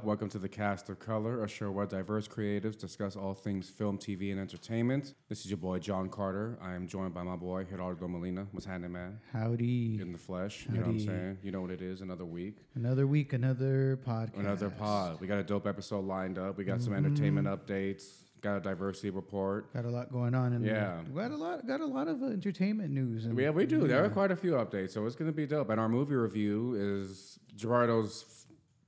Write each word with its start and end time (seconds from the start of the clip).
Up. 0.00 0.06
Welcome 0.06 0.28
to 0.30 0.38
the 0.38 0.48
Cast 0.48 0.88
of 0.88 0.98
Color, 0.98 1.44
a 1.44 1.48
show 1.48 1.70
where 1.70 1.84
diverse 1.84 2.26
creatives 2.26 2.78
discuss 2.78 3.16
all 3.16 3.34
things 3.34 3.68
film, 3.68 3.98
TV, 3.98 4.30
and 4.30 4.40
entertainment. 4.40 5.14
This 5.28 5.40
is 5.44 5.50
your 5.50 5.58
boy, 5.58 5.78
Jon 5.78 6.08
Carter. 6.08 6.56
I 6.62 6.74
am 6.74 6.86
joined 6.86 7.12
by 7.12 7.22
my 7.22 7.36
boy, 7.36 7.64
Gerardo 7.64 8.08
Molina. 8.08 8.46
What's 8.52 8.66
happening, 8.66 8.92
man? 8.92 9.18
Howdy. 9.32 10.00
In 10.00 10.12
the 10.12 10.18
flesh. 10.18 10.66
You 10.68 10.74
know 10.76 10.80
what 10.80 10.86
I'm 10.88 10.92
Howdy. 10.94 11.06
saying? 11.06 11.38
You 11.42 11.50
know 11.50 11.60
what 11.60 11.70
it 11.70 11.82
is. 11.82 12.00
Another 12.00 12.24
week, 12.24 12.56
Another 12.74 13.06
week, 13.06 13.32
another 13.32 13.98
podcast. 14.06 14.38
another 14.38 14.70
pod. 14.70 15.20
We 15.20 15.26
got 15.26 15.38
a 15.38 15.42
dope 15.42 15.66
episode 15.66 16.04
lined 16.06 16.38
up. 16.38 16.56
We 16.56 16.64
got 16.64 16.80
some 16.82 16.94
entertainment 16.94 17.46
updates. 17.46 18.04
Got 18.40 18.56
a 18.56 18.60
diversity 18.60 19.10
report. 19.10 19.70
Got 19.74 19.84
a 19.84 19.90
lot 19.90 20.10
going 20.10 20.34
on, 20.34 20.54
and 20.54 20.64
Yeah. 20.64 21.00
We 21.12 21.20
got 21.20 21.30
a 21.30 21.36
lot, 21.36 21.66
got 21.66 21.80
a 21.82 21.86
lot 21.86 22.08
of 22.08 22.22
uh, 22.22 22.26
entertainment 22.26 22.90
news. 22.90 23.26
And 23.26 23.38
Yeah, 23.38 23.50
we 23.50 23.66
do. 23.66 23.86
There 23.86 24.02
are 24.02 24.08
quite 24.08 24.30
a 24.30 24.36
few 24.36 24.52
updates, 24.52 24.92
so 24.92 25.04
it's 25.04 25.16
going 25.16 25.30
to 25.30 25.36
be 25.36 25.46
dope. 25.46 25.68
And 25.68 25.78
our 25.78 25.90
movie 25.90 26.14
review 26.14 26.74
is 26.78 27.38
Gerardo's 27.54 28.39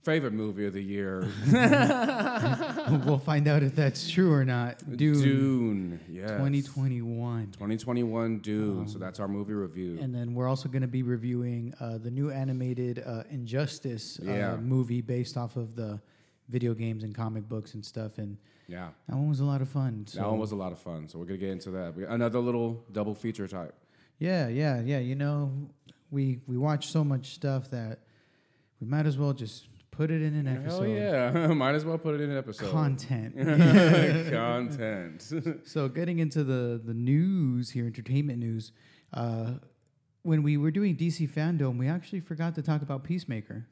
favorite 0.03 0.33
movie 0.33 0.67
of 0.67 0.73
the 0.73 0.83
year, 0.83 1.29
we'll 3.07 3.19
find 3.19 3.47
out 3.49 3.63
if 3.63 3.75
that's 3.75 4.11
true 4.11 4.33
or 4.33 4.45
not. 4.45 4.79
Dune, 4.97 5.21
Dune. 5.23 6.01
Yes. 6.11 6.31
2021, 6.31 7.53
2021 7.53 8.39
Dune. 8.39 8.89
so 8.89 8.99
that's 8.99 9.21
our 9.21 9.29
movie 9.29 9.53
review. 9.55 9.99
and 10.01 10.15
then 10.15 10.35
we're 10.35 10.49
also 10.49 10.69
going 10.69 10.83
to 10.83 10.89
be 10.89 11.03
reviewing 11.03 11.75
uh, 11.81 11.99
the 11.99 12.11
new 12.11 12.31
animated 12.31 13.03
uh, 13.07 13.23
Injustice 13.31 14.19
uh, 14.21 14.31
Yeah. 14.31 14.57
movie 14.57 15.01
based 15.01 15.37
off 15.37 15.57
of 15.57 15.77
the 15.77 16.01
video 16.49 16.75
games 16.75 17.05
and 17.05 17.15
comic 17.15 17.49
books 17.49 17.75
and 17.75 17.85
stuff. 17.85 18.19
And 18.19 18.37
yeah. 18.69 18.89
that 19.09 19.17
one 19.17 19.29
was 19.29 19.41
a 19.41 19.45
lot 19.45 19.63
of 19.63 19.69
fun. 19.69 20.05
So 20.07 20.19
That 20.21 20.29
one 20.29 20.39
was 20.41 20.53
a 20.53 20.57
lot 20.57 20.73
of 20.73 20.79
fun. 20.79 21.09
So 21.09 21.19
we're 21.19 21.25
gonna 21.27 21.39
get 21.39 21.51
into 21.51 21.71
that. 21.71 21.95
We- 21.97 22.05
Another 22.05 22.41
little 22.41 22.85
double 22.93 23.15
feature 23.15 23.47
type. 23.49 23.75
yeah, 24.19 24.49
yeah, 24.49 24.81
yeah. 24.81 24.99
You 24.99 25.15
know, 25.15 25.53
we 26.11 26.41
we 26.47 26.59
watch 26.59 26.89
so 26.89 27.03
much 27.05 27.35
stuff 27.35 27.71
that 27.71 28.01
we 28.81 28.87
might 28.87 29.07
as 29.07 29.17
well 29.17 29.33
just 29.33 29.69
put 29.93 30.11
it 30.11 30.23
in 30.23 30.35
an 30.35 30.47
Hell 30.47 30.63
episode. 30.83 30.97
yeah! 30.97 31.47
Might 31.55 31.77
as 31.77 31.85
well 31.85 31.99
put 31.99 32.17
it 32.17 32.21
in 32.21 32.31
an 32.31 32.37
episode. 32.37 32.73
Content. 32.73 33.37
Content. 34.33 35.23
So 35.65 35.89
getting 35.89 36.19
into 36.19 36.43
the 36.43 36.81
the 36.85 36.95
news 36.95 37.71
here, 37.71 37.87
entertainment 37.87 38.41
news. 38.41 38.73
Uh, 39.15 39.53
when 40.23 40.43
we 40.43 40.57
were 40.57 40.71
doing 40.71 40.97
DC 40.97 41.29
Fandom, 41.31 41.79
we 41.79 41.87
actually 41.87 42.21
forgot 42.21 42.55
to 42.57 42.63
talk 42.63 42.83
about 42.83 43.05
Peacemaker, 43.05 43.67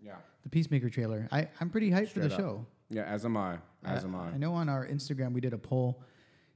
yeah. 0.00 0.14
the 0.42 0.48
Peacemaker 0.48 0.88
trailer. 0.88 1.28
I 1.30 1.48
I'm 1.60 1.70
pretty 1.70 1.90
hyped 1.90 2.08
for 2.08 2.20
the 2.20 2.32
up. 2.32 2.40
show. 2.40 2.66
Yeah. 2.88 3.02
As 3.02 3.24
am 3.24 3.36
I. 3.36 3.58
As 3.84 4.04
am 4.04 4.16
I. 4.16 4.30
I 4.30 4.36
know 4.36 4.52
on 4.54 4.68
our 4.68 4.86
Instagram 4.86 5.32
we 5.32 5.40
did 5.40 5.52
a 5.52 5.58
poll, 5.58 6.02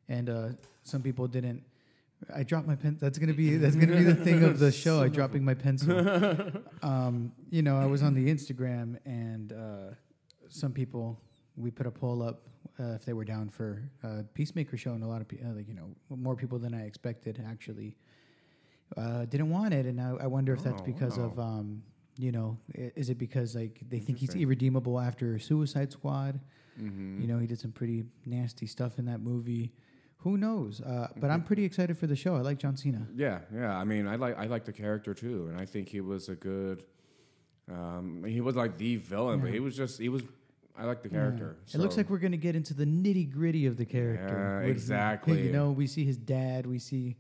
and 0.09 0.29
uh, 0.29 0.49
some 0.83 1.03
people 1.03 1.29
didn't. 1.29 1.63
I 2.35 2.43
dropped 2.43 2.67
my 2.67 2.77
pen. 2.77 2.99
That's 3.01 3.19
gonna 3.19 3.35
be 3.35 3.57
that's 3.57 3.77
gonna 3.77 3.97
be 3.97 4.05
the 4.05 4.15
thing 4.15 4.45
of 4.45 4.59
the 4.59 4.71
show. 4.71 5.03
I 5.03 5.09
dropping 5.09 5.45
my 5.45 5.55
pencil. 5.55 5.99
um, 6.83 7.33
you 7.51 7.63
know, 7.63 7.79
I 7.79 7.87
was 7.87 8.03
on 8.03 8.15
the 8.15 8.29
Instagram, 8.29 8.99
and 9.05 9.53
uh, 9.53 9.95
some 10.49 10.73
people 10.73 11.21
we 11.57 11.71
put 11.71 11.87
a 11.87 11.91
poll 11.91 12.23
up 12.23 12.43
uh, 12.79 12.95
if 12.95 13.05
they 13.05 13.13
were 13.13 13.25
down 13.25 13.49
for 13.49 13.91
uh, 14.05 14.23
Peacemaker 14.35 14.77
show, 14.77 14.93
and 14.93 15.03
a 15.03 15.07
lot 15.07 15.21
of 15.21 15.29
people, 15.29 15.49
uh, 15.49 15.55
like 15.55 15.69
you 15.69 15.75
know, 15.75 15.91
more 16.11 16.37
people 16.37 16.59
than 16.59 16.75
I 16.75 16.85
expected 16.87 17.43
actually 17.49 17.97
uh, 18.97 19.25
didn't 19.25 19.51
want 19.51 19.75
it, 19.75 19.87
and 19.87 20.01
I, 20.01 20.15
I 20.23 20.27
wonder 20.27 20.53
if 20.53 20.63
that's 20.63 20.81
Oh, 20.81 20.85
because 20.85 21.19
wow. 21.19 21.25
of 21.25 21.39
um, 21.39 21.83
you 22.19 22.33
know, 22.33 22.59
is 22.75 23.09
it 23.09 23.19
because 23.19 23.55
like 23.55 23.81
they 23.89 23.99
think 23.99 24.19
he's 24.19 24.35
irredeemable 24.35 25.01
after 25.01 25.39
Suicide 25.39 25.93
Squad? 25.93 26.41
Mm-hmm. 26.81 27.21
You 27.23 27.27
know, 27.29 27.39
he 27.39 27.47
did 27.47 27.59
some 27.59 27.73
pretty 27.73 28.05
nasty 28.27 28.67
stuff 28.67 28.99
in 28.99 29.07
that 29.07 29.21
movie. 29.21 29.73
Who 30.23 30.37
knows? 30.37 30.81
Uh, 30.81 31.09
but 31.15 31.23
Mm-hmm. 31.23 31.31
I'm 31.31 31.43
pretty 31.45 31.65
excited 31.65 31.97
for 31.99 32.07
the 32.07 32.17
show. 32.17 32.37
I 32.37 32.41
like 32.41 32.59
John 32.59 32.77
Cena. 32.77 33.07
Yeah, 33.15 33.41
yeah. 33.55 33.77
I 33.77 33.85
mean, 33.85 34.07
I 34.07 34.17
like 34.17 34.39
I 34.39 34.47
like 34.47 34.65
the 34.65 34.73
character 34.73 35.15
too, 35.15 35.47
and 35.51 35.59
I 35.59 35.65
think 35.67 35.89
he 35.89 36.01
was 36.01 36.29
a 36.29 36.35
good. 36.35 36.85
Um, 37.71 38.25
he 38.27 38.41
was 38.41 38.57
like 38.57 38.79
the 38.79 38.97
villain, 38.97 39.41
but 39.41 39.51
he 39.51 39.61
was 39.61 39.77
just 39.77 39.99
he 40.01 40.09
was. 40.09 40.23
I 40.77 40.85
like 40.85 41.03
the 41.03 41.09
character. 41.09 41.57
It 41.73 41.79
looks 41.79 41.97
like 41.97 42.09
we're 42.11 42.19
gonna 42.19 42.37
get 42.37 42.57
into 42.57 42.75
the 42.75 42.85
nitty 42.87 43.31
gritty 43.33 43.67
of 43.67 43.77
the 43.77 43.85
character. 43.85 44.61
Yeah, 44.65 44.69
exactly. 44.69 45.43
You 45.47 45.53
know, 45.53 45.71
we 45.71 45.87
see 45.87 46.05
his 46.05 46.17
dad. 46.17 46.67
We 46.67 46.79
see. 46.79 47.17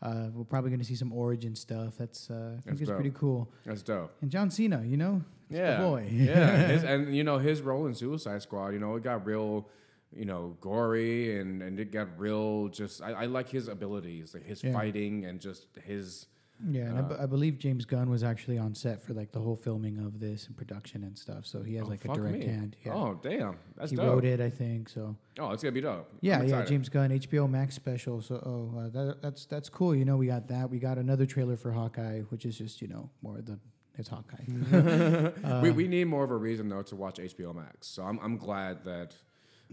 Uh, 0.00 0.26
we're 0.34 0.44
probably 0.44 0.70
gonna 0.70 0.84
see 0.84 0.96
some 0.96 1.12
origin 1.12 1.54
stuff. 1.54 1.94
That's 1.98 2.28
uh, 2.30 2.34
I 2.34 2.50
think 2.54 2.64
That's 2.64 2.80
it's 2.82 2.88
dope. 2.88 2.96
pretty 2.96 3.14
cool. 3.16 3.48
that's 3.64 3.82
dope. 3.82 4.12
And 4.20 4.30
John 4.30 4.50
Cena, 4.50 4.82
you 4.84 4.96
know, 4.96 5.22
yeah, 5.48 5.78
boy. 5.78 6.08
yeah, 6.10 6.66
his, 6.66 6.82
and 6.92 7.14
you 7.14 7.22
know 7.24 7.38
his 7.38 7.62
role 7.62 7.86
in 7.86 7.94
Suicide 7.94 8.42
Squad. 8.42 8.70
You 8.70 8.78
know, 8.80 8.96
it 8.96 9.02
got 9.04 9.24
real. 9.24 9.68
You 10.14 10.24
know, 10.26 10.56
gory 10.60 11.38
and 11.38 11.62
and 11.62 11.78
it 11.80 11.90
got 11.92 12.08
real. 12.18 12.68
Just 12.68 13.00
I, 13.02 13.12
I 13.12 13.26
like 13.26 13.48
his 13.48 13.68
abilities, 13.68 14.34
like 14.34 14.44
his 14.44 14.62
Yeah. 14.62 14.72
fighting 14.72 15.24
and 15.24 15.40
just 15.40 15.66
his. 15.84 16.26
Yeah, 16.70 16.82
and 16.82 16.98
I, 16.98 17.00
Uh, 17.00 17.08
b- 17.08 17.14
I 17.18 17.26
believe 17.26 17.58
James 17.58 17.84
Gunn 17.84 18.08
was 18.08 18.22
actually 18.22 18.56
on 18.56 18.74
set 18.76 19.02
for 19.02 19.14
like 19.14 19.32
the 19.32 19.40
whole 19.40 19.56
filming 19.56 19.98
of 19.98 20.20
this 20.20 20.46
and 20.46 20.56
production 20.56 21.02
and 21.02 21.18
stuff. 21.18 21.44
So 21.44 21.62
he 21.62 21.74
has 21.74 21.86
oh, 21.86 21.90
like 21.90 22.04
a 22.04 22.08
direct 22.14 22.38
me. 22.38 22.44
hand. 22.46 22.76
Yeah. 22.84 22.94
Oh 22.94 23.18
damn, 23.20 23.56
that's 23.76 23.90
he 23.90 23.96
dope. 23.96 24.06
wrote 24.06 24.24
it, 24.24 24.40
I 24.40 24.48
think. 24.50 24.88
So 24.88 25.16
Oh, 25.40 25.50
it's 25.50 25.62
gonna 25.64 25.72
be 25.72 25.80
dope. 25.80 26.08
yeah, 26.20 26.42
yeah. 26.42 26.64
James 26.64 26.88
Gunn, 26.88 27.10
HBO 27.10 27.50
Max 27.50 27.74
special. 27.74 28.20
So 28.22 28.36
oh, 28.46 28.78
uh, 28.78 28.88
that, 28.90 29.22
that's 29.22 29.46
that's 29.46 29.68
cool. 29.68 29.92
You 29.94 30.04
know, 30.04 30.16
we 30.16 30.26
got 30.28 30.46
that. 30.48 30.70
We 30.70 30.78
got 30.78 30.98
another 30.98 31.26
trailer 31.26 31.56
for 31.56 31.72
Hawkeye, 31.72 32.20
which 32.28 32.44
is 32.46 32.56
just 32.58 32.80
you 32.80 32.86
know 32.86 33.10
more 33.22 33.38
of 33.38 33.46
the 33.46 33.58
it's 33.98 34.08
Hawkeye. 34.08 34.44
Uh, 35.44 35.60
we, 35.62 35.70
we 35.70 35.88
need 35.88 36.04
more 36.04 36.22
of 36.24 36.30
a 36.30 36.36
reason 36.36 36.68
though 36.68 36.82
to 36.82 36.94
watch 36.96 37.16
HBO 37.18 37.52
Max. 37.54 37.88
So 37.88 38.04
I'm 38.04 38.18
I'm 38.20 38.36
glad 38.36 38.84
that 38.84 39.16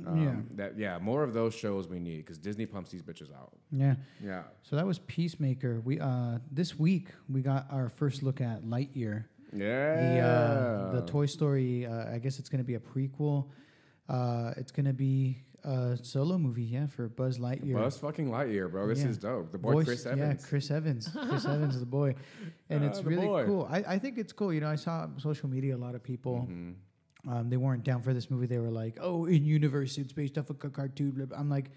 um, 0.08 0.24
Yeah. 0.24 0.36
that 0.58 0.78
yeah 0.78 0.98
more 1.00 1.24
of 1.24 1.34
those 1.34 1.54
shows 1.54 1.88
we 1.88 2.00
need 2.00 2.18
because 2.18 2.38
Disney 2.38 2.66
pumps 2.66 2.92
these 2.92 3.02
bitches 3.04 3.34
out. 3.34 3.54
yeah. 3.72 3.96
Yeah. 4.24 4.44
So 4.64 4.76
that 4.76 4.86
was 4.86 5.00
Peacemaker. 5.00 5.82
We 5.82 6.00
uh 6.00 6.40
this 6.52 6.78
week 6.80 7.08
we 7.28 7.42
got 7.42 7.68
our 7.72 7.90
first 7.90 8.24
look 8.24 8.42
at 8.42 8.64
Lightyear. 8.64 9.26
Yeah. 9.52 9.96
The 9.96 10.20
uh, 10.20 10.92
the 11.00 11.06
Toy 11.08 11.26
Story. 11.26 11.86
Uh, 11.86 12.14
I 12.14 12.20
guess 12.20 12.40
it's 12.40 12.50
gonna 12.50 12.64
be 12.64 12.76
a 12.76 12.80
prequel. 12.80 13.48
Uh, 14.08 14.54
it's 14.58 14.72
gonna 14.72 14.94
be 14.94 15.38
a 15.64 15.98
solo 16.02 16.38
movie, 16.38 16.64
yeah, 16.64 16.88
for 16.88 17.08
Buzz 17.10 17.38
Lightyear. 17.38 17.74
Buzz 17.74 17.98
fucking 17.98 18.30
Lightyear, 18.30 18.72
bro. 18.72 18.88
This 18.88 19.02
Yeah. 19.02 19.10
is 19.10 19.18
dope. 19.18 19.52
The 19.52 19.58
boy 19.58 19.74
Voice- 19.74 19.86
Chris 19.86 20.06
Evans. 20.06 20.42
Yeah, 20.44 20.48
Chris 20.50 20.72
Evans. 20.72 21.10
Chris 21.30 21.46
Evans 21.46 21.74
is 21.76 21.80
the 21.82 21.86
boy, 21.86 22.16
and 22.70 22.84
Ah, 22.84 22.88
it's 22.90 23.04
really 23.04 23.28
boy. 23.28 23.46
cool. 23.46 23.68
I, 23.70 23.84
I 23.96 24.00
think 24.00 24.18
it's 24.18 24.32
cool. 24.34 24.54
You 24.54 24.62
know, 24.62 24.70
I 24.70 24.76
saw 24.78 25.02
on 25.02 25.20
social 25.20 25.50
media 25.50 25.76
a 25.76 25.78
lot 25.78 25.96
of 25.96 26.02
people. 26.04 26.48
Mhm. 26.50 26.76
Um, 27.28 27.50
they 27.50 27.58
weren't 27.58 27.84
down 27.84 28.02
for 28.02 28.14
this 28.14 28.30
movie. 28.32 28.46
They 28.46 28.60
were 28.60 28.72
like, 28.72 28.98
"Oh, 29.02 29.26
in 29.26 29.44
universe, 29.46 29.98
it's 29.98 30.14
based 30.14 30.38
off 30.38 30.50
a 30.50 30.54
cartoon." 30.54 31.12
blah, 31.12 31.26
blah." 31.26 31.38
I'm 31.38 31.50
like, 31.50 31.72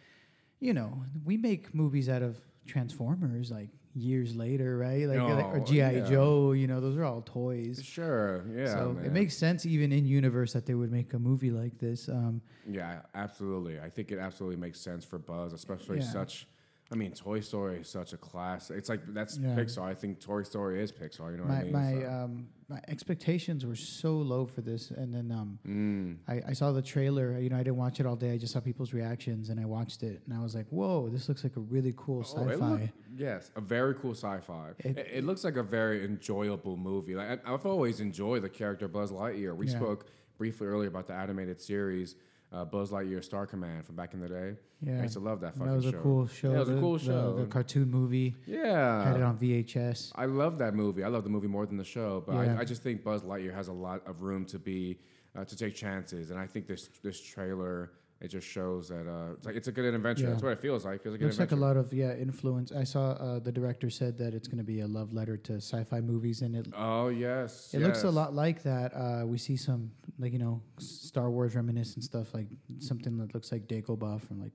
you 0.61 0.73
know, 0.73 1.03
we 1.25 1.37
make 1.37 1.75
movies 1.75 2.09
out 2.09 2.23
of 2.23 2.39
Transformers 2.67 3.51
like 3.51 3.71
years 3.95 4.35
later, 4.37 4.79
right? 4.79 5.07
Like, 5.07 5.19
like- 5.19 5.45
or 5.47 5.61
GI 5.61 5.77
yeah. 5.77 6.09
Joe. 6.09 6.53
You 6.53 6.67
know, 6.69 6.81
those 6.81 6.97
are 6.97 7.05
all 7.05 7.23
toys. 7.23 7.83
Sure. 7.85 8.45
Yeah. 8.57 8.67
so 8.73 8.93
man. 8.93 9.05
it 9.05 9.13
makes 9.13 9.37
sense, 9.37 9.67
even 9.67 9.93
in 9.93 10.07
universe, 10.07 10.53
that 10.53 10.65
they 10.65 10.75
would 10.75 10.93
make 10.93 11.13
a 11.13 11.19
movie 11.19 11.51
like 11.51 11.79
this. 11.79 12.09
Um, 12.09 12.41
Yeah, 12.67 13.01
absolutely. 13.15 13.81
I 13.81 13.91
think 13.91 14.13
it 14.13 14.19
absolutely 14.19 14.57
makes 14.61 14.81
sense 14.81 15.05
for 15.05 15.19
Buzz, 15.19 15.53
especially 15.53 15.99
Yeah. 15.99 16.05
such. 16.13 16.47
I 16.93 16.95
mean, 16.95 17.13
Toy 17.13 17.41
Story 17.41 17.77
is 17.81 17.89
such 17.89 18.13
a 18.13 18.19
class. 18.19 18.71
It's 18.71 18.91
like 18.91 19.01
that's 19.15 19.39
Yeah. 19.39 19.57
Pixar. 19.57 19.83
I 19.83 19.95
think 19.95 20.21
Toy 20.21 20.43
Story 20.43 20.83
is 20.83 20.93
Pixar. 20.93 21.31
You 21.31 21.39
know 21.39 21.45
what 21.45 21.49
my 21.49 21.61
I 21.61 21.63
mean? 21.65 21.73
my 21.73 21.93
So- 22.03 22.11
um, 22.11 22.49
my 22.69 22.81
expectations 22.89 23.65
were 23.67 23.75
so 23.77 24.17
low 24.19 24.47
for 24.47 24.61
this, 24.61 24.91
and 24.91 25.13
then 25.15 25.31
um, 25.33 25.59
Mm. 25.67 26.17
I, 26.29 26.51
I 26.51 26.53
saw 26.53 26.71
the 26.73 26.81
trailer. 26.83 27.39
You 27.39 27.49
know, 27.51 27.57
I 27.57 27.63
didn't 27.63 27.77
watch 27.77 27.99
it 28.01 28.07
all 28.07 28.17
day. 28.17 28.33
I 28.33 28.39
just 28.39 28.53
saw 28.53 28.61
people's 28.61 28.93
reactions, 28.93 29.49
and 29.49 29.59
I 29.59 29.65
watched 29.65 30.03
it, 30.03 30.21
and 30.27 30.35
I 30.35 30.43
was 30.43 30.55
like, 30.55 30.67
"Whoa, 30.69 31.09
this 31.09 31.29
looks 31.29 31.45
like 31.45 31.57
a 31.57 31.61
really 31.61 31.95
cool 31.97 32.19
Oh, 32.21 32.23
sci-fi." 32.49 32.69
look- 32.73 32.91
yes, 33.17 33.51
a 33.57 33.61
very 33.63 33.95
cool 33.95 34.13
sci-fi. 34.15 34.71
It- 34.79 34.97
It, 34.99 35.07
it, 35.15 35.25
looks 35.25 35.45
like 35.45 35.57
a 35.57 35.63
very 35.63 36.05
enjoyable 36.05 36.77
movie. 36.77 37.15
Like 37.15 37.47
I, 37.47 37.55
I've 37.55 37.65
always 37.67 38.01
enjoyed 38.01 38.43
the 38.43 38.49
character 38.51 38.87
Buzz 38.87 39.11
Lightyear. 39.13 39.57
We 39.57 39.67
Yeah. 39.69 39.77
spoke 39.79 40.07
briefly 40.37 40.67
earlier 40.67 40.89
about 40.89 41.07
the 41.07 41.15
animated 41.15 41.61
series 41.61 42.17
uh, 42.53 42.65
Buzz 42.65 42.91
Lightyear 42.91 43.25
Star 43.25 43.47
Command 43.47 43.87
from 43.87 43.97
back 43.97 44.15
in 44.15 44.21
the 44.21 44.29
day. 44.29 44.55
yeah, 44.83 44.99
I 44.99 45.03
used 45.03 45.15
to 45.15 45.21
love 45.21 45.41
that 45.41 45.55
fucking 45.55 45.67
show. 45.67 45.71
that 45.71 45.77
was 45.77 45.87
a 45.87 45.91
show. 45.93 46.01
cool 46.03 46.27
show. 46.27 46.51
Yeah, 46.51 46.57
it 46.57 46.59
was 46.61 46.69
a 46.69 46.81
cool 46.81 46.99
show. 46.99 47.37
The, 47.39 47.47
cartoon 47.47 47.91
movie 47.91 48.35
Yeah, 48.47 49.05
had 49.05 49.17
it 49.17 49.23
on 49.23 49.39
VHS. 49.39 50.13
I 50.15 50.27
love 50.27 50.59
that 50.59 50.75
movie. 50.75 51.03
I 51.05 51.09
love 51.09 51.25
the 51.25 51.31
movie 51.31 51.49
more 51.49 51.67
than 51.67 51.77
the 51.77 51.85
show, 51.85 52.23
but 52.27 52.35
Yeah. 52.35 52.57
I, 52.57 52.61
I 52.61 52.65
just 52.65 52.83
think 52.83 53.03
Buzz 53.05 53.23
Lightyear 53.23 53.55
has 53.55 53.69
a 53.69 53.73
lot 53.73 54.07
of 54.07 54.23
room 54.23 54.45
to 54.47 54.59
be 54.59 54.99
uh, 55.35 55.45
to 55.47 55.57
take 55.57 55.75
chances, 55.75 56.31
and 56.31 56.39
I 56.39 56.47
think 56.47 56.67
this 56.67 56.89
this 57.03 57.19
trailer 57.21 57.93
it 58.23 58.29
just 58.29 58.47
shows 58.47 58.89
that 58.89 59.09
uh, 59.09 59.33
it's 59.33 59.47
like 59.47 59.57
it's 59.57 59.67
a 59.67 59.73
good 59.73 59.93
adventure. 59.93 60.23
Yeah. 60.23 60.31
That's 60.31 60.45
what 60.45 60.53
it 60.53 60.61
feels 60.61 60.85
like. 60.85 60.97
It 60.97 61.03
feels 61.03 61.15
like 61.15 61.23
Looks 61.23 61.41
like 61.41 61.51
a 61.51 61.57
lot 61.57 61.77
of 61.77 61.93
yeah 61.93 62.15
influence. 62.15 62.71
I 62.71 62.85
saw 62.85 63.11
uh, 63.11 63.39
the 63.41 63.51
director 63.51 63.91
said 63.91 64.17
that 64.19 64.33
it's 64.33 64.47
going 64.47 64.59
to 64.59 64.65
be 64.65 64.81
a 64.81 64.87
love 64.87 65.13
letter 65.13 65.37
to 65.39 65.55
sci-fi 65.55 66.01
movies, 66.01 66.41
and 66.41 66.55
it 66.55 66.69
Oh 66.77 67.09
yes, 67.09 67.75
it 67.75 67.81
looks 67.81 68.05
a 68.05 68.11
lot 68.11 68.33
like 68.33 68.63
that. 68.63 68.95
Uh, 68.95 69.27
we 69.27 69.39
see 69.39 69.57
some 69.57 69.91
like 70.21 70.33
you 70.33 70.39
know 70.39 70.63
Star 70.79 71.31
Wars 71.31 71.57
reminiscent 71.57 72.05
stuff, 72.05 72.33
like 72.33 72.47
something 72.79 73.19
that 73.19 73.35
looks 73.35 73.51
like 73.51 73.67
Dagobah 73.67 74.21
from 74.21 74.41
like 74.41 74.53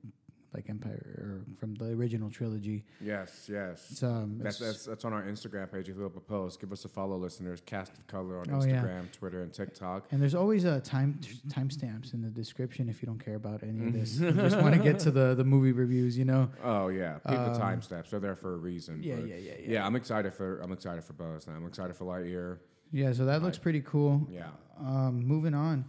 like 0.57 0.69
Empire 0.69 1.01
or 1.17 1.55
from 1.59 1.75
the 1.75 1.85
original 1.93 2.29
trilogy. 2.29 2.83
Yes, 2.99 3.47
yes. 3.49 3.87
It's 3.91 4.03
um, 4.03 4.39
That's, 4.39 4.59
it's- 4.59 4.73
that's 4.73 4.85
that's 4.85 5.05
on 5.05 5.13
our 5.13 5.23
Instagram 5.23 5.71
page. 5.71 5.83
If 5.83 5.89
You 5.89 5.93
throw 5.95 6.05
up 6.07 6.17
a 6.17 6.19
post. 6.19 6.59
Give 6.59 6.71
us 6.73 6.83
a 6.83 6.89
follow, 6.89 7.15
listeners. 7.17 7.61
Cast 7.65 7.97
of 7.97 8.05
Color 8.07 8.39
on 8.39 8.45
Oh, 8.51 8.63
yeah. 8.65 8.81
Instagram, 8.81 9.11
Twitter, 9.11 9.41
and 9.43 9.53
TikTok. 9.53 10.07
and 10.11 10.21
there's 10.21 10.35
always 10.35 10.65
a 10.65 10.81
time 10.81 11.19
timestamps 11.47 12.13
in 12.13 12.21
the 12.21 12.29
description 12.29 12.89
if 12.89 13.01
you 13.01 13.05
don't 13.05 13.23
care 13.23 13.35
about 13.35 13.63
any 13.63 13.87
of 13.87 13.93
this. 13.93 14.19
you 14.19 14.31
just 14.31 14.57
want 14.61 14.75
to 14.75 14.81
get 14.81 14.99
to 14.99 15.11
the 15.11 15.35
the 15.35 15.43
movie 15.45 15.71
reviews, 15.71 16.17
you 16.17 16.25
know. 16.25 16.49
Oh 16.63 16.87
yeah, 16.89 17.13
keep 17.27 17.37
the 17.37 17.51
Um, 17.53 17.61
timestamps. 17.61 18.09
They're 18.09 18.19
there 18.19 18.35
for 18.35 18.53
a 18.55 18.57
reason. 18.57 19.01
Yeah, 19.03 19.15
yeah, 19.17 19.35
yeah, 19.35 19.35
yeah. 19.35 19.53
yeah. 19.73 19.85
I'm 19.85 19.95
excited 19.95 20.33
for 20.33 20.59
I'm 20.59 20.71
excited 20.71 21.03
for 21.03 21.13
Buzz. 21.13 21.47
Now 21.47 21.53
I'm 21.53 21.65
excited 21.67 21.95
for 21.95 22.05
Lightyear. 22.05 22.57
Yeah, 22.91 23.11
so 23.13 23.25
that 23.25 23.43
looks 23.43 23.57
pretty 23.57 23.81
cool. 23.81 24.25
Yeah. 24.31 24.47
Um, 24.79 25.23
moving 25.25 25.53
on, 25.53 25.85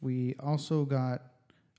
we 0.00 0.36
also 0.38 0.84
got 0.84 1.22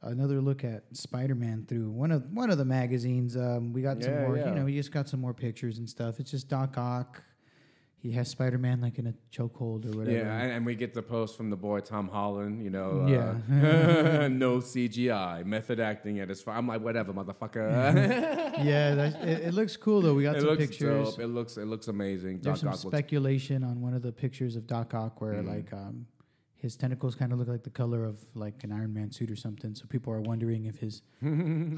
another 0.03 0.41
look 0.41 0.63
at 0.63 0.83
Spider-Man 0.95 1.65
through 1.67 1.89
one 1.89 2.11
of 2.11 2.31
one 2.31 2.49
of 2.49 2.57
the 2.57 2.65
magazines. 2.65 3.35
Um, 3.37 3.73
we 3.73 3.81
got 3.81 4.01
some 4.03 4.13
more, 4.21 4.37
yeah. 4.37 4.49
you 4.49 4.55
know, 4.55 4.65
we 4.65 4.73
just 4.75 4.91
got 4.91 5.07
some 5.09 5.19
more 5.21 5.33
pictures 5.33 5.77
and 5.77 5.89
stuff. 5.89 6.19
It's 6.19 6.31
just 6.31 6.47
Doc 6.49 6.77
Ock. 6.77 7.23
He 7.97 8.11
has 8.11 8.27
Spider-Man 8.27 8.81
like 8.81 8.99
in 8.99 9.07
a 9.07 9.13
chokehold 9.31 9.85
or 9.85 9.97
whatever. 9.97 10.11
Yeah, 10.11 10.37
and, 10.37 10.51
and 10.51 10.65
we 10.65 10.75
get 10.75 10.93
the 10.93 11.01
post 11.01 11.37
from 11.37 11.49
the 11.49 11.55
boy 11.55 11.79
Tom 11.79 12.09
Holland. 12.09 12.61
You 12.61 12.69
know, 12.69 13.05
Yeah. 13.07 14.23
uh, 14.23 14.27
no 14.31 14.57
CGI, 14.57 15.45
method 15.45 15.79
acting 15.79 16.19
at 16.19 16.29
its 16.29 16.41
fine. 16.41 16.57
I'm 16.57 16.67
like, 16.67 16.81
whatever, 16.81 17.13
motherfucker. 17.13 17.71
yeah, 18.61 18.95
that, 18.95 19.15
it, 19.23 19.41
it 19.47 19.53
looks 19.53 19.77
cool 19.77 20.01
though. 20.01 20.13
We 20.15 20.23
got 20.23 20.35
it 20.35 20.41
some 20.41 20.49
looks 20.49 20.65
pictures. 20.65 21.11
dope. 21.11 21.19
It 21.21 21.27
looks 21.27 21.55
it 21.55 21.65
looks 21.65 21.87
amazing. 21.87 22.39
There's 22.41 22.59
some 22.59 22.67
Doc 22.71 22.79
Ock 22.79 22.83
looks 22.83 22.97
speculation 22.97 23.63
on 23.63 23.79
one 23.79 23.93
of 23.93 24.01
the 24.01 24.11
pictures 24.11 24.57
of 24.57 24.67
Doc 24.67 24.93
Ock 24.93 25.21
where 25.21 25.35
Mhm. 25.35 25.47
like 25.47 25.71
um, 25.71 26.05
his 26.63 26.77
tentacles 26.77 27.13
kind 27.13 27.33
of 27.33 27.39
look 27.39 27.49
like 27.49 27.61
the 27.63 27.69
color 27.69 28.05
of 28.05 28.21
like 28.35 28.63
an 28.63 28.71
Iron 28.71 28.93
Man 28.93 29.11
suit 29.11 29.29
or 29.29 29.35
something. 29.35 29.75
So 29.75 29.83
people 29.89 30.13
are 30.13 30.21
wondering 30.21 30.63
if 30.65 30.77
his 30.77 31.01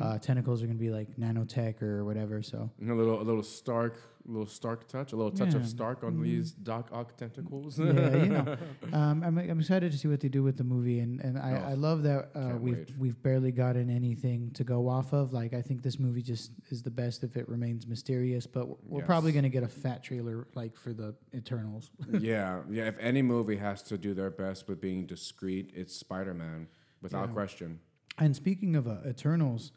uh, 0.02 0.20
tentacles 0.20 0.62
are 0.62 0.68
gonna 0.68 0.78
be 0.78 0.92
like 0.92 1.18
nanotech 1.18 1.82
or 1.82 2.06
whatever. 2.06 2.44
So 2.44 2.70
a 2.80 2.94
little 2.94 3.20
a 3.20 3.24
little 3.24 3.42
Stark, 3.42 4.00
a 4.28 4.32
little 4.32 4.48
Stark 4.48 4.88
touch, 4.88 5.14
a 5.14 5.16
little 5.16 5.32
touch 5.32 5.52
Yeah. 5.54 5.58
of 5.60 5.68
Stark 5.68 6.04
on 6.04 6.18
Mhm. 6.18 6.24
these 6.24 6.52
Doc 6.52 6.90
Ock 6.92 7.16
tentacles. 7.18 7.78
yeah, 7.80 8.24
you 8.24 8.30
know, 8.30 8.58
um, 8.94 9.24
I'm 9.24 9.38
I'm 9.38 9.60
excited 9.60 9.92
to 9.92 9.98
see 9.98 10.08
what 10.08 10.20
they 10.20 10.30
do 10.30 10.44
with 10.44 10.58
the 10.58 10.64
movie, 10.64 11.00
and 11.00 11.20
and 11.22 11.38
I, 11.38 11.52
Oh, 11.62 11.70
I 11.72 11.74
love 11.76 12.04
that 12.04 12.32
uh, 12.36 12.58
we've 12.60 12.78
wait. 12.80 12.92
we've 12.98 13.22
barely 13.22 13.52
gotten 13.52 13.90
anything 13.90 14.52
to 14.52 14.64
go 14.64 14.88
off 14.90 15.14
of. 15.14 15.32
Like 15.34 15.54
I 15.54 15.62
think 15.62 15.84
this 15.84 16.00
movie 16.00 16.22
just 16.22 16.52
is 16.70 16.82
the 16.84 16.92
best 16.92 17.24
if 17.24 17.38
it 17.38 17.48
remains 17.48 17.86
mysterious. 17.88 18.48
But 18.48 18.68
we're, 18.68 19.00
we're 19.00 19.06
probably 19.06 19.32
gonna 19.32 19.50
get 19.50 19.64
a 19.64 19.68
fat 19.68 20.04
trailer 20.04 20.48
like 20.56 20.76
for 20.76 20.94
the 20.94 21.16
Eternals. 21.34 21.92
yeah, 22.20 22.62
yeah. 22.70 22.88
If 22.88 22.98
any 23.00 23.22
movie 23.22 23.58
has 23.58 23.84
to 23.84 23.98
do 23.98 24.14
their 24.14 24.32
best 24.32 24.68
with 24.68 24.82
being 24.82 25.06
discreet, 25.06 25.72
it's 25.76 25.96
Spider 25.96 26.34
Man, 26.34 26.68
without 27.02 27.28
Yeah. 27.30 27.34
question. 27.34 27.80
And 28.18 28.34
speaking 28.36 28.76
of 28.78 28.88
uh, 28.88 29.00
Eternals, 29.06 29.72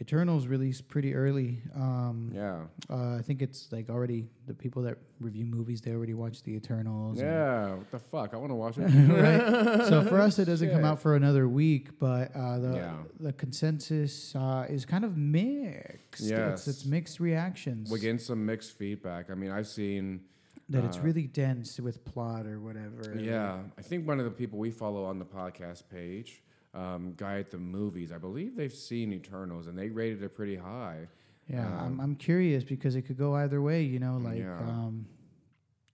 Eternals 0.00 0.46
released 0.46 0.88
pretty 0.88 1.14
early. 1.14 1.60
Um, 1.74 2.30
Yeah, 2.34 2.62
uh, 2.88 3.16
I 3.18 3.22
think 3.22 3.42
it's 3.42 3.70
like 3.70 3.90
already 3.90 4.28
the 4.46 4.54
people 4.54 4.82
that 4.82 4.96
review 5.20 5.44
movies 5.44 5.82
they 5.82 5.92
already 5.92 6.14
watched 6.14 6.44
the 6.44 6.54
Eternals. 6.56 7.18
yeah. 7.18 7.74
What 7.74 7.90
the 7.90 7.98
fuck? 7.98 8.32
I 8.32 8.38
want 8.38 8.50
to 8.50 8.54
watch 8.54 8.78
it. 8.78 8.82
right. 8.88 9.86
So 9.88 10.02
for 10.04 10.18
us, 10.20 10.38
it 10.38 10.46
doesn't 10.46 10.70
come 10.70 10.84
out 10.84 11.00
for 11.02 11.16
another 11.16 11.46
week, 11.48 11.98
but 11.98 12.34
uh, 12.34 12.58
the 12.58 12.74
Yeah. 12.76 12.96
the 13.20 13.32
consensus 13.34 14.34
uh, 14.34 14.66
is 14.70 14.86
kind 14.86 15.04
of 15.04 15.16
mixed. 15.18 16.22
Yes. 16.22 16.66
It's, 16.66 16.68
it's 16.68 16.84
mixed 16.86 17.20
reactions. 17.20 17.90
We're 17.90 17.98
getting 17.98 18.18
some 18.18 18.44
mixed 18.46 18.72
feedback. 18.72 19.30
I 19.30 19.34
mean, 19.34 19.50
I've 19.50 19.68
seen. 19.68 20.22
that 20.70 20.84
it's 20.84 20.98
uh, 20.98 21.02
really 21.02 21.26
dense 21.26 21.78
with 21.80 22.04
plot 22.04 22.46
or 22.46 22.58
whatever. 22.60 23.14
Yeah, 23.18 23.58
I 23.76 23.82
think 23.82 24.06
one 24.08 24.18
of 24.18 24.24
the 24.24 24.30
people 24.30 24.58
we 24.58 24.70
follow 24.70 25.04
on 25.04 25.18
the 25.18 25.24
podcast 25.26 25.82
page, 25.90 26.42
um, 26.74 27.14
guy 27.16 27.38
at 27.38 27.50
the 27.50 27.58
movies, 27.58 28.12
I 28.12 28.18
believe 28.18 28.56
they've 28.56 28.72
seen 28.72 29.12
Eternals 29.12 29.66
and 29.66 29.78
they 29.78 29.88
rated 29.88 30.22
it 30.22 30.34
pretty 30.34 30.56
high. 30.56 31.08
Yeah, 31.48 31.66
Um, 31.66 31.78
I'm 31.80 32.00
I'm 32.00 32.14
curious 32.16 32.62
because 32.62 32.94
it 32.94 33.02
could 33.02 33.18
go 33.18 33.34
either 33.34 33.60
way. 33.60 33.82
You 33.82 33.98
know, 33.98 34.18
like 34.22 34.38
Yeah. 34.38 34.56
um, 34.58 35.06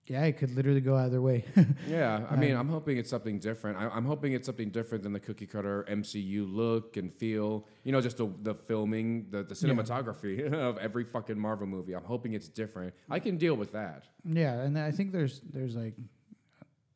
yeah, 0.08 0.25
it 0.25 0.37
could 0.38 0.55
literally 0.55 0.82
go 0.82 0.94
either 0.96 1.20
way. 1.23 1.44
Yeah, 1.88 2.26
I 2.31 2.37
mean, 2.37 2.52
Um, 2.55 2.61
I'm 2.61 2.69
hoping 2.69 2.96
it's 2.99 3.08
something 3.11 3.38
different. 3.40 3.78
I, 3.78 3.88
I'm 3.88 4.05
hoping 4.05 4.34
it's 4.34 4.46
something 4.46 4.70
different 4.70 5.02
than 5.02 5.12
the 5.14 5.19
cookie 5.19 5.46
cutter 5.46 5.84
MCU 5.88 6.44
look 6.46 6.96
and 6.99 7.11
feel. 7.12 7.67
You 7.82 7.93
know, 7.93 8.00
just 8.02 8.19
the 8.19 8.28
the 8.43 8.55
filming, 8.55 9.31
the 9.31 9.43
the 9.44 9.55
Yeah. 9.55 9.73
cinematography 9.73 10.52
of 10.69 10.76
every 10.78 11.05
fucking 11.05 11.38
Marvel 11.38 11.67
movie. 11.67 11.94
I'm 11.94 12.05
hoping 12.05 12.34
it's 12.34 12.49
different. 12.49 12.93
I 13.08 13.19
can 13.19 13.38
deal 13.38 13.55
with 13.56 13.73
that. 13.73 14.05
Yeah, 14.25 14.61
and 14.61 14.78
I 14.78 14.90
think 14.90 15.12
there's 15.12 15.40
there's 15.40 15.75
like 15.75 15.94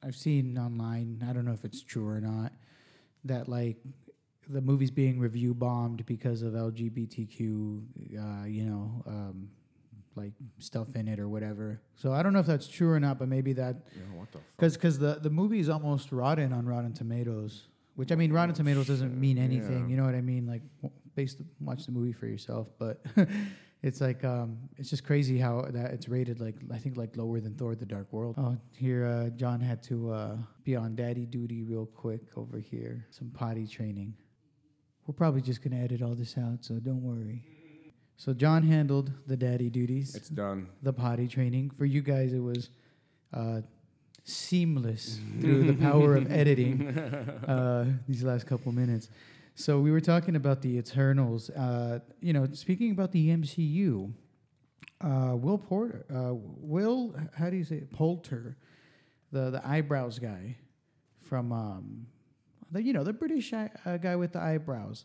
I've 0.02 0.16
seen 0.16 0.58
online. 0.58 1.24
I 1.26 1.32
don't 1.32 1.44
know 1.46 1.52
if 1.54 1.64
it's 1.64 1.82
true 1.82 2.06
or 2.06 2.20
not 2.20 2.52
that 3.24 3.48
like 3.48 3.76
the 4.48 4.60
movie's 4.60 4.90
being 4.90 5.18
review 5.20 5.54
bombed 5.54 6.04
because 6.06 6.42
of 6.42 6.54
LGBTQ, 6.54 7.82
uh, 8.18 8.46
you 8.46 8.64
know, 8.64 9.02
um, 9.06 9.48
like 10.16 10.32
stuff 10.58 10.96
in 10.96 11.06
it 11.08 11.20
or 11.20 11.28
whatever. 11.28 11.80
So 11.94 12.12
I 12.12 12.22
don't 12.22 12.32
know 12.32 12.40
if 12.40 12.46
that's 12.46 12.66
true 12.68 12.90
or 12.90 12.98
not, 13.00 13.18
but 13.18 13.28
maybe 13.28 13.52
that 13.54 13.76
what 14.14 14.30
the 14.32 14.38
because 14.56 14.74
because 14.74 14.98
the 14.98 15.18
the 15.22 15.30
movie 15.30 15.60
is 15.60 15.68
almost 15.68 16.10
rotten 16.12 16.52
on 16.52 16.66
Rotten 16.66 16.92
Tomatoes. 16.92 17.64
Which 17.96 18.12
I 18.12 18.14
mean, 18.14 18.32
Rotten 18.32 18.52
Oh, 18.52 18.56
Tomatoes 18.56 18.86
doesn't 18.86 19.18
mean 19.20 19.36
anything. 19.36 19.82
yeah. 19.82 19.86
You 19.88 19.96
know 19.96 20.04
what 20.04 20.14
I 20.14 20.20
mean? 20.22 20.46
Like, 20.46 20.62
based 21.14 21.42
watch 21.60 21.84
the 21.84 21.92
movie 21.92 22.12
for 22.12 22.26
yourself. 22.26 22.68
But 22.78 23.04
it's 23.82 24.00
like 24.00 24.24
um, 24.24 24.58
it's 24.76 24.90
just 24.90 25.04
crazy 25.04 25.38
how 25.38 25.62
that 25.70 25.92
it's 25.92 26.08
rated 26.08 26.40
like 26.40 26.56
I 26.72 26.78
think 26.78 26.96
like 26.96 27.16
lower 27.16 27.40
than 27.40 27.54
Thor: 27.54 27.74
The 27.74 27.86
Dark 27.86 28.12
World. 28.12 28.34
Oh, 28.38 28.56
here 28.76 29.06
uh, 29.06 29.30
Jon 29.30 29.60
had 29.60 29.82
to 29.84 30.12
uh, 30.12 30.36
be 30.64 30.76
on 30.76 30.94
daddy 30.96 31.26
duty 31.26 31.62
real 31.62 31.86
quick 31.86 32.22
over 32.36 32.58
here. 32.58 33.06
Some 33.10 33.30
potty 33.30 33.66
training. 33.66 34.14
We're 35.06 35.14
probably 35.14 35.40
just 35.40 35.62
gonna 35.62 35.76
edit 35.82 36.02
all 36.02 36.14
this 36.14 36.36
out, 36.38 36.64
so 36.64 36.74
don't 36.74 37.02
worry. 37.02 37.42
So 38.16 38.34
Jon 38.34 38.62
handled 38.62 39.10
the 39.26 39.36
daddy 39.36 39.70
duties 39.70 40.14
It's 40.14 40.28
done. 40.28 40.68
the 40.82 40.92
potty 40.92 41.26
training. 41.26 41.70
For 41.78 41.86
you 41.86 42.02
guys, 42.02 42.34
it 42.34 42.38
was 42.42 42.68
uh, 43.32 43.62
seamless 44.24 45.18
through 45.40 45.64
the 45.64 45.72
power 45.72 46.16
of 46.16 46.30
editing 46.40 46.86
uh, 47.48 47.86
these 48.06 48.22
last 48.22 48.46
couple 48.46 48.72
minutes. 48.72 49.08
So 49.60 49.78
we 49.78 49.90
were 49.90 50.00
talking 50.00 50.36
about 50.36 50.62
the 50.62 50.78
Eternals. 50.78 51.50
Uh, 51.50 51.98
you 52.22 52.32
know, 52.32 52.48
speaking 52.52 52.92
about 52.92 53.12
the 53.12 53.28
MCU, 53.28 54.10
uh, 55.02 55.36
Will 55.36 55.58
Porter, 55.58 56.06
uh, 56.10 56.32
Will, 56.32 57.14
how 57.36 57.50
do 57.50 57.58
you 57.58 57.64
say 57.64 57.76
it? 57.76 57.90
Poulter, 57.90 58.56
the 59.32 59.50
the 59.50 59.60
eyebrows 59.66 60.18
guy 60.18 60.56
from, 61.20 61.52
um, 61.52 62.06
the, 62.72 62.82
you 62.82 62.94
know, 62.94 63.04
the 63.04 63.12
British 63.12 63.52
uh, 63.52 63.68
guy 63.98 64.16
with 64.16 64.32
the 64.32 64.40
eyebrows. 64.40 65.04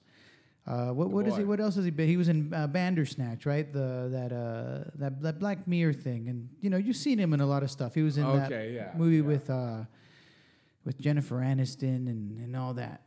Uh, 0.65 0.91
what 0.91 1.09
what 1.09 1.27
is 1.27 1.35
he? 1.35 1.43
What 1.43 1.59
else 1.59 1.75
has 1.75 1.83
he 1.83 1.91
been? 1.91 2.07
He 2.07 2.15
was 2.15 2.29
in 2.29 2.53
uh, 2.53 2.65
Bandersnatch, 2.67 3.45
right? 3.45 3.71
The 3.71 4.07
that 4.09 4.31
uh 4.31 4.89
that 4.95 5.21
that 5.21 5.37
Black 5.37 5.67
Mirror 5.67 5.93
thing, 5.93 6.29
and 6.29 6.49
you 6.61 6.69
know 6.69 6.77
you've 6.77 6.95
seen 6.95 7.19
him 7.19 7.33
in 7.33 7.41
a 7.41 7.45
lot 7.45 7.61
of 7.61 7.69
stuff. 7.69 7.93
He 7.93 8.01
was 8.03 8.17
in 8.17 8.23
that 8.23 8.49
yeah. 8.49 8.91
movie 8.95 9.17
yeah. 9.17 9.21
with 9.21 9.49
uh 9.49 9.83
with 10.85 10.97
Jennifer 10.97 11.35
Aniston 11.35 12.07
and 12.07 12.37
and 12.37 12.55
all 12.55 12.73
that 12.75 13.01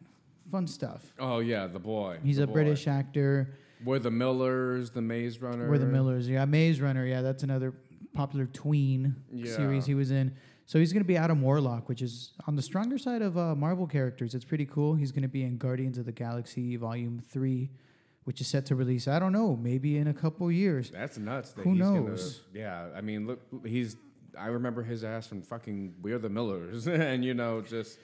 fun 0.51 0.67
stuff. 0.67 1.13
Oh 1.19 1.39
yeah, 1.41 1.67
the 1.67 1.79
boy. 1.79 2.19
He's 2.23 2.37
the 2.39 2.45
a 2.45 2.47
boy. 2.47 2.53
British 2.55 2.87
actor. 2.87 3.55
We're 3.85 3.99
the 4.01 4.11
Millers, 4.11 4.91
the 4.91 5.03
Maze 5.03 5.41
Runner. 5.41 5.69
We're 5.71 5.79
the 5.79 5.87
Millers. 5.87 6.29
Yeah, 6.29 6.45
Maze 6.45 6.81
Runner. 6.81 7.07
Yeah, 7.07 7.23
that's 7.23 7.43
another 7.45 7.73
popular 8.13 8.47
tween 8.47 9.15
Yeah. 9.33 9.55
series 9.55 9.87
he 9.87 9.95
was 9.95 10.11
in. 10.11 10.35
So 10.67 10.79
he's 10.79 10.93
going 10.93 11.03
to 11.03 11.07
be 11.09 11.17
Adam 11.17 11.41
Warlock, 11.41 11.89
which 11.89 12.03
is 12.03 12.33
on 12.47 12.57
the 12.57 12.61
stronger 12.63 12.99
side 12.99 13.23
of 13.23 13.39
uh, 13.39 13.55
Marvel 13.55 13.87
characters. 13.87 14.35
It's 14.35 14.45
pretty 14.45 14.67
cool. 14.67 14.97
He's 14.97 15.13
going 15.13 15.23
to 15.23 15.29
be 15.29 15.43
in 15.45 15.57
Guardians 15.57 15.97
of 15.97 16.05
the 16.05 16.13
Galaxy 16.13 16.77
Volume 16.77 17.23
3, 17.27 17.71
which 18.25 18.41
is 18.43 18.49
set 18.49 18.67
to 18.67 18.75
release, 18.75 19.09
I 19.09 19.19
don't 19.19 19.33
know, 19.33 19.57
maybe 19.57 19.97
in 19.97 20.09
a 20.09 20.13
couple 20.13 20.51
years. 20.53 20.91
That's 20.91 21.17
nuts. 21.17 21.53
That 21.53 21.63
Who 21.63 21.75
knows? 21.75 22.41
Gonna, 22.53 22.59
yeah, 22.65 22.87
I 22.95 23.01
mean, 23.01 23.27
look, 23.27 23.41
he's. 23.65 23.97
I 24.39 24.49
remember 24.49 24.83
his 24.83 25.05
ass 25.05 25.27
from 25.27 25.41
fucking 25.43 25.95
We're 26.03 26.19
the 26.19 26.29
Millers, 26.29 26.87
and 26.89 27.25
you 27.25 27.33
know, 27.35 27.61
just 27.63 27.99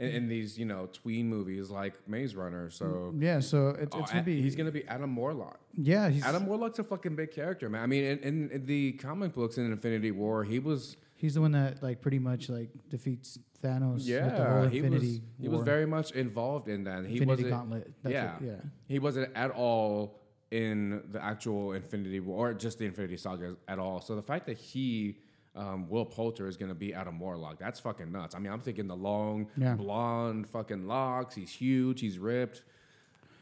in, 0.00 0.08
in 0.10 0.28
these 0.28 0.58
you 0.58 0.64
know 0.64 0.88
tween 0.92 1.28
movies 1.28 1.70
like 1.70 1.94
Maze 2.08 2.34
Runner. 2.34 2.70
So 2.70 3.12
mm, 3.14 3.22
Yeah, 3.22 3.38
so 3.40 3.68
it's, 3.78 3.94
Oh, 3.94 4.02
to 4.04 4.22
be. 4.22 4.40
he's 4.42 4.56
gonna 4.56 4.72
be 4.72 4.84
Adam 4.88 5.14
Warlock. 5.14 5.60
yeah, 5.76 6.08
he's, 6.08 6.24
Adam 6.24 6.46
Warlock's 6.46 6.78
a 6.80 6.84
fucking 6.84 7.14
big 7.14 7.30
character, 7.30 7.68
man. 7.68 7.82
I 7.82 7.86
mean, 7.86 8.04
in, 8.04 8.18
in, 8.20 8.50
in 8.50 8.66
the 8.66 8.92
comic 8.92 9.34
books 9.34 9.58
in 9.58 9.70
Infinity 9.70 10.10
War, 10.10 10.42
he 10.42 10.58
was 10.58 10.96
he's 11.14 11.34
the 11.34 11.40
one 11.40 11.52
that 11.52 11.82
like 11.82 12.00
pretty 12.00 12.18
much 12.18 12.48
like 12.48 12.70
defeats 12.88 13.38
Thanos 13.62 13.96
with 13.96 14.06
the 14.06 14.10
yeah, 14.12 14.52
whole 14.60 14.66
he 14.68 14.78
Infinity 14.78 15.06
was 15.06 15.20
he 15.40 15.48
was 15.48 15.60
very 15.62 15.86
much 15.86 16.12
involved 16.12 16.68
in 16.68 16.84
that. 16.84 17.04
He 17.04 17.18
Infinity 17.18 17.26
wasn't 17.44 17.50
Gauntlet. 17.50 17.92
That's 18.02 18.12
yeah. 18.12 18.32
what- 18.32 18.42
yeah. 18.42 18.56
he 18.88 18.98
wasn't 18.98 19.30
at 19.36 19.50
all 19.50 20.18
in 20.50 21.02
the 21.12 21.22
actual 21.22 21.72
Infinity 21.74 22.20
War 22.20 22.50
or 22.50 22.54
just 22.54 22.78
the 22.78 22.86
Infinity 22.86 23.18
Saga 23.18 23.56
at 23.68 23.78
all. 23.78 24.00
So 24.00 24.16
the 24.16 24.22
fact 24.22 24.46
that 24.46 24.56
he 24.56 25.18
um, 25.56 25.88
Will 25.88 26.04
Poulter 26.04 26.46
is 26.46 26.56
going 26.56 26.68
to 26.68 26.74
be 26.74 26.94
Adam 26.94 27.18
Warlock, 27.18 27.58
that's 27.58 27.80
fucking 27.80 28.10
nuts. 28.12 28.34
I 28.34 28.38
mean, 28.38 28.52
I'm 28.52 28.60
thinking 28.60 28.86
the 28.86 28.96
long 28.96 29.48
Yeah. 29.56 29.74
blonde 29.74 30.48
fucking 30.48 30.86
locks. 30.86 31.34
He's 31.34 31.50
huge. 31.52 32.00
He's 32.00 32.18
ripped. 32.18 32.62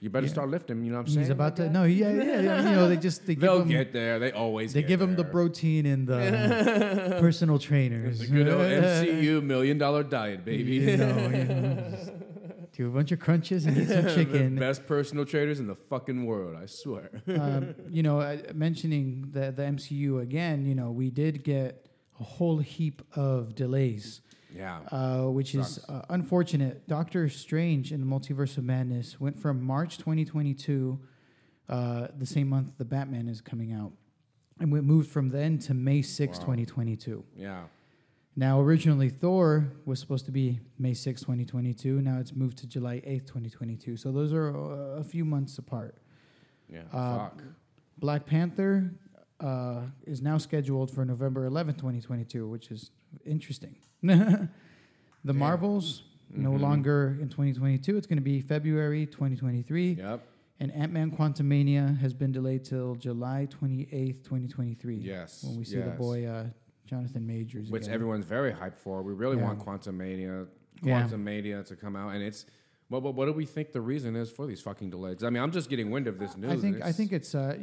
You 0.01 0.09
better 0.11 0.27
Yeah. 0.27 0.33
start 0.33 0.49
lifting. 0.49 0.85
You 0.85 0.93
know 0.93 0.99
what 0.99 1.07
I'm 1.09 1.13
saying? 1.13 1.19
He's 1.21 1.31
about 1.31 1.57
to 1.57 1.69
no, 1.69 1.83
yeah, 1.85 2.13
yeah, 2.13 2.41
yeah. 2.41 2.71
You 2.71 2.77
know, 2.77 2.89
they 2.89 2.97
just 2.97 3.27
they 3.27 3.35
give 3.35 3.43
They'll 3.43 3.63
him 3.63 3.69
get 3.69 3.93
there. 3.93 4.19
They 4.21 4.31
always 4.31 4.73
they 4.73 4.83
give 4.85 5.01
him 5.03 5.17
the 5.17 5.25
protein 5.25 5.87
and 5.87 6.07
the 6.07 7.17
personal 7.21 7.59
trainers. 7.59 8.21
The 8.21 8.27
good 8.29 8.49
old 8.49 8.61
MCU 8.63 9.43
million 9.43 9.77
dollar 9.77 10.05
diet, 10.05 10.45
baby. 10.45 10.77
You 10.77 10.97
know, 10.99 11.19
you 11.29 11.45
know, 11.45 11.95
do 12.73 12.87
a 12.87 12.91
bunch 12.91 13.11
of 13.11 13.19
crunches 13.19 13.67
and 13.67 13.77
eat 13.77 13.89
some 13.89 14.05
the 14.05 14.15
chicken. 14.15 14.55
best 14.55 14.87
personal 14.87 15.25
trainers 15.25 15.59
in 15.59 15.67
the 15.67 15.75
fucking 15.75 16.25
world, 16.27 16.57
I 16.57 16.67
swear. 16.67 17.11
um, 17.37 17.75
you 17.91 18.05
know, 18.05 18.21
uh, 18.21 18.37
mentioning 18.55 19.31
the 19.33 19.51
the 19.51 19.63
MCU 19.65 20.21
again, 20.23 20.65
you 20.65 20.77
know, 20.77 20.93
we 20.93 21.11
did 21.11 21.43
get 21.43 21.88
a 22.21 22.25
whole 22.25 22.59
heap 22.59 23.03
of 23.15 23.55
delays, 23.55 24.21
yeah. 24.55 24.81
uh, 24.91 25.25
which 25.25 25.55
is 25.55 25.79
uh, 25.89 26.03
unfortunate. 26.11 26.87
Doctor 26.89 27.29
Strange 27.29 27.93
in 27.93 28.01
the 28.01 28.07
Multiverse 28.07 28.59
of 28.59 28.65
Madness 28.65 29.21
went 29.21 29.39
from 29.39 29.63
March 29.63 29.99
2022, 29.99 30.99
uh, 31.69 32.09
the 32.17 32.27
same 32.27 32.49
month 32.49 32.69
the 32.79 32.85
Batman 32.85 33.29
is 33.29 33.41
coming 33.41 33.73
out, 33.73 33.93
and 34.61 34.73
we 34.73 34.81
moved 34.81 35.11
from 35.11 35.31
then 35.31 35.59
to 35.61 35.75
May 35.75 36.03
6, 36.03 36.39
Wow. 36.39 36.45
2022. 36.45 37.25
Yeah. 37.37 37.63
Now, 38.37 38.61
originally 38.61 39.09
Thor 39.09 39.73
was 39.85 39.99
supposed 39.99 40.25
to 40.27 40.31
be 40.31 40.61
May 40.79 40.95
6, 40.95 41.23
2022. 41.23 42.01
Now 42.01 42.19
it's 42.21 42.33
moved 42.33 42.57
to 42.59 42.69
July 42.69 43.01
8th, 43.01 43.27
2022. 43.27 43.97
So 43.97 44.13
those 44.13 44.33
are 44.33 44.57
uh, 44.57 45.01
a 45.01 45.03
few 45.03 45.25
months 45.25 45.59
apart. 45.59 45.97
Yeah. 46.73 46.83
Uh, 46.93 47.19
Fuck. 47.19 47.43
Black 47.99 48.27
Panther 48.27 48.93
uh, 49.41 49.83
is 50.05 50.21
now 50.23 50.39
scheduled 50.39 50.91
for 50.91 51.05
November 51.05 51.49
11th, 51.49 51.77
2022, 51.79 52.49
which 52.49 52.71
is 52.71 52.91
interesting. 53.25 53.77
the 54.03 54.49
Marvels, 55.25 56.03
no 56.31 56.53
Mhm. 56.53 56.61
longer 56.61 57.17
in 57.21 57.29
2022. 57.29 57.97
It's 57.97 58.07
going 58.07 58.19
to 58.19 58.23
be 58.23 58.41
February 58.41 59.07
2023. 59.07 59.93
Yep. 59.95 60.27
And 60.61 60.73
Ant 60.73 60.93
Man 60.93 61.11
Quantumania 61.13 61.97
has 62.01 62.13
been 62.13 62.33
delayed 62.33 62.65
till 62.65 62.97
July 62.97 63.47
28th, 63.51 64.25
2023. 64.25 64.97
Yes. 64.97 65.45
When 65.45 65.57
we 65.57 65.65
see 65.65 65.77
yes. 65.77 65.87
the 65.87 65.93
boy 65.97 66.27
uh, 66.27 66.47
Jonathan 66.85 67.25
Majors. 67.27 67.71
which 67.71 67.83
again. 67.83 67.95
everyone's 67.95 68.25
very 68.25 68.53
hyped 68.53 68.75
for. 68.77 69.03
We 69.03 69.13
really 69.13 69.37
Yeah. 69.37 69.45
want 69.45 69.61
Quantum 69.61 69.97
Mania, 69.97 70.47
Yeah. 70.83 70.99
Quantum 71.01 71.23
Mania 71.23 71.63
to 71.65 71.77
come 71.77 71.95
out, 71.97 72.15
and 72.15 72.23
it's. 72.23 72.45
What, 72.91 73.03
what, 73.03 73.15
what 73.15 73.27
do 73.27 73.33
we 73.35 73.45
think 73.45 73.73
the 73.73 73.83
reason 73.83 74.17
is 74.17 74.31
for 74.31 74.47
these 74.47 74.63
fucking 74.63 74.89
delays? 74.89 75.23
I 75.23 75.29
mean, 75.29 75.43
I'm 75.43 75.51
just 75.53 75.69
getting 75.69 75.91
wind 75.91 76.07
of 76.07 76.19
this 76.19 76.39
news. 76.39 76.51
I 76.53 76.57
think 76.57 76.77
I 76.77 76.79
it's- 76.79 76.97
think 76.97 77.13
it's 77.13 77.35
uh 77.35 77.55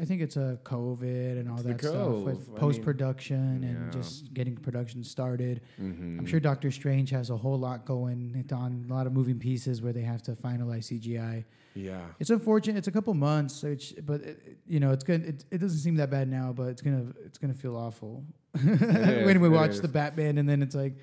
I 0.00 0.04
think 0.06 0.22
it's 0.22 0.36
a 0.38 0.58
COVID 0.64 1.38
and 1.38 1.50
all 1.50 1.56
It's 1.58 1.66
that 1.66 1.80
stuff 1.80 1.92
Cove. 1.92 2.22
with 2.24 2.48
I 2.48 2.50
mean, 2.52 2.58
post 2.58 2.82
production 2.82 3.62
yeah. 3.62 3.68
and 3.68 3.92
just 3.92 4.32
getting 4.32 4.56
production 4.56 5.04
started. 5.04 5.60
Mhm. 5.78 6.18
I'm 6.20 6.24
sure 6.26 6.40
Doctor 6.40 6.70
Strange 6.70 7.10
has 7.10 7.28
a 7.28 7.36
whole 7.36 7.58
lot 7.58 7.84
going 7.84 8.42
on 8.52 8.86
a 8.88 8.92
lot 8.94 9.06
of 9.06 9.12
moving 9.12 9.38
pieces 9.38 9.82
where 9.82 9.92
they 9.92 10.00
have 10.02 10.22
to 10.22 10.32
finalize 10.32 10.84
CGI. 10.90 11.44
Yeah. 11.74 12.00
It's 12.18 12.30
unfortunate. 12.30 12.78
It's 12.78 12.88
a 12.88 12.92
couple 12.92 13.12
months, 13.14 13.62
which, 13.62 13.94
but 14.04 14.22
it, 14.22 14.42
it- 14.46 14.58
you 14.66 14.80
know, 14.80 14.92
it's 14.92 15.04
good. 15.04 15.26
It, 15.26 15.44
it 15.50 15.58
doesn't 15.58 15.78
seem 15.78 15.96
that 15.96 16.10
bad 16.10 16.26
now, 16.28 16.54
but 16.54 16.68
it's 16.68 16.80
gonna 16.80 17.04
it's 17.26 17.36
gonna 17.36 17.52
feel 17.54 17.76
awful 17.76 18.24
when 18.64 19.40
we 19.42 19.48
watch 19.50 19.72
is. 19.72 19.80
the 19.82 19.88
Batman, 19.88 20.38
and 20.38 20.48
then 20.48 20.62
it's 20.62 20.74
like, 20.74 20.94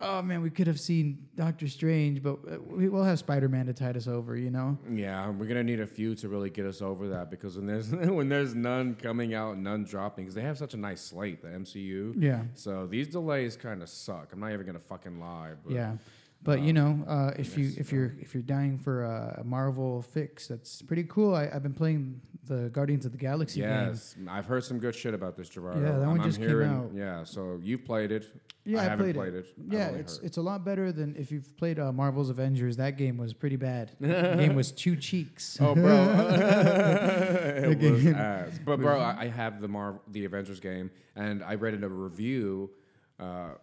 oh 0.00 0.22
man, 0.22 0.42
we 0.42 0.50
could 0.50 0.66
have 0.66 0.80
seen 0.80 1.26
Doctor 1.34 1.68
Strange, 1.68 2.22
but 2.22 2.38
uh, 2.50 2.58
we 2.66 2.88
will 2.88 3.04
have 3.04 3.18
Spider 3.18 3.48
Man 3.48 3.66
to 3.66 3.72
tide 3.72 3.96
us 3.96 4.06
over. 4.06 4.36
You 4.36 4.50
know? 4.50 4.78
Yeah, 4.90 5.28
we're 5.30 5.46
gonna 5.46 5.64
need 5.64 5.80
a 5.80 5.86
few 5.86 6.14
to 6.16 6.28
really 6.28 6.50
get 6.50 6.66
us 6.66 6.82
over 6.82 7.08
that 7.08 7.30
because 7.30 7.56
when 7.56 7.66
there's 7.66 7.90
when 7.92 8.28
there's 8.28 8.54
none 8.54 8.94
coming 8.94 9.34
out, 9.34 9.58
none 9.58 9.84
dropping, 9.84 10.24
because 10.24 10.34
they 10.34 10.42
have 10.42 10.58
such 10.58 10.74
a 10.74 10.76
nice 10.76 11.00
slate, 11.00 11.42
the 11.42 11.48
MCU. 11.48 12.14
Yeah. 12.18 12.42
So 12.54 12.86
these 12.86 13.08
delays 13.08 13.56
kind 13.56 13.82
of 13.82 13.88
suck. 13.88 14.32
I'm 14.32 14.40
not 14.40 14.52
even 14.52 14.66
gonna 14.66 14.78
fucking 14.78 15.18
lie. 15.18 15.52
But 15.64 15.74
Yeah, 15.74 15.96
but 16.42 16.60
you 16.60 16.70
um, 16.70 17.04
know, 17.04 17.10
uh, 17.10 17.32
if 17.36 17.58
you 17.58 17.72
if 17.76 17.90
you're 17.92 18.14
if 18.20 18.34
you're 18.34 18.42
dying 18.42 18.78
for 18.78 19.04
a 19.04 19.42
Marvel 19.44 20.02
fix, 20.02 20.46
that's 20.46 20.82
pretty 20.82 21.04
cool. 21.04 21.34
I, 21.34 21.48
I've 21.52 21.62
been 21.62 21.74
playing 21.74 22.20
the 22.46 22.68
Guardians 22.70 23.04
of 23.04 23.12
the 23.12 23.18
Galaxy 23.18 23.60
game. 23.60 23.68
Yes, 23.68 24.16
I've 24.28 24.46
heard 24.46 24.64
some 24.64 24.78
good 24.78 24.94
shit 24.94 25.14
about 25.14 25.36
this, 25.36 25.48
Gerardo. 25.48 25.80
Yeah, 25.80 25.86
that 25.86 26.02
I'm, 26.02 26.08
one 26.08 26.20
I'm 26.20 26.26
just 26.26 26.38
came 26.38 26.48
hearing, 26.48 26.70
out. 26.70 26.90
Yeah, 26.94 27.24
so 27.24 27.58
you've 27.62 27.84
played 27.84 28.12
it. 28.12 28.26
Yeah, 28.64 28.78
I, 28.78 28.80
I 28.80 28.84
haven't 28.84 29.04
played 29.06 29.14
played 29.16 29.34
it. 29.34 29.46
it. 29.46 29.54
Yeah, 29.68 29.88
it's 29.88 30.18
heard. 30.18 30.26
it's 30.26 30.36
a 30.36 30.42
lot 30.42 30.64
better 30.64 30.92
than 30.92 31.16
if 31.16 31.30
you've 31.30 31.56
played 31.56 31.78
uh, 31.78 31.92
Marvel's 31.92 32.30
Avengers. 32.30 32.76
That 32.76 32.96
game 32.96 33.16
was 33.16 33.32
pretty 33.32 33.56
bad. 33.56 33.92
the 34.00 34.36
game 34.38 34.54
was 34.54 34.72
two 34.72 34.96
cheeks. 34.96 35.58
Oh, 35.60 35.74
bro, 35.74 35.94
it 36.38 37.78
was 37.80 38.06
ass. 38.06 38.60
But 38.64 38.80
bro, 38.80 38.98
I, 39.00 39.22
I 39.22 39.28
have 39.28 39.60
the 39.60 39.68
Marvel 39.68 40.02
the 40.08 40.24
Avengers 40.24 40.60
game, 40.60 40.90
and 41.14 41.42
I 41.42 41.54
read 41.56 41.74
in 41.74 41.84
a 41.84 41.88
review. 41.88 42.70
Uh, 43.18 43.54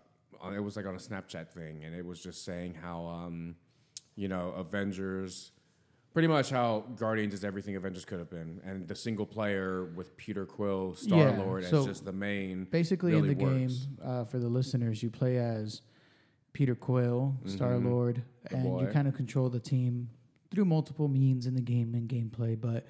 it 0.51 0.59
was 0.59 0.75
like 0.75 0.85
on 0.85 0.95
a 0.95 0.99
Snapchat 0.99 1.49
thing, 1.49 1.83
and 1.83 1.95
it 1.95 2.05
was 2.05 2.21
just 2.21 2.43
saying 2.43 2.75
how, 2.81 3.05
um, 3.05 3.55
you 4.15 4.27
know, 4.27 4.49
Avengers, 4.57 5.51
pretty 6.13 6.27
much 6.27 6.49
how 6.49 6.85
Guardians 6.95 7.33
is 7.33 7.43
everything 7.43 7.75
Avengers 7.75 8.05
could 8.05 8.19
have 8.19 8.29
been, 8.29 8.61
and 8.65 8.87
the 8.87 8.95
single 8.95 9.25
player 9.25 9.85
with 9.85 10.17
Peter 10.17 10.45
Quill, 10.45 10.95
Star 10.95 11.31
Lord, 11.37 11.65
so 11.65 11.79
as 11.79 11.85
just 11.85 12.05
the 12.05 12.13
main. 12.13 12.65
Basically, 12.65 13.13
really 13.13 13.31
in 13.31 13.37
the 13.37 13.45
game, 13.45 13.69
uh, 14.03 14.25
for 14.25 14.39
the 14.39 14.49
listeners, 14.49 15.01
you 15.01 15.09
play 15.09 15.37
as 15.37 15.81
Peter 16.53 16.75
Quill, 16.75 17.35
Star 17.45 17.77
Lord, 17.77 18.23
The 18.49 18.57
and 18.57 18.81
you 18.81 18.87
kind 18.87 19.07
of 19.07 19.15
control 19.15 19.49
the 19.49 19.59
team 19.59 20.09
through 20.51 20.65
multiple 20.65 21.07
means 21.07 21.47
in 21.47 21.55
the 21.55 21.61
game 21.61 21.95
and 21.95 22.07
gameplay. 22.07 22.59
But 22.59 22.85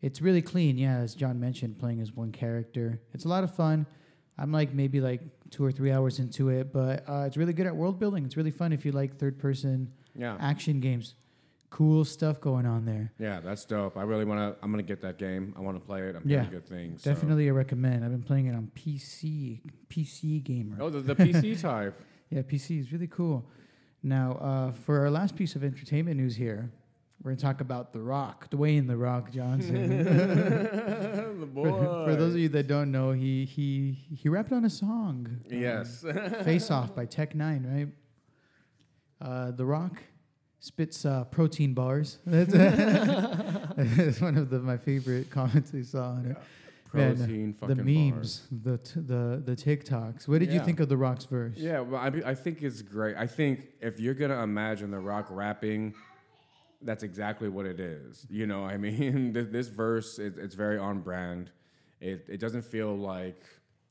it's 0.00 0.22
really 0.22 0.40
clean, 0.42 0.78
yeah. 0.78 0.96
As 0.96 1.14
Jon 1.14 1.38
mentioned, 1.38 1.78
playing 1.78 2.00
as 2.00 2.12
one 2.12 2.32
character, 2.32 3.00
it's 3.12 3.24
a 3.24 3.28
lot 3.28 3.44
of 3.44 3.54
fun. 3.54 3.86
I'm 4.42 4.50
like 4.50 4.74
maybe 4.74 5.00
like 5.00 5.20
two 5.50 5.64
or 5.64 5.70
three 5.70 5.92
hours 5.92 6.18
into 6.18 6.48
it, 6.48 6.72
but 6.72 7.04
uh, 7.08 7.24
it's 7.26 7.36
really 7.36 7.52
good 7.52 7.66
at 7.66 7.76
world 7.76 8.00
building. 8.00 8.24
It's 8.24 8.36
really 8.36 8.50
fun 8.50 8.72
if 8.72 8.84
you 8.84 8.90
like 8.92 9.16
third 9.18 9.38
person 9.38 9.92
Yeah, 10.16 10.36
action 10.40 10.80
games. 10.80 11.14
Cool 11.70 12.04
stuff 12.04 12.40
going 12.40 12.66
on 12.66 12.84
there. 12.84 13.12
yeah, 13.18 13.40
that's 13.40 13.64
dope. 13.64 13.96
I 13.96 14.02
really 14.02 14.24
want 14.26 14.40
to. 14.40 14.62
I'm 14.62 14.70
gonna 14.70 14.82
get 14.82 15.00
that 15.02 15.16
game. 15.16 15.54
I 15.56 15.60
want 15.60 15.76
to 15.80 15.86
play 15.86 16.00
it. 16.02 16.16
I'm 16.16 16.22
Yeah, 16.28 16.44
good 16.44 16.66
things. 16.66 17.02
so- 17.02 17.10
Definitely 17.14 17.48
a 17.48 17.52
recommend. 17.54 18.04
I've 18.04 18.10
been 18.10 18.22
playing 18.22 18.46
it 18.46 18.54
on 18.54 18.70
PC, 18.74 19.60
PC 19.88 20.42
gamer. 20.44 20.76
Oh, 20.80 20.90
the, 20.90 21.00
the 21.00 21.14
PC 21.14 21.60
type. 21.70 21.98
Yeah, 22.30 22.42
PC 22.42 22.80
is 22.80 22.92
really 22.92 23.06
cool. 23.06 23.46
Now, 24.02 24.32
uh, 24.32 24.72
for 24.72 24.98
our 25.00 25.10
last 25.10 25.36
piece 25.36 25.54
of 25.56 25.62
entertainment 25.64 26.16
news 26.18 26.34
here, 26.36 26.70
we're 27.22 27.30
going 27.30 27.36
to 27.36 27.42
talk 27.42 27.60
about 27.60 27.92
The 27.92 28.00
Rock, 28.00 28.50
Dwayne 28.50 28.88
The 28.88 28.96
Rock 28.96 29.30
Johnson. 29.30 30.04
the 31.40 31.46
boy. 31.46 31.68
for, 31.70 32.04
for 32.06 32.16
those 32.16 32.34
of 32.34 32.40
you 32.40 32.48
that 32.50 32.66
don't 32.66 32.90
know, 32.90 33.12
he 33.12 33.44
he 33.44 33.96
he 34.14 34.28
rapped 34.28 34.50
on 34.52 34.64
a 34.64 34.70
song. 34.70 35.26
um, 35.28 35.40
Yes. 35.48 36.04
Face 36.44 36.70
Off 36.70 36.94
by 36.94 37.06
Tech 37.06 37.34
N9ne, 37.34 37.74
right? 37.74 37.88
Uh, 39.20 39.50
the 39.52 39.64
Rock 39.64 40.02
spits 40.58 41.04
uh, 41.04 41.24
protein 41.24 41.74
bars. 41.74 42.18
That's, 42.26 42.52
that's 42.52 44.20
one 44.20 44.36
of 44.36 44.50
the, 44.50 44.58
my 44.58 44.76
favorite 44.76 45.30
comments 45.30 45.72
I 45.76 45.82
saw 45.82 46.10
on 46.10 46.26
it. 46.26 46.36
Man, 46.94 47.16
Protein 47.16 47.56
the 47.58 47.74
fucking 47.76 48.10
memes, 48.10 48.46
the 48.50 48.76
t- 48.78 49.00
the 49.00 49.42
the 49.42 49.56
TikToks. 49.56 50.28
What 50.28 50.40
did 50.40 50.52
you 50.52 50.60
think 50.60 50.78
of 50.78 50.90
The 50.90 50.96
Rock's 50.96 51.24
verse? 51.24 51.56
Yeah, 51.56 51.80
well, 51.80 51.98
I, 52.00 52.08
I 52.30 52.34
think 52.34 52.62
it's 52.62 52.82
great. 52.82 53.16
I 53.16 53.26
think 53.26 53.68
if 53.80 53.98
you're 53.98 54.12
gonna 54.12 54.42
imagine 54.42 54.90
The 54.90 54.98
Rock 54.98 55.28
rapping, 55.30 55.94
that's 56.84 57.02
exactly 57.02 57.48
what 57.48 57.66
it 57.66 57.80
is. 57.80 58.26
You 58.30 58.46
know, 58.46 58.64
I 58.64 58.76
mean, 58.76 59.32
this, 59.36 59.48
this 59.48 59.68
verse 59.68 60.18
it, 60.18 60.34
it's 60.38 60.54
very 60.54 60.78
on 60.78 61.00
brand. 61.00 61.50
It 62.00 62.26
it 62.28 62.40
doesn't 62.40 62.62
feel 62.62 62.96
like 62.96 63.42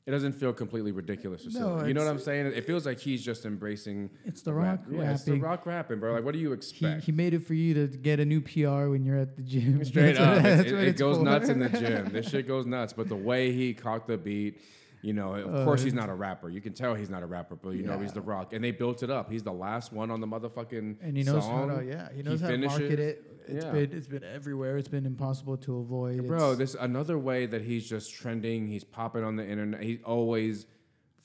it 0.04 0.10
doesn't 0.10 0.32
feel 0.32 0.52
completely 0.52 0.90
ridiculous 0.90 1.46
or 1.46 1.50
No, 1.50 1.76
silly. 1.78 1.88
You 1.88 1.94
know 1.94 2.02
what 2.04 2.10
I'm 2.10 2.18
saying? 2.18 2.46
It 2.46 2.66
feels 2.66 2.84
like 2.84 2.98
he's 2.98 3.24
just 3.24 3.44
embracing. 3.46 4.10
It's 4.24 4.42
The 4.42 4.52
rap. 4.52 4.82
Rock 4.88 5.00
Yeah, 5.00 5.12
it's 5.12 5.22
The 5.22 5.32
rapping. 5.32 5.42
Rock 5.42 5.66
rapping, 5.66 6.00
bro. 6.00 6.12
Like, 6.14 6.24
what 6.24 6.32
do 6.34 6.40
you 6.40 6.52
expect? 6.52 7.04
he 7.04 7.12
made 7.12 7.34
it 7.34 7.46
for 7.46 7.54
you 7.54 7.72
to 7.74 7.86
get 7.96 8.18
a 8.18 8.24
new 8.24 8.40
PR 8.40 8.88
when 8.88 9.04
you're 9.04 9.18
at 9.18 9.36
the 9.36 9.42
gym. 9.42 9.84
Straight 9.84 10.16
That's 10.16 10.18
up, 10.18 10.42
what- 10.42 10.52
It's- 10.60 10.66
it, 10.72 10.88
it 10.88 10.96
goes 10.98 11.18
for. 11.18 11.22
nuts 11.24 11.48
in 11.48 11.60
the 11.60 11.68
gym. 11.68 12.08
This 12.12 12.28
shit 12.28 12.48
goes 12.48 12.66
nuts. 12.66 12.92
But 12.92 13.08
the 13.08 13.14
way 13.16 13.52
he 13.52 13.74
caught 13.74 14.08
the 14.08 14.18
beat, 14.18 14.60
you 15.02 15.12
know, 15.12 15.34
of 15.34 15.54
Uh, 15.54 15.64
course 15.64 15.82
he's 15.82 15.92
not 15.94 16.08
a 16.08 16.14
rapper. 16.14 16.48
You 16.48 16.60
can 16.60 16.72
tell 16.72 16.94
he's 16.94 17.10
not 17.10 17.22
a 17.22 17.26
rapper, 17.26 17.56
but 17.56 17.70
you 17.70 17.82
know 17.82 17.98
he's 17.98 18.12
the 18.12 18.20
Rock, 18.20 18.52
and 18.52 18.62
they 18.64 18.70
built 18.70 19.02
it 19.02 19.10
up. 19.10 19.30
He's 19.30 19.42
the 19.42 19.52
last 19.52 19.92
one 19.92 20.10
on 20.10 20.20
the 20.20 20.26
motherfucking 20.26 20.96
and 21.02 21.16
he 21.16 21.24
knows 21.24 21.44
song. 21.44 21.68
how 21.68 21.76
to 21.80 21.84
yeah 21.84 22.08
he 22.14 22.22
knows 22.22 22.40
how 22.40 22.48
to 22.50 22.56
market 22.58 22.98
it. 23.00 23.24
It's 23.48 23.64
Yeah. 23.64 23.72
been 23.72 23.92
it's 23.92 24.06
been 24.06 24.22
everywhere. 24.24 24.78
It's 24.78 24.88
been 24.88 25.04
impossible 25.04 25.56
to 25.58 25.78
avoid. 25.78 26.26
Bro, 26.26 26.52
It's- 26.52 26.58
this 26.58 26.76
another 26.80 27.18
way 27.18 27.46
that 27.46 27.62
he's 27.62 27.88
just 27.88 28.14
trending. 28.14 28.68
He's 28.68 28.84
popping 28.84 29.24
on 29.24 29.36
the 29.36 29.46
internet. 29.46 29.82
He's 29.82 30.00
always 30.04 30.66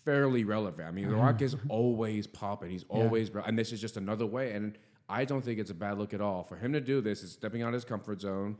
fairly 0.04 0.44
relevant. 0.44 0.88
I 0.88 0.92
mean, 0.92 1.10
The 1.10 1.16
Rock 1.16 1.42
is 1.42 1.56
always 1.70 2.26
popping. 2.28 2.72
He's 2.72 2.86
Yeah. 2.90 2.96
always, 3.04 3.32
re- 3.34 3.44
and 3.46 3.58
this 3.60 3.72
is 3.72 3.80
just 3.80 3.98
another 3.98 4.26
way. 4.26 4.54
And 4.54 4.78
I 5.10 5.26
don't 5.26 5.44
think 5.44 5.60
it's 5.60 5.70
a 5.70 5.76
bad 5.76 5.98
look 6.00 6.14
at 6.14 6.22
all 6.22 6.44
for 6.44 6.56
him 6.56 6.74
to 6.74 6.82
do 6.82 7.02
this. 7.02 7.24
Is 7.24 7.32
stepping 7.32 7.62
out 7.62 7.68
of 7.70 7.74
his 7.76 7.86
comfort 7.86 8.22
zone. 8.22 8.58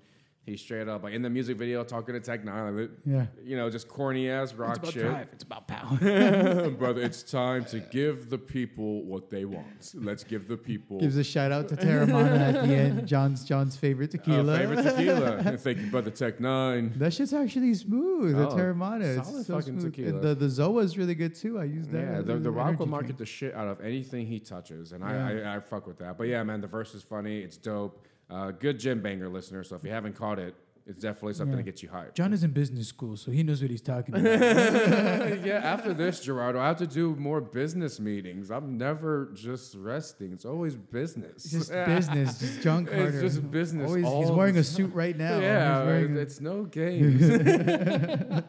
He's 0.48 0.62
straight 0.62 0.88
up 0.88 1.04
like 1.04 1.14
in 1.14 1.22
the 1.24 1.30
music 1.30 1.58
video 1.58 1.84
talking 1.84 2.14
to 2.16 2.22
Tech 2.22 2.42
N9ne, 2.42 2.80
like, 2.80 2.90
yeah. 3.06 3.26
you 3.44 3.58
know, 3.58 3.70
just 3.70 3.90
corny 3.90 4.30
ass 4.30 4.54
rock 4.54 4.78
It's 4.78 4.80
about 4.80 4.94
shit. 4.94 5.04
drive. 5.04 5.28
It's 5.34 5.44
about 5.44 5.68
power. 5.68 6.70
Brother, 6.80 7.02
it's 7.02 7.22
time 7.22 7.66
to 7.66 7.82
give 7.82 8.30
the 8.30 8.38
people 8.38 9.04
what 9.04 9.30
they 9.30 9.44
want. 9.44 9.92
Let's 9.94 10.24
give 10.24 10.48
the 10.48 10.56
people 10.56 11.02
Gives 11.02 11.18
a 11.18 11.24
shout 11.26 11.52
out 11.52 11.68
to 11.68 11.76
Teremana 11.76 12.40
at 12.40 12.66
the 12.66 12.74
end. 12.74 13.06
Jon's 13.10 13.44
Jon's 13.44 13.76
favorite 13.76 14.08
uh, 14.16 14.18
tequila. 14.24 14.58
favorite 14.58 14.84
tequila. 14.84 15.36
And 15.40 15.60
Thank 15.60 15.80
you, 15.80 15.88
brother 15.88 16.12
Tech 16.12 16.38
N9ne. 16.38 16.98
That 16.98 17.14
shit's 17.14 17.34
actually 17.34 17.74
smooth. 17.74 18.38
The 18.38 18.48
Oh, 18.48 18.56
Teremana. 18.56 19.22
solid 19.26 19.40
It's 19.40 19.48
so 19.48 19.60
fucking 19.60 19.82
smooth. 19.82 19.94
tequila. 19.96 20.20
The 20.22 20.34
the 20.36 20.46
Zoa 20.46 20.82
is 20.82 20.98
really 20.98 21.16
good 21.16 21.36
too. 21.36 21.60
I 21.60 21.66
use 21.66 21.90
that. 21.90 22.00
Yeah, 22.00 22.20
as 22.20 22.26
the, 22.26 22.36
the 22.38 22.52
Rock 22.52 22.80
will 22.80 22.86
market 22.86 23.08
drink. 23.08 23.18
the 23.20 23.26
shit 23.26 23.54
out 23.54 23.68
of 23.68 23.82
anything 23.82 24.26
he 24.28 24.40
touches, 24.40 24.94
and 24.94 25.04
Yeah. 25.04 25.28
I, 25.28 25.52
I, 25.52 25.56
I 25.58 25.60
fuck 25.60 25.88
with 25.88 25.98
that. 26.00 26.18
But 26.18 26.30
yeah, 26.30 26.42
man, 26.44 26.62
the 26.62 26.68
verse 26.68 26.96
is 26.96 27.04
funny. 27.04 27.40
It's 27.40 27.58
dope. 27.58 28.06
Uh, 28.30 28.52
good 28.52 28.80
gym 28.80 29.02
banger 29.02 29.30
listener. 29.30 29.64
So 29.64 29.76
if 29.76 29.84
you 29.84 29.90
haven't 29.92 30.16
caught 30.16 30.38
it, 30.40 30.54
it's 30.86 31.02
definitely 31.02 31.34
something 31.34 31.58
Yeah. 31.58 31.64
to 31.66 31.72
get 31.72 31.84
you 31.84 31.90
hyped. 31.90 32.14
Jon 32.16 32.32
is 32.32 32.44
in 32.46 32.52
business 32.52 32.88
school, 32.88 33.18
so 33.18 33.30
he 33.32 33.44
knows 33.44 33.62
what 33.62 33.70
he's 33.70 33.82
talking 33.82 34.16
about. 34.16 34.40
yeah, 35.46 35.60
after 35.64 35.94
this, 35.94 36.22
Gerardo, 36.22 36.60
I 36.62 36.68
have 36.70 36.78
to 36.78 36.88
do 36.88 37.14
more 37.18 37.42
business 37.42 38.00
meetings. 38.00 38.50
I'm 38.52 38.78
never 38.78 39.30
just 39.34 39.76
resting. 39.76 40.32
It's 40.32 40.46
always 40.46 40.76
business. 40.78 41.44
It's 41.44 41.52
just 41.52 41.72
business, 41.86 42.40
just 42.40 42.62
Jon 42.62 42.88
It's 42.90 43.20
just 43.20 43.52
business 43.52 43.90
Always, 43.90 44.06
he's 44.06 44.32
wearing 44.32 44.58
a 44.58 44.64
suit 44.64 44.94
right 44.94 45.18
now. 45.18 45.40
yeah, 45.40 45.80
He's 45.80 45.86
wearing 45.88 46.18
a- 46.18 46.20
it's 46.22 46.40
no 46.40 46.64
games. 46.64 47.22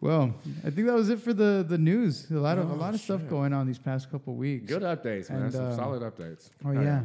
well, 0.00 0.34
I 0.66 0.70
think 0.70 0.86
that 0.86 0.94
was 0.94 1.08
it 1.10 1.20
for 1.20 1.32
the 1.32 1.64
the 1.66 1.78
news. 1.78 2.30
A 2.30 2.34
lot 2.34 2.58
of 2.58 2.68
a 2.70 2.74
Oh, 2.74 2.76
lot 2.76 2.94
of 2.94 3.00
stuff 3.00 3.26
going 3.28 3.52
on 3.52 3.66
these 3.66 3.78
past 3.78 4.10
couple 4.10 4.34
weeks. 4.34 4.66
Good 4.70 4.82
updates, 4.82 5.30
man. 5.30 5.42
And, 5.44 5.52
Some 5.52 5.66
um, 5.66 5.76
solid 5.76 6.02
updates. 6.02 6.50
Oh 6.64 6.72
yeah. 6.72 7.04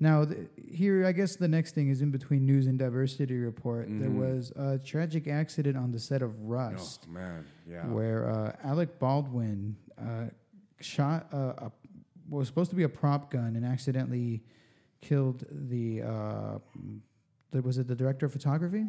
Now 0.00 0.24
th- 0.24 0.48
here, 0.56 1.04
I 1.06 1.12
guess 1.12 1.34
the 1.36 1.48
next 1.48 1.74
thing 1.74 1.88
is 1.88 2.02
in 2.02 2.10
between 2.10 2.46
news 2.46 2.66
and 2.68 2.78
diversity 2.78 3.36
report. 3.38 3.86
There 3.88 4.08
Mhm. 4.08 4.14
was 4.36 4.52
a 4.56 4.78
tragic 4.78 5.26
accident 5.26 5.76
on 5.76 5.90
the 5.90 5.98
set 5.98 6.22
of 6.22 6.40
Rust, 6.42 7.06
Oh 7.08 7.12
man, 7.12 7.44
yeah. 7.68 7.86
where 7.88 8.28
uh, 8.30 8.54
Alec 8.62 8.98
Baldwin 9.00 9.76
uh, 9.98 10.26
shot 10.80 11.28
a, 11.32 11.38
a 11.66 11.72
what 12.28 12.38
was 12.40 12.48
supposed 12.48 12.70
to 12.70 12.76
be 12.76 12.82
a 12.84 12.88
prop 12.88 13.30
gun 13.30 13.56
and 13.56 13.64
accidentally 13.64 14.44
killed 15.00 15.44
the. 15.50 16.02
Uh, 16.02 16.58
the 17.50 17.62
was 17.62 17.78
it 17.78 17.88
the 17.88 17.94
director 17.96 18.26
of 18.26 18.32
photography? 18.32 18.84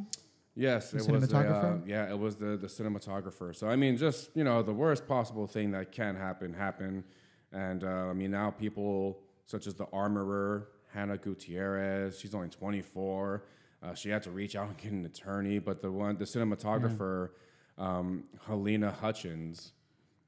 Yes, 0.54 0.92
The 0.92 0.98
it 1.00 1.10
was 1.10 1.28
the, 1.30 1.38
uh, 1.38 1.42
cinematographer? 1.44 1.88
yeah, 1.88 2.10
it 2.12 2.20
was 2.20 2.36
the 2.36 2.58
the 2.58 2.68
cinematographer. 2.68 3.56
So 3.56 3.68
I 3.70 3.75
mean, 3.78 3.98
just 3.98 4.30
you 4.36 4.44
know, 4.44 4.62
the 4.62 4.74
worst 4.74 5.08
possible 5.08 5.48
thing 5.48 5.72
that 5.72 5.92
can 5.92 6.16
happen 6.16 6.54
happened, 6.54 7.04
and 7.51 7.84
uh, 7.84 7.88
I 7.88 8.13
mean 8.13 8.30
now 8.32 8.51
people 8.51 9.22
such 9.46 9.66
as 9.66 9.74
the 9.75 9.86
armorer 9.94 10.68
Hannah 10.93 11.17
Gutierrez, 11.17 12.19
she's 12.19 12.34
only 12.34 12.50
24. 12.50 13.43
Uh, 13.81 13.93
she 13.93 14.10
had 14.10 14.24
to 14.24 14.31
reach 14.31 14.55
out 14.55 14.67
and 14.67 14.77
get 14.77 14.91
an 14.91 15.05
attorney, 15.05 15.60
but 15.60 15.81
the 15.81 15.91
one 15.91 16.17
the 16.17 16.25
cinematographer 16.25 17.29
um, 17.77 18.25
Halyna 18.48 18.93
Hutchins, 18.93 19.72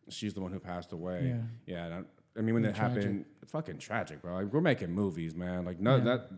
she's 0.10 0.34
the 0.34 0.42
one 0.42 0.52
who 0.52 0.60
passed 0.60 0.94
away. 0.94 1.36
Yeah. 1.68 1.76
Yeah, 1.76 1.86
and 1.86 2.06
I, 2.38 2.42
mean 2.42 2.54
when 2.56 2.64
Yeah, 2.64 2.72
that 2.72 2.78
happened, 2.78 3.26
fucking 3.48 3.80
tragic, 3.80 4.22
bro. 4.22 4.36
Like, 4.36 4.54
we're 4.54 4.62
making 4.62 4.92
movies, 4.92 5.36
man. 5.36 5.66
Like 5.66 5.80
no, 5.80 5.98
Yeah. 5.98 6.04
that 6.04 6.30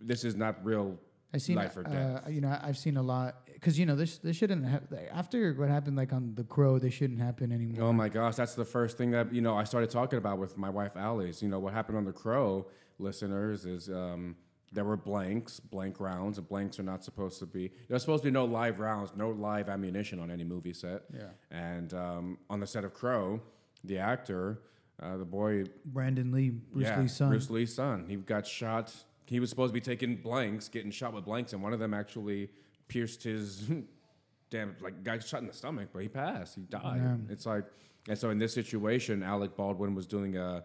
this 0.00 0.24
is 0.24 0.36
not 0.36 0.64
real 0.64 0.98
I 1.32 1.38
seen, 1.38 1.56
life 1.56 1.76
or 1.76 1.86
uh, 1.86 2.28
you 2.28 2.40
know, 2.40 2.56
I've 2.60 2.78
seen 2.78 2.96
a 2.96 3.02
lot 3.02 3.46
because 3.52 3.78
you 3.78 3.86
know 3.86 3.94
this 3.94 4.18
this 4.18 4.36
shouldn't 4.36 4.64
have 4.64 4.82
after 5.12 5.52
what 5.54 5.68
happened 5.68 5.96
like 5.96 6.12
on 6.12 6.34
the 6.34 6.42
Crow. 6.44 6.78
This 6.78 6.94
shouldn't 6.94 7.20
happen 7.20 7.52
anymore. 7.52 7.88
Oh 7.88 7.92
my 7.92 8.08
gosh, 8.08 8.34
that's 8.34 8.54
the 8.54 8.64
first 8.64 8.98
thing 8.98 9.12
that 9.12 9.32
you 9.32 9.40
know 9.40 9.56
I 9.56 9.64
started 9.64 9.90
talking 9.90 10.18
about 10.18 10.38
with 10.38 10.58
my 10.58 10.70
wife 10.70 10.96
Alice. 10.96 11.40
You 11.42 11.48
know 11.48 11.60
what 11.60 11.72
happened 11.72 11.98
on 11.98 12.04
the 12.04 12.12
Crow, 12.12 12.66
listeners, 13.00 13.64
is 13.64 13.88
um, 13.88 14.36
there 14.72 14.84
were 14.84 14.96
blanks, 14.96 15.58
blank 15.58 16.00
rounds, 16.00 16.38
and 16.38 16.48
blanks 16.48 16.78
are 16.78 16.84
not 16.84 17.02
supposed 17.04 17.38
to 17.40 17.46
be. 17.46 17.72
There's 17.88 18.02
supposed 18.02 18.22
to 18.22 18.28
be 18.28 18.32
no 18.32 18.44
live 18.44 18.78
rounds, 18.78 19.12
no 19.16 19.30
live 19.30 19.68
ammunition 19.68 20.20
on 20.20 20.30
any 20.30 20.44
movie 20.44 20.72
set. 20.72 21.02
Yeah. 21.12 21.24
And 21.50 21.92
um, 21.94 22.38
on 22.48 22.60
the 22.60 22.66
set 22.66 22.84
of 22.84 22.94
Crow, 22.94 23.40
the 23.82 23.98
actor, 23.98 24.60
uh, 25.02 25.16
the 25.16 25.24
boy, 25.24 25.64
Brandon 25.84 26.30
Lee, 26.30 26.50
Bruce 26.50 26.84
yeah, 26.84 27.00
Lee's 27.00 27.16
son. 27.16 27.28
Bruce 27.30 27.50
Lee's 27.50 27.74
son, 27.74 28.06
he 28.08 28.16
got 28.16 28.46
shot. 28.46 28.94
He 29.26 29.40
was 29.40 29.50
supposed 29.50 29.70
to 29.70 29.74
be 29.74 29.80
taking 29.80 30.16
blanks, 30.16 30.68
getting 30.68 30.90
shot 30.90 31.12
with 31.12 31.24
blanks, 31.24 31.52
and 31.52 31.62
one 31.62 31.72
of 31.72 31.80
them 31.80 31.94
actually 31.94 32.50
pierced 32.88 33.22
his 33.22 33.70
damn 34.50 34.76
like 34.80 35.02
got 35.02 35.26
shot 35.26 35.40
in 35.40 35.46
the 35.46 35.52
stomach, 35.52 35.88
but 35.92 36.02
he 36.02 36.08
passed. 36.08 36.56
He 36.56 36.62
died. 36.62 37.00
Yeah. 37.02 37.16
It's 37.28 37.46
like, 37.46 37.64
and 38.08 38.18
so 38.18 38.30
in 38.30 38.38
this 38.38 38.52
situation, 38.52 39.22
Alec 39.22 39.56
Baldwin 39.56 39.94
was 39.94 40.06
doing 40.06 40.36
a, 40.36 40.64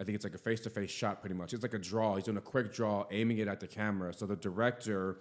I 0.00 0.04
think 0.04 0.14
it's 0.16 0.24
like 0.24 0.34
a 0.34 0.38
face 0.38 0.60
to 0.60 0.70
face 0.70 0.90
shot, 0.90 1.20
pretty 1.20 1.34
much. 1.36 1.52
It's 1.52 1.62
like 1.62 1.74
a 1.74 1.78
draw. 1.78 2.14
He's 2.14 2.24
doing 2.24 2.38
a 2.38 2.40
quick 2.40 2.72
draw, 2.72 3.04
aiming 3.10 3.38
it 3.38 3.48
at 3.48 3.60
the 3.60 3.66
camera. 3.66 4.14
So 4.14 4.24
the 4.24 4.36
director, 4.36 5.18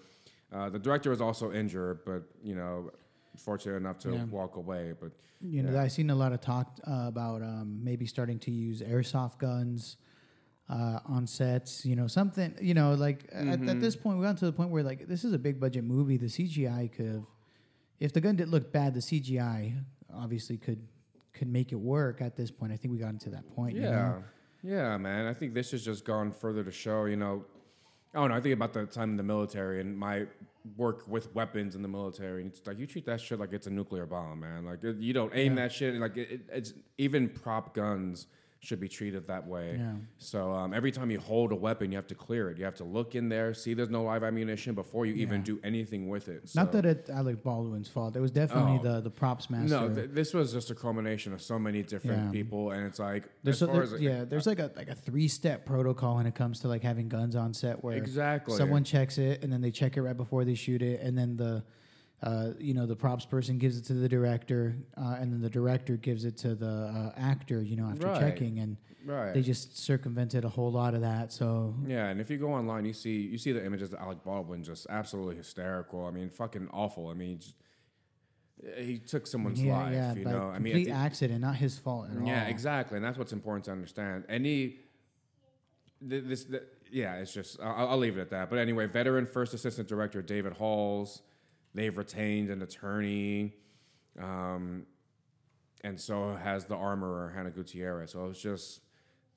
uh, 0.54 0.70
the 0.70 0.80
director 0.80 1.10
was 1.10 1.20
also 1.20 1.52
injured, 1.52 2.00
but 2.06 2.24
you 2.42 2.56
know, 2.56 2.92
fortunate 3.38 3.76
enough 3.76 4.00
to 4.00 4.12
Yeah. 4.14 4.24
walk 4.26 4.56
away. 4.56 4.94
But 5.00 5.12
You 5.42 5.64
know, 5.64 5.78
I've 5.80 5.92
seen 5.92 6.10
a 6.10 6.16
lot 6.16 6.32
of 6.34 6.42
talk 6.42 6.80
uh, 6.88 7.06
about 7.08 7.42
um, 7.42 7.82
maybe 7.84 8.06
starting 8.06 8.40
to 8.40 8.52
use 8.52 8.82
airsoft 8.82 9.38
guns 9.40 9.98
uh, 10.70 11.00
on 11.06 11.28
sets. 11.28 11.86
You 11.86 11.96
know, 11.98 12.08
something. 12.08 12.56
You 12.62 12.74
know, 12.74 12.94
like 12.94 13.26
at, 13.34 13.46
Mm-hmm. 13.46 13.70
at 13.70 13.80
this 13.82 13.96
point, 13.98 14.18
we 14.18 14.24
got 14.26 14.38
to 14.38 14.46
the 14.46 14.52
point 14.54 14.70
where 14.70 14.84
like 14.84 15.08
this 15.08 15.24
is 15.26 15.34
a 15.34 15.40
big 15.40 15.60
budget 15.60 15.84
movie. 15.84 16.18
The 16.18 16.28
CGI 16.28 16.92
could 16.92 17.06
have, 17.08 17.26
if 18.00 18.14
the 18.14 18.22
gun 18.22 18.36
did 18.38 18.48
look 18.50 18.72
bad, 18.72 18.94
the 18.94 19.02
CGI 19.02 19.84
obviously 20.14 20.58
could 20.58 20.88
could 21.34 21.48
make 21.48 21.72
it 21.74 21.80
work. 21.80 22.22
At 22.22 22.36
this 22.38 22.50
point, 22.52 22.72
I 22.72 22.78
think 22.78 22.92
we 22.94 22.98
got 22.98 23.10
into 23.10 23.30
that 23.32 23.50
point. 23.56 23.76
Yeah, 23.76 23.84
You 23.84 23.90
know? 23.92 24.24
Yeah, 24.64 24.98
man. 24.98 25.26
I 25.28 25.34
think 25.34 25.54
this 25.54 25.72
has 25.72 25.84
just 25.84 26.06
gone 26.06 26.32
further 26.32 26.64
to 26.64 26.72
show, 26.72 27.06
you 27.06 27.16
know. 27.16 27.46
I 28.14 28.20
don't 28.20 28.30
know. 28.30 28.36
I 28.36 28.42
think 28.42 28.54
about 28.54 28.74
the 28.74 28.86
time 28.88 29.12
in 29.12 29.18
the 29.18 29.24
military 29.24 29.82
and 29.82 29.96
my 29.98 30.26
work 30.78 31.08
with 31.08 31.34
weapons 31.36 31.76
in 31.76 31.82
the 31.84 31.88
military, 31.88 32.42
and 32.42 32.52
it's 32.52 32.66
like 32.66 32.80
you 32.80 32.88
treat 32.88 33.06
that 33.06 33.22
shit 33.22 33.40
like 33.40 33.54
it's 33.54 33.68
a 33.68 33.70
nuclear 33.70 34.06
bomb, 34.08 34.40
man. 34.40 34.66
Like 34.66 34.80
you 34.84 35.14
don't 35.14 35.32
aim 35.36 35.56
Yeah. 35.56 35.64
that 35.64 35.72
shit. 35.72 35.94
Like 35.96 36.18
it, 36.18 36.42
it's 36.52 36.74
even 36.98 37.30
prop 37.30 37.76
guns 37.76 38.26
should 38.62 38.80
be 38.80 38.90
treated 38.90 39.26
that 39.28 39.48
way. 39.48 39.78
Yeah. 39.80 39.94
So 40.18 40.52
um, 40.52 40.74
every 40.74 40.92
time 40.92 41.10
you 41.10 41.20
hold 41.20 41.54
a 41.54 41.56
weapon, 41.56 41.92
you 41.92 41.98
have 41.98 42.08
to 42.08 42.16
clear 42.16 42.50
it. 42.50 42.58
You 42.58 42.66
have 42.66 42.76
to 42.76 42.84
look 42.84 43.16
in 43.16 43.30
there, 43.30 43.54
see 43.54 43.74
there's 43.74 43.90
no 43.90 44.04
live 44.04 44.22
ammunition 44.22 44.76
before 44.76 45.06
you 45.06 45.14
even 45.16 45.44
do 45.44 45.62
anything 45.64 46.10
with 46.10 46.28
it. 46.28 46.52
Not 46.56 46.74
that 46.74 46.86
it's 46.86 47.10
Alec 47.10 47.42
Baldwin's 47.42 47.88
fault. 47.88 48.18
It 48.18 48.20
was 48.20 48.32
definitely 48.32 48.80
Oh. 48.80 48.96
the 48.96 49.02
the 49.02 49.10
props 49.10 49.50
master. 49.50 49.70
No, 49.88 49.94
th- 49.94 50.10
this 50.12 50.34
was 50.34 50.52
just 50.52 50.70
a 50.72 50.76
culmination 50.76 51.32
of 51.32 51.42
so 51.42 51.58
many 51.58 51.84
different 51.84 52.26
Yeah. 52.26 52.32
people, 52.32 52.72
and 52.72 52.86
it's 52.86 53.00
like 53.00 53.30
There's 53.44 53.56
as 53.56 53.60
so, 53.60 53.68
far 53.68 53.86
there- 53.86 53.96
as 53.96 54.02
yeah, 54.02 54.26
there's 54.26 54.46
like 54.46 54.60
a 54.60 54.72
like 54.76 54.90
a 54.90 54.96
three 54.96 55.30
step 55.30 55.66
protocol 55.66 56.16
when 56.18 56.26
it 56.26 56.36
comes 56.36 56.60
to 56.62 56.68
like 56.68 56.84
having 56.84 57.08
guns 57.08 57.38
on 57.38 57.54
set 57.54 57.82
where 57.82 57.96
exactly 57.96 58.58
someone 58.58 58.84
checks 58.84 59.18
it 59.18 59.42
and 59.42 59.54
then 59.54 59.62
they 59.62 59.72
check 59.72 59.96
it 59.96 60.02
right 60.02 60.18
before 60.18 60.44
they 60.44 60.56
shoot 60.56 60.82
it 60.82 61.00
and 61.02 61.18
then 61.18 61.38
the 61.38 61.64
uh, 62.22 62.50
you 62.60 62.74
know 62.74 62.86
the 62.86 62.96
props 62.96 63.26
person 63.26 63.58
gives 63.58 63.78
it 63.78 63.86
to 63.86 63.94
the 63.94 64.10
director 64.10 64.76
uh, 64.98 65.16
and 65.20 65.32
then 65.32 65.42
the 65.42 65.50
director 65.50 65.96
gives 65.98 66.26
it 66.26 66.36
to 66.38 66.54
the 66.56 66.68
uh, 67.16 67.20
actor 67.20 67.62
you 67.62 67.76
know 67.78 67.86
after 67.90 68.08
Right. 68.08 68.20
checking 68.20 68.60
and 68.60 68.76
right. 69.06 69.34
they 69.34 69.42
just 69.42 69.78
circumvented 69.78 70.44
a 70.44 70.50
whole 70.50 70.72
lot 70.72 70.94
of 70.94 71.02
that 71.02 71.32
so 71.32 71.74
Yeah, 71.88 72.08
and 72.10 72.20
if 72.20 72.30
you 72.30 72.38
go 72.38 72.52
online, 72.54 72.84
you 72.86 72.94
see 72.94 73.22
you 73.22 73.38
see 73.38 73.52
the 73.54 73.66
images 73.66 73.94
of 73.94 74.00
Alec 74.00 74.24
Baldwin 74.26 74.64
just 74.64 74.88
absolutely 74.90 75.38
hysterical. 75.38 76.06
I 76.06 76.12
mean, 76.12 76.30
fucking 76.30 76.68
awful. 76.74 77.08
I 77.08 77.14
mean, 77.14 77.40
just, 77.40 77.56
he 78.78 78.98
took 78.98 79.26
someone's 79.26 79.62
yeah 79.62 79.78
life. 79.78 79.94
yeah 79.94 80.14
you 80.16 80.26
know, 80.26 80.50
I 80.54 80.60
mean, 80.60 80.74
complete 80.74 80.86
the- 80.86 80.92
accident 80.92 81.40
not 81.42 81.56
his 81.56 81.78
fault 81.78 82.08
at 82.10 82.16
yeah, 82.16 82.20
all 82.22 82.28
yeah 82.28 82.44
exactly, 82.48 82.98
and 82.98 83.06
that's 83.06 83.18
what's 83.18 83.32
important 83.34 83.64
to 83.66 83.72
understand. 83.72 84.26
Any 84.28 84.80
th- 86.08 86.24
this, 86.26 86.44
th- 86.46 86.64
yeah, 86.92 87.16
it's 87.16 87.34
just 87.34 87.60
I'll, 87.62 87.90
I'll 87.92 87.98
leave 87.98 88.18
it 88.18 88.22
at 88.22 88.30
that. 88.32 88.50
But 88.50 88.60
anyway, 88.60 88.88
veteran 88.88 89.26
first 89.26 89.54
assistant 89.54 89.88
director 89.88 90.22
David 90.22 90.54
Halls, 90.54 91.22
they've 91.74 91.96
retained 91.98 92.50
an 92.50 92.62
attorney, 92.62 93.56
um, 94.20 94.86
and 95.84 96.00
so 96.00 96.36
has 96.36 96.66
the 96.66 96.76
armorer 96.76 97.30
Hannah 97.36 97.52
Gutierrez. 97.52 98.12
So 98.12 98.28
it's 98.28 98.42
just 98.42 98.82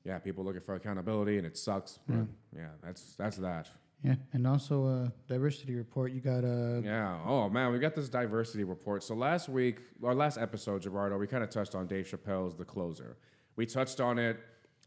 yeah, 0.04 0.18
people 0.18 0.44
looking 0.44 0.60
for 0.60 0.74
accountability, 0.74 1.38
and 1.38 1.46
it 1.46 1.56
sucks. 1.56 1.98
But 2.08 2.26
yeah, 2.56 2.68
that's 2.82 3.14
that's 3.16 3.36
that. 3.38 3.68
yeah 4.02 4.16
and 4.32 4.46
also 4.48 4.84
uh 4.86 5.08
diversity 5.28 5.76
report 5.76 6.10
you 6.10 6.20
got 6.20 6.42
uh 6.44 6.80
Yeah. 6.82 7.20
Oh 7.24 7.48
man, 7.48 7.70
we 7.72 7.78
got 7.78 7.94
this 7.94 8.08
diversity 8.08 8.64
report. 8.64 9.02
So 9.04 9.14
last 9.14 9.48
week, 9.48 9.78
our 10.02 10.14
last 10.14 10.38
episode, 10.38 10.82
Gerardo, 10.82 11.16
we 11.18 11.26
kind 11.28 11.44
of 11.44 11.50
touched 11.50 11.74
on 11.76 11.86
Dave 11.86 12.06
Chappelle's 12.10 12.56
The 12.56 12.64
Closer. 12.64 13.16
We 13.54 13.66
touched 13.66 14.00
on 14.00 14.18
it. 14.18 14.36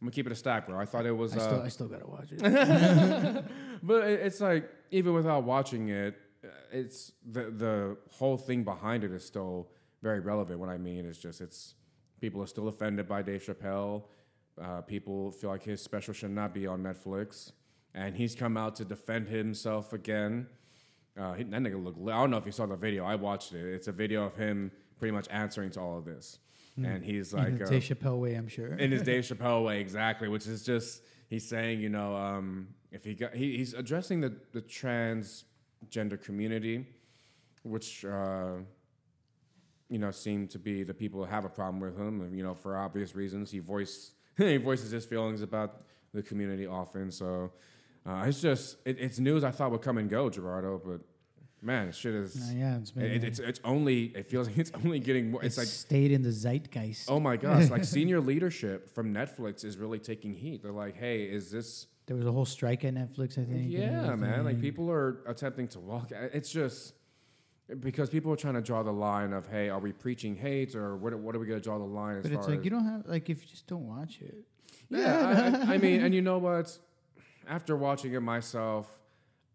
I'm 0.02 0.08
gonna 0.08 0.12
keep 0.12 0.26
it 0.26 0.34
a 0.34 0.36
stack, 0.36 0.66
bro. 0.68 0.78
I 0.78 0.84
thought 0.86 1.06
it 1.06 1.16
was. 1.16 1.34
I 1.34 1.40
still 1.40 1.62
Uh, 1.62 1.64
I 1.64 1.70
still 1.70 1.88
gotta 1.88 2.08
watch 2.08 2.28
it 2.34 2.42
but 3.84 4.04
it's 4.10 4.42
like 4.42 4.70
even 4.92 5.14
without 5.14 5.46
watching 5.46 5.88
it, 5.88 6.20
it's 6.72 7.12
the 7.26 7.52
the 7.52 7.98
whole 8.12 8.38
thing 8.38 8.64
behind 8.64 9.04
it 9.04 9.12
is 9.12 9.26
still 9.26 9.70
very 10.02 10.20
relevant. 10.20 10.60
What 10.60 10.70
I 10.70 10.78
mean 10.78 11.06
is 11.06 11.18
just 11.18 11.42
it's 11.42 11.76
people 12.22 12.42
are 12.42 12.48
still 12.48 12.68
offended 12.68 13.08
by 13.08 13.22
Dave 13.22 13.44
Chappelle. 13.44 14.04
Uh, 14.62 14.82
people 14.82 15.32
feel 15.32 15.50
like 15.50 15.64
his 15.64 15.82
special 15.82 16.14
should 16.14 16.32
not 16.32 16.54
be 16.54 16.66
on 16.66 16.82
Netflix, 16.82 17.52
and 17.94 18.16
he's 18.16 18.36
come 18.36 18.56
out 18.56 18.76
to 18.78 18.86
defend 18.86 19.28
himself 19.28 19.94
again. 19.94 20.48
Uh, 21.20 21.34
he, 21.34 21.44
that 21.44 21.62
nigga 21.62 21.82
look. 21.82 21.96
I 22.04 22.18
don't 22.22 22.32
know 22.32 22.38
if 22.38 22.46
you 22.46 22.52
saw 22.52 22.66
the 22.66 22.76
video. 22.76 23.06
I 23.06 23.16
watched 23.16 23.54
it. 23.54 23.66
It's 23.74 23.88
a 23.88 23.92
video 23.92 24.26
of 24.26 24.36
him 24.36 24.72
pretty 24.98 25.12
much 25.12 25.28
answering 25.30 25.72
to 25.72 25.82
all 25.82 25.98
of 25.98 26.06
this, 26.06 26.40
and 26.78 27.04
he's 27.04 27.34
like, 27.34 27.48
in 27.48 27.62
uh, 27.62 27.66
Dave 27.66 27.84
Chappelle 27.84 28.20
way 28.20 28.36
I'm 28.36 28.48
sure 28.48 28.74
in 28.74 28.92
his 28.92 29.02
Dave 29.02 29.24
Chappelle 29.30 29.66
way, 29.66 29.80
exactly, 29.80 30.28
which 30.28 30.48
is 30.48 30.64
just 30.64 31.02
he's 31.30 31.48
saying, 31.48 31.82
you 31.82 31.90
know, 31.90 32.16
um, 32.16 32.70
if 32.92 33.04
he 33.04 33.14
got 33.14 33.34
he, 33.34 33.58
he's 33.58 33.74
addressing 33.74 34.22
the 34.22 34.34
the 34.52 34.62
transgender 35.90 36.22
community, 36.22 36.86
which 37.64 38.06
uh, 38.06 38.54
you 39.90 40.00
know 40.00 40.12
seem 40.12 40.48
to 40.48 40.60
be 40.60 40.84
the 40.84 40.94
people 40.94 41.24
who 41.24 41.30
have 41.30 41.46
a 41.46 41.50
problem 41.50 41.80
with 41.80 41.98
him, 41.98 42.22
and, 42.22 42.38
you 42.38 42.44
know, 42.44 42.54
for 42.54 42.78
obvious 42.78 43.16
reasons. 43.16 43.52
He 43.52 43.60
voiced 43.60 44.14
he 44.38 44.58
voices 44.58 44.92
his 44.92 45.06
feelings 45.06 45.42
about 45.42 45.82
the 46.14 46.24
community 46.24 46.66
often, 46.66 47.12
so 47.12 47.52
uh, 48.06 48.26
it's 48.28 48.42
just 48.42 48.78
it, 48.86 48.98
it's 49.00 49.20
news 49.20 49.44
I 49.44 49.52
thought 49.52 49.72
would 49.72 49.82
come 49.82 49.98
and 49.98 50.10
go, 50.10 50.30
Gerardo, 50.30 50.82
but. 50.84 51.02
Man, 51.62 51.92
shit 51.94 52.14
is. 52.14 52.36
Uh, 52.36 52.54
yeah 52.54 52.78
it's 52.78 52.92
It, 52.96 53.24
it's 53.24 53.40
it's 53.40 53.60
only 53.64 54.12
it 54.14 54.30
feels 54.30 54.46
like 54.48 54.58
it's 54.64 54.72
only 54.76 55.00
getting 55.00 55.32
more. 55.32 55.44
it's 55.44 55.58
It's 55.58 55.66
like 55.66 55.68
stayed 55.68 56.12
in 56.12 56.22
the 56.22 56.30
zeitgeist 56.30 57.10
Oh 57.10 57.20
my 57.20 57.38
gosh, 57.38 57.72
like 57.72 57.84
senior 57.98 58.20
leadership 58.20 58.94
from 58.94 59.12
Netflix 59.12 59.66
is 59.66 59.76
really 59.76 59.98
taking 59.98 60.34
heat. 60.34 60.62
They're 60.62 60.72
like, 60.72 60.96
hey, 60.96 61.24
is 61.24 61.50
this 61.50 61.88
there 62.08 62.16
was 62.16 62.26
a 62.26 62.32
whole 62.32 62.46
strike 62.46 62.84
at 62.84 62.94
Netflix. 62.94 63.38
I 63.38 63.46
think. 63.46 63.72
Yeah, 63.72 64.16
man. 64.16 64.46
Like 64.46 64.62
people 64.62 64.92
are 64.92 65.22
attempting 65.28 65.68
to 65.70 65.80
walk. 65.80 66.12
It's 66.12 66.52
just 66.52 66.94
because 67.80 68.10
people 68.10 68.32
are 68.32 68.36
trying 68.36 68.54
to 68.54 68.62
draw 68.62 68.84
the 68.84 68.94
line 68.94 69.34
of, 69.34 69.48
hey, 69.48 69.70
are 69.70 69.80
we 69.80 69.92
preaching 69.92 70.36
hate 70.36 70.76
or 70.76 70.96
what? 70.96 71.14
What 71.16 71.36
are 71.36 71.40
we 71.40 71.48
going 71.48 71.60
to 71.60 71.64
draw 71.64 71.78
the 71.78 71.84
line 71.84 72.18
as 72.18 72.24
But 72.24 72.32
far 72.34 72.40
it's 72.40 72.50
like 72.50 72.64
you 72.64 72.70
don't 72.70 72.86
have 72.86 73.06
like 73.08 73.30
if 73.30 73.42
you 73.42 73.48
just 73.48 73.68
don't 73.68 73.88
watch 73.88 74.20
it. 74.22 74.44
yeah, 74.90 75.64
I, 75.68 75.74
I, 75.74 75.78
mean, 75.78 76.02
and 76.02 76.14
you 76.14 76.22
know 76.22 76.38
what? 76.38 76.78
After 77.48 77.76
watching 77.76 78.14
it 78.14 78.22
myself, 78.22 78.88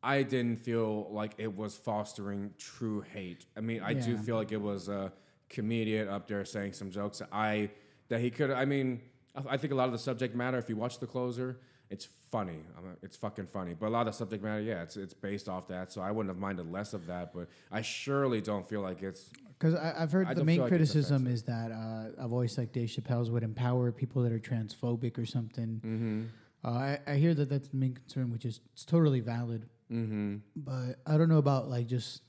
I 0.03 0.23
didn't 0.23 0.57
feel 0.57 1.09
like 1.13 1.35
it 1.39 1.57
was 1.57 1.77
fostering 1.77 2.55
true 2.59 3.03
hate. 3.13 3.47
I 3.57 3.61
mean, 3.61 3.83
I 3.83 3.95
do 3.95 4.17
feel 4.17 4.37
like 4.37 4.51
it 4.51 4.61
was 4.61 4.89
a 4.89 5.13
comedian 5.49 6.09
up 6.09 6.27
there 6.27 6.45
saying 6.45 6.73
some 6.73 6.91
jokes 6.91 7.19
that 7.19 7.29
I 7.31 7.71
that 8.09 8.21
he 8.21 8.31
could. 8.31 8.51
I 8.51 8.65
mean, 8.65 9.03
I 9.49 9.57
think 9.57 9.73
a 9.73 9.77
lot 9.77 9.87
of 9.87 9.93
the 9.93 9.99
subject 9.99 10.35
matter. 10.35 10.59
If 10.59 10.69
you 10.69 10.77
watch 10.77 10.99
the 10.99 11.07
closer, 11.07 11.61
it's 11.91 12.09
funny. 12.31 12.61
It's 13.03 13.17
fucking 13.17 13.49
funny. 13.49 13.75
But 13.75 13.87
a 13.87 13.91
lot 13.91 14.07
of 14.07 14.07
the 14.07 14.13
subject 14.13 14.43
matter, 14.45 14.61
yeah, 14.61 14.83
it's 14.83 14.97
it's 14.97 15.13
based 15.13 15.49
off 15.49 15.67
that. 15.69 15.93
So 15.93 16.01
I 16.01 16.13
wouldn't 16.13 16.31
have 16.35 16.41
minded 16.41 16.71
less 16.71 16.95
of 16.95 17.07
that. 17.07 17.35
But 17.35 17.49
I 17.71 17.83
surely 17.83 18.41
don't 18.41 18.67
feel 18.69 18.81
like 18.81 19.03
it's 19.03 19.31
Because 19.59 19.75
I've 19.75 20.13
heard 20.13 20.29
I 20.29 20.35
the 20.35 20.45
main 20.45 20.57
feel 20.57 20.65
like 20.65 20.71
criticism 20.71 21.27
is 21.27 21.43
that 21.45 21.73
uh, 21.73 22.25
a 22.25 22.29
voice 22.29 22.57
like 22.57 22.73
Dave 22.73 22.89
Chappelle's 22.89 23.31
would 23.31 23.43
empower 23.43 23.91
people 23.91 24.23
that 24.23 24.33
are 24.33 24.39
transphobic 24.39 25.19
or 25.19 25.27
something. 25.27 25.81
mm-hmm. 25.85 26.23
Uh, 26.63 26.69
I, 26.69 26.99
I 27.07 27.15
hear 27.15 27.33
that 27.35 27.49
that's 27.49 27.69
the 27.69 27.77
main 27.77 27.95
concern, 27.95 28.31
which 28.31 28.45
is 28.45 28.61
it's 28.73 28.85
totally 28.85 29.21
valid. 29.21 29.67
Mm-hmm. 29.91 30.37
But 30.55 31.01
I 31.07 31.17
don't 31.19 31.29
know 31.29 31.39
about 31.39 31.69
like 31.69 31.87
just. 31.87 32.23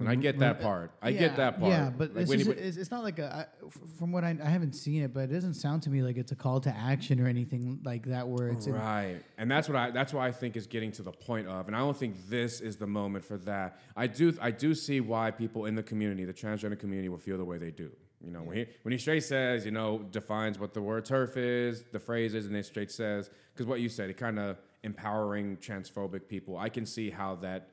And 0.00 0.08
I 0.08 0.14
get 0.14 0.38
that 0.38 0.60
part. 0.60 0.92
I 1.02 1.12
get 1.12 1.36
that 1.36 1.60
part. 1.60 1.70
Yeah, 1.70 1.90
but 1.90 2.14
Like 2.14 2.28
it's, 2.28 2.44
just, 2.44 2.58
it's, 2.58 2.76
it's 2.76 2.90
not 2.90 3.02
like 3.02 3.18
a. 3.18 3.48
I, 3.62 3.68
from 3.98 4.12
what 4.12 4.24
I, 4.24 4.36
I 4.42 4.48
haven't 4.48 4.72
seen 4.72 5.02
it, 5.02 5.12
but 5.12 5.24
it 5.24 5.32
doesn't 5.32 5.54
sound 5.54 5.82
to 5.82 5.90
me 5.90 6.02
like 6.02 6.16
it's 6.16 6.32
a 6.32 6.36
call 6.36 6.60
to 6.60 6.70
action 6.70 7.20
or 7.20 7.28
anything 7.28 7.80
like 7.84 8.06
that. 8.06 8.26
Where 8.26 8.48
it's 8.48 8.66
in- 8.66 8.74
right, 8.74 9.22
and 9.38 9.50
that's 9.50 9.68
what 9.68 9.76
I 9.76 9.90
that's 9.90 10.12
what 10.12 10.22
I 10.22 10.32
think 10.32 10.56
is 10.56 10.66
getting 10.66 10.90
to 10.92 11.02
the 11.02 11.12
point 11.12 11.46
of, 11.48 11.66
and 11.66 11.76
I 11.76 11.80
don't 11.80 11.96
think 11.96 12.28
this 12.28 12.60
is 12.60 12.76
the 12.76 12.86
moment 12.86 13.24
for 13.24 13.38
that. 13.38 13.78
I 13.96 14.06
do 14.06 14.36
I 14.40 14.50
do 14.50 14.74
see 14.74 15.00
why 15.00 15.30
people 15.30 15.66
in 15.66 15.74
the 15.74 15.82
community, 15.82 16.24
the 16.24 16.34
transgender 16.34 16.78
community, 16.78 17.08
will 17.08 17.18
feel 17.18 17.38
the 17.38 17.44
way 17.44 17.58
they 17.58 17.70
do. 17.70 17.90
You 18.22 18.30
know, 18.30 18.40
when 18.42 18.56
he 18.56 18.66
when 18.82 18.92
he 18.92 18.98
straight 18.98 19.24
says, 19.24 19.64
you 19.64 19.70
know, 19.70 19.98
defines 20.10 20.58
what 20.58 20.74
the 20.74 20.82
word 20.82 21.04
TERF 21.06 21.36
is, 21.36 21.84
the 21.90 22.00
phrase 22.00 22.34
is, 22.34 22.46
and 22.46 22.54
then 22.54 22.62
straight 22.62 22.90
says, 22.90 23.30
because 23.52 23.66
what 23.66 23.80
you 23.80 23.88
said, 23.88 24.10
it 24.10 24.18
kind 24.18 24.38
of 24.38 24.58
empowering 24.82 25.56
transphobic 25.56 26.28
people. 26.28 26.56
I 26.58 26.68
can 26.68 26.84
see 26.86 27.10
how 27.10 27.36
that, 27.36 27.68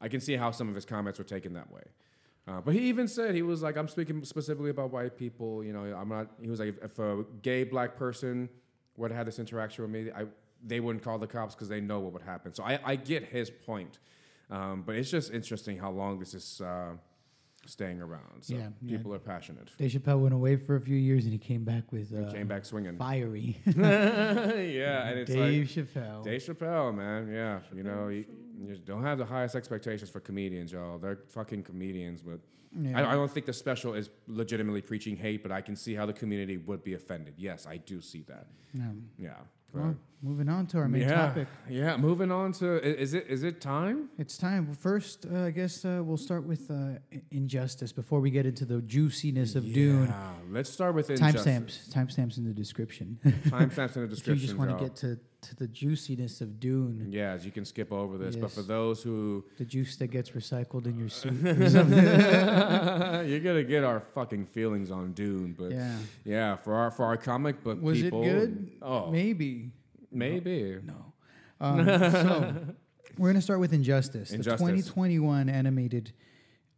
I 0.00 0.08
can 0.08 0.20
see 0.20 0.36
how 0.36 0.50
some 0.50 0.68
of 0.68 0.74
his 0.74 0.84
comments 0.84 1.18
were 1.18 1.24
taken 1.24 1.54
that 1.54 1.70
way. 1.72 1.82
Uh, 2.46 2.60
but 2.60 2.74
he 2.74 2.80
even 2.80 3.08
said 3.08 3.34
he 3.34 3.42
was 3.42 3.62
like, 3.62 3.76
I'm 3.76 3.88
speaking 3.88 4.22
specifically 4.24 4.70
about 4.70 4.90
white 4.90 5.16
people. 5.16 5.64
You 5.64 5.72
know, 5.72 5.84
I'm 5.84 6.08
not. 6.08 6.28
He 6.40 6.50
was 6.50 6.60
like, 6.60 6.74
if 6.82 6.98
a 6.98 7.24
gay 7.42 7.64
black 7.64 7.96
person 7.96 8.50
would 8.96 9.10
have 9.10 9.26
this 9.26 9.38
interaction 9.38 9.82
with 9.82 9.90
me, 9.90 10.10
I 10.10 10.26
they 10.66 10.80
wouldn't 10.80 11.04
call 11.04 11.18
the 11.18 11.26
cops 11.26 11.54
because 11.54 11.68
they 11.68 11.80
know 11.80 12.00
what 12.00 12.12
would 12.12 12.22
happen. 12.22 12.54
So 12.54 12.64
I, 12.64 12.78
I 12.84 12.96
get 12.96 13.24
his 13.24 13.50
point, 13.50 13.98
um, 14.50 14.82
but 14.84 14.94
it's 14.94 15.10
just 15.10 15.32
interesting 15.32 15.78
how 15.78 15.90
long 15.90 16.18
this 16.18 16.34
is 16.34 16.60
uh, 16.60 16.92
staying 17.66 18.00
around. 18.00 18.42
So 18.42 18.54
Yeah, 18.54 18.68
yeah. 18.82 18.96
people 18.96 19.14
are 19.14 19.18
passionate. 19.18 19.70
Dave 19.78 19.90
Chappelle 19.92 20.20
went 20.20 20.34
away 20.34 20.56
for 20.56 20.76
a 20.76 20.80
few 20.80 20.96
years 20.96 21.24
and 21.24 21.32
he 21.32 21.38
came 21.38 21.64
back 21.64 21.90
with 21.92 22.12
uh, 22.14 22.32
Came 22.32 22.46
back 22.48 22.64
swinging. 22.64 22.96
fiery. 22.96 23.60
yeah, 23.66 25.08
and 25.08 25.18
it's 25.20 25.30
Dave 25.32 25.76
like 25.76 25.86
Chappelle. 25.88 26.24
Dave 26.24 26.40
Chappelle, 26.42 26.94
man. 26.94 27.30
Yeah, 27.32 27.60
you 27.74 27.82
know, 27.82 28.08
you, 28.08 28.24
you 28.58 28.76
don't 28.76 29.02
have 29.02 29.18
the 29.18 29.24
highest 29.24 29.54
expectations 29.54 30.10
for 30.10 30.20
comedians, 30.20 30.72
y'all. 30.72 30.98
They're 30.98 31.20
fucking 31.30 31.62
comedians, 31.64 32.22
but. 32.22 32.40
Yeah. 32.76 32.98
I, 33.08 33.12
I 33.12 33.14
don't 33.14 33.30
think 33.30 33.46
the 33.46 33.52
special 33.52 33.94
is 33.94 34.10
legitimately 34.26 34.82
preaching 34.82 35.16
hate, 35.16 35.44
but 35.44 35.52
I 35.52 35.60
can 35.60 35.76
see 35.76 35.94
how 35.94 36.06
the 36.06 36.12
community 36.12 36.56
would 36.56 36.82
be 36.82 36.94
offended. 36.94 37.34
Yes, 37.36 37.68
I 37.68 37.76
do 37.76 38.00
see 38.00 38.22
that. 38.26 38.48
Yeah. 38.72 38.82
Yeah. 39.16 39.30
Well, 39.72 39.94
moving 40.24 40.48
on 40.48 40.66
to 40.68 40.78
our 40.78 40.88
main 40.88 41.02
yeah, 41.02 41.14
topic. 41.14 41.48
Yeah, 41.68 41.96
moving 41.96 42.32
on 42.32 42.52
to 42.52 42.82
is 42.82 43.12
it 43.14 43.26
is 43.28 43.44
it 43.44 43.60
time? 43.60 44.08
It's 44.18 44.38
time. 44.38 44.72
First, 44.74 45.26
uh, 45.30 45.42
I 45.42 45.50
guess 45.50 45.84
uh, 45.84 46.00
we'll 46.02 46.16
start 46.16 46.44
with 46.44 46.70
uh, 46.70 46.98
Injustice 47.30 47.92
before 47.92 48.20
we 48.20 48.30
get 48.30 48.46
into 48.46 48.64
the 48.64 48.80
juiciness 48.80 49.54
of 49.54 49.70
Dune. 49.72 50.12
Let's 50.50 50.70
start 50.70 50.94
with 50.94 51.10
injustice. 51.10 51.44
Timestamps. 51.44 51.88
Timestamps 51.92 52.38
in 52.38 52.44
the 52.44 52.54
description. 52.54 53.18
Timestamps 53.24 53.96
in 53.96 54.08
the 54.08 54.16
if 54.16 54.26
you 54.26 54.36
just 54.36 54.56
want 54.56 54.70
to 54.70 54.82
get 54.82 54.96
to, 54.96 55.18
to 55.42 55.56
the 55.56 55.66
juiciness 55.66 56.40
of 56.40 56.58
Dune, 56.58 57.08
Yeah, 57.10 57.32
as 57.32 57.44
you 57.44 57.50
can 57.50 57.64
skip 57.64 57.92
over 57.92 58.16
this, 58.16 58.36
but 58.36 58.50
for 58.50 58.62
those 58.62 59.02
who 59.02 59.44
the 59.58 59.64
juice 59.64 59.96
that 59.96 60.08
gets 60.08 60.30
recycled 60.30 60.86
in 60.86 60.98
your 60.98 61.08
something. 61.10 61.46
you're 63.28 63.40
gonna 63.40 63.64
get 63.64 63.84
our 63.84 64.00
fucking 64.14 64.46
feelings 64.46 64.90
on 64.90 65.12
Dune, 65.12 65.54
but 65.58 65.72
yeah, 65.72 65.96
yeah. 66.24 66.56
for 66.56 66.74
our 66.74 66.90
for 66.90 67.04
our 67.04 67.16
comic 67.16 67.62
book 67.62 67.82
Was 67.82 68.00
people, 68.00 68.22
it 68.22 68.26
good? 68.26 68.70
Oh, 68.80 69.10
Maybe. 69.10 69.72
Maybe. 70.14 70.78
No. 70.84 71.12
Um, 71.60 71.84
so 71.86 72.54
we're 73.18 73.28
gonna 73.30 73.40
start 73.42 73.60
with 73.60 73.72
Injustice, 73.72 74.30
Injustice. 74.32 74.60
the 74.60 74.66
2021 74.66 75.48
animated 75.48 76.12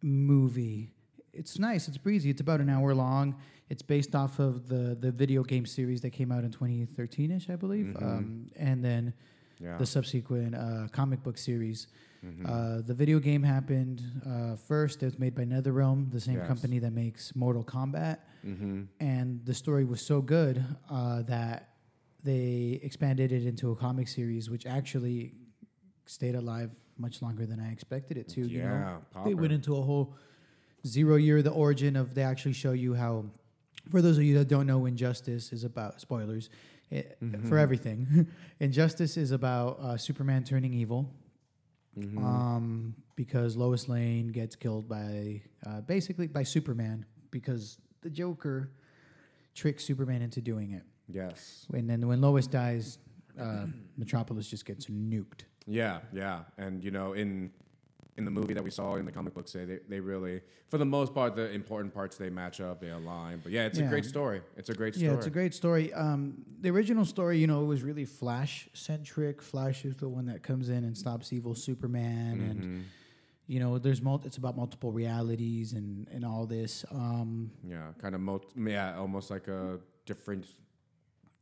movie. 0.03 0.93
It's 1.33 1.59
nice. 1.59 1.89
It's 1.89 1.99
breezy. 1.99 2.31
It's 2.31 2.41
about 2.41 2.61
an 2.61 2.69
hour 2.71 2.95
long. 2.95 3.37
It's 3.69 3.83
based 3.83 4.15
off 4.15 4.39
of 4.39 4.69
the 4.69 4.97
the 4.99 5.11
video 5.13 5.43
game 5.43 5.67
series 5.67 6.01
that 6.03 6.11
came 6.11 6.31
out 6.33 6.45
in 6.45 6.51
2013ish, 6.51 7.51
I 7.51 7.57
believe, 7.57 7.87
Mhm. 7.87 8.03
um, 8.03 8.47
and 8.57 8.85
then 8.85 9.13
Yeah. 9.59 9.77
the 9.79 9.87
subsequent 9.87 10.55
uh, 10.55 10.89
comic 10.93 11.23
book 11.23 11.39
series. 11.39 11.89
Mhm. 12.25 12.47
Uh, 12.47 12.83
the 12.83 12.95
video 12.95 13.19
game 13.19 13.43
happened 13.43 14.03
uh, 14.27 14.57
first. 14.57 15.03
It 15.03 15.07
was 15.07 15.19
made 15.19 15.35
by 15.35 15.45
NetherRealm, 15.45 16.11
the 16.11 16.21
same 16.21 16.37
Yes. 16.39 16.47
company 16.49 16.79
that 16.81 16.93
makes 16.93 17.35
Mortal 17.37 17.65
Kombat 17.65 18.19
Mhm. 18.45 18.89
and 19.01 19.45
the 19.45 19.55
story 19.55 19.85
was 19.85 20.01
so 20.01 20.21
good 20.23 20.63
uh, 20.91 21.23
that 21.23 21.76
they 22.27 22.79
expanded 22.83 23.33
it 23.33 23.47
into 23.47 23.71
a 23.71 23.77
comic 23.77 24.09
series, 24.09 24.51
which 24.51 24.67
actually 24.67 25.33
stayed 26.07 26.35
alive 26.35 26.71
much 26.99 27.23
longer 27.23 27.47
than 27.47 27.59
I 27.61 27.73
expected 27.73 28.17
it 28.19 28.29
to. 28.35 28.41
Yeah, 28.43 28.47
You 28.57 28.63
know, 28.63 29.03
they 29.25 29.35
went 29.35 29.53
into 29.53 29.77
a 29.77 29.83
whole 29.83 30.15
zero 30.87 31.17
year, 31.17 31.41
the 31.43 31.51
origin 31.53 31.97
of. 31.97 32.15
They 32.15 32.23
actually 32.23 32.53
show 32.55 32.73
you 32.73 32.95
how. 32.95 33.25
For 33.91 34.03
those 34.03 34.19
of 34.19 34.25
you 34.25 34.37
that 34.39 34.49
don't 34.49 34.67
know, 34.67 34.87
Injustice 34.87 35.53
is 35.53 35.63
about 35.65 36.01
spoilers 36.01 36.51
it, 36.91 37.17
Mm-hmm. 37.23 37.49
for 37.49 37.57
everything. 37.59 38.27
Injustice 38.61 39.17
is 39.17 39.31
about 39.31 39.79
uh, 39.81 39.97
Superman 39.97 40.43
turning 40.45 40.75
evil 40.75 41.09
Mhm. 41.99 42.19
um, 42.19 42.95
because 43.15 43.57
Lois 43.57 43.89
Lane 43.89 44.29
gets 44.29 44.55
killed 44.57 44.87
by 44.89 45.41
uh, 45.67 45.81
basically 45.83 46.27
by 46.27 46.43
Superman 46.43 47.07
because 47.31 47.79
the 48.03 48.11
Joker 48.11 48.71
tricks 49.55 49.83
Superman 49.85 50.21
into 50.23 50.41
doing 50.43 50.73
it. 50.73 50.83
Yes. 51.09 51.67
And 51.73 51.89
then 51.89 52.07
when 52.07 52.21
Lois 52.21 52.47
dies, 52.47 52.99
uh, 53.39 53.67
Metropolis 53.97 54.49
just 54.49 54.65
gets 54.65 54.87
nuked. 54.87 55.43
Yeah, 55.67 56.01
yeah, 56.13 56.41
and 56.59 56.83
you 56.85 56.91
know, 56.91 57.13
in 57.15 57.51
in 58.19 58.25
the 58.25 58.31
movie 58.31 58.55
that 58.55 58.65
we 58.65 58.71
saw 58.71 58.95
in 58.95 59.05
the 59.05 59.13
comic 59.13 59.35
book, 59.35 59.47
say 59.47 59.67
they, 59.67 59.79
they 59.91 60.01
really, 60.01 60.41
for 60.71 60.79
the 60.79 60.87
most 60.87 61.13
part, 61.13 61.37
the 61.37 61.51
important 61.51 61.93
parts 61.93 62.17
they 62.17 62.31
match 62.31 62.63
up, 62.63 62.81
they 62.81 62.89
align. 62.89 63.41
But 63.43 63.53
yeah, 63.53 63.67
it's 63.67 63.79
a 63.79 63.83
great 63.83 64.07
story. 64.07 64.41
It's 64.57 64.71
a 64.71 64.75
great 64.75 64.95
story. 64.95 65.09
Yeah, 65.11 65.17
it's 65.17 65.27
a 65.27 65.31
great 65.31 65.53
story. 65.53 65.93
Um, 65.93 66.43
the 66.63 66.71
original 66.71 67.05
story, 67.05 67.37
you 67.39 67.47
know, 67.47 67.61
it 67.63 67.67
was 67.67 67.83
really 67.83 68.07
Flash 68.07 68.71
centric. 68.73 69.43
Flash 69.43 69.85
is 69.85 69.97
the 69.97 70.09
one 70.09 70.25
that 70.27 70.43
comes 70.43 70.71
in 70.71 70.83
and 70.85 70.97
stops 70.97 71.31
evil 71.31 71.55
Superman, 71.55 72.41
and 72.41 72.61
Mhm. 72.63 72.83
you 73.49 73.61
know, 73.61 73.77
there's 73.79 74.01
mul- 74.01 74.23
it's 74.25 74.39
about 74.39 74.57
multiple 74.57 74.93
realities 74.93 75.75
and 75.75 76.09
and 76.11 76.25
all 76.25 76.47
this. 76.47 76.87
Um, 76.91 77.51
Yeah, 77.69 77.93
kind 77.99 78.15
of, 78.15 78.23
mul- 78.23 78.51
yeah, 78.57 78.97
almost 78.97 79.31
like 79.31 79.47
a 79.49 79.79
different. 80.07 80.47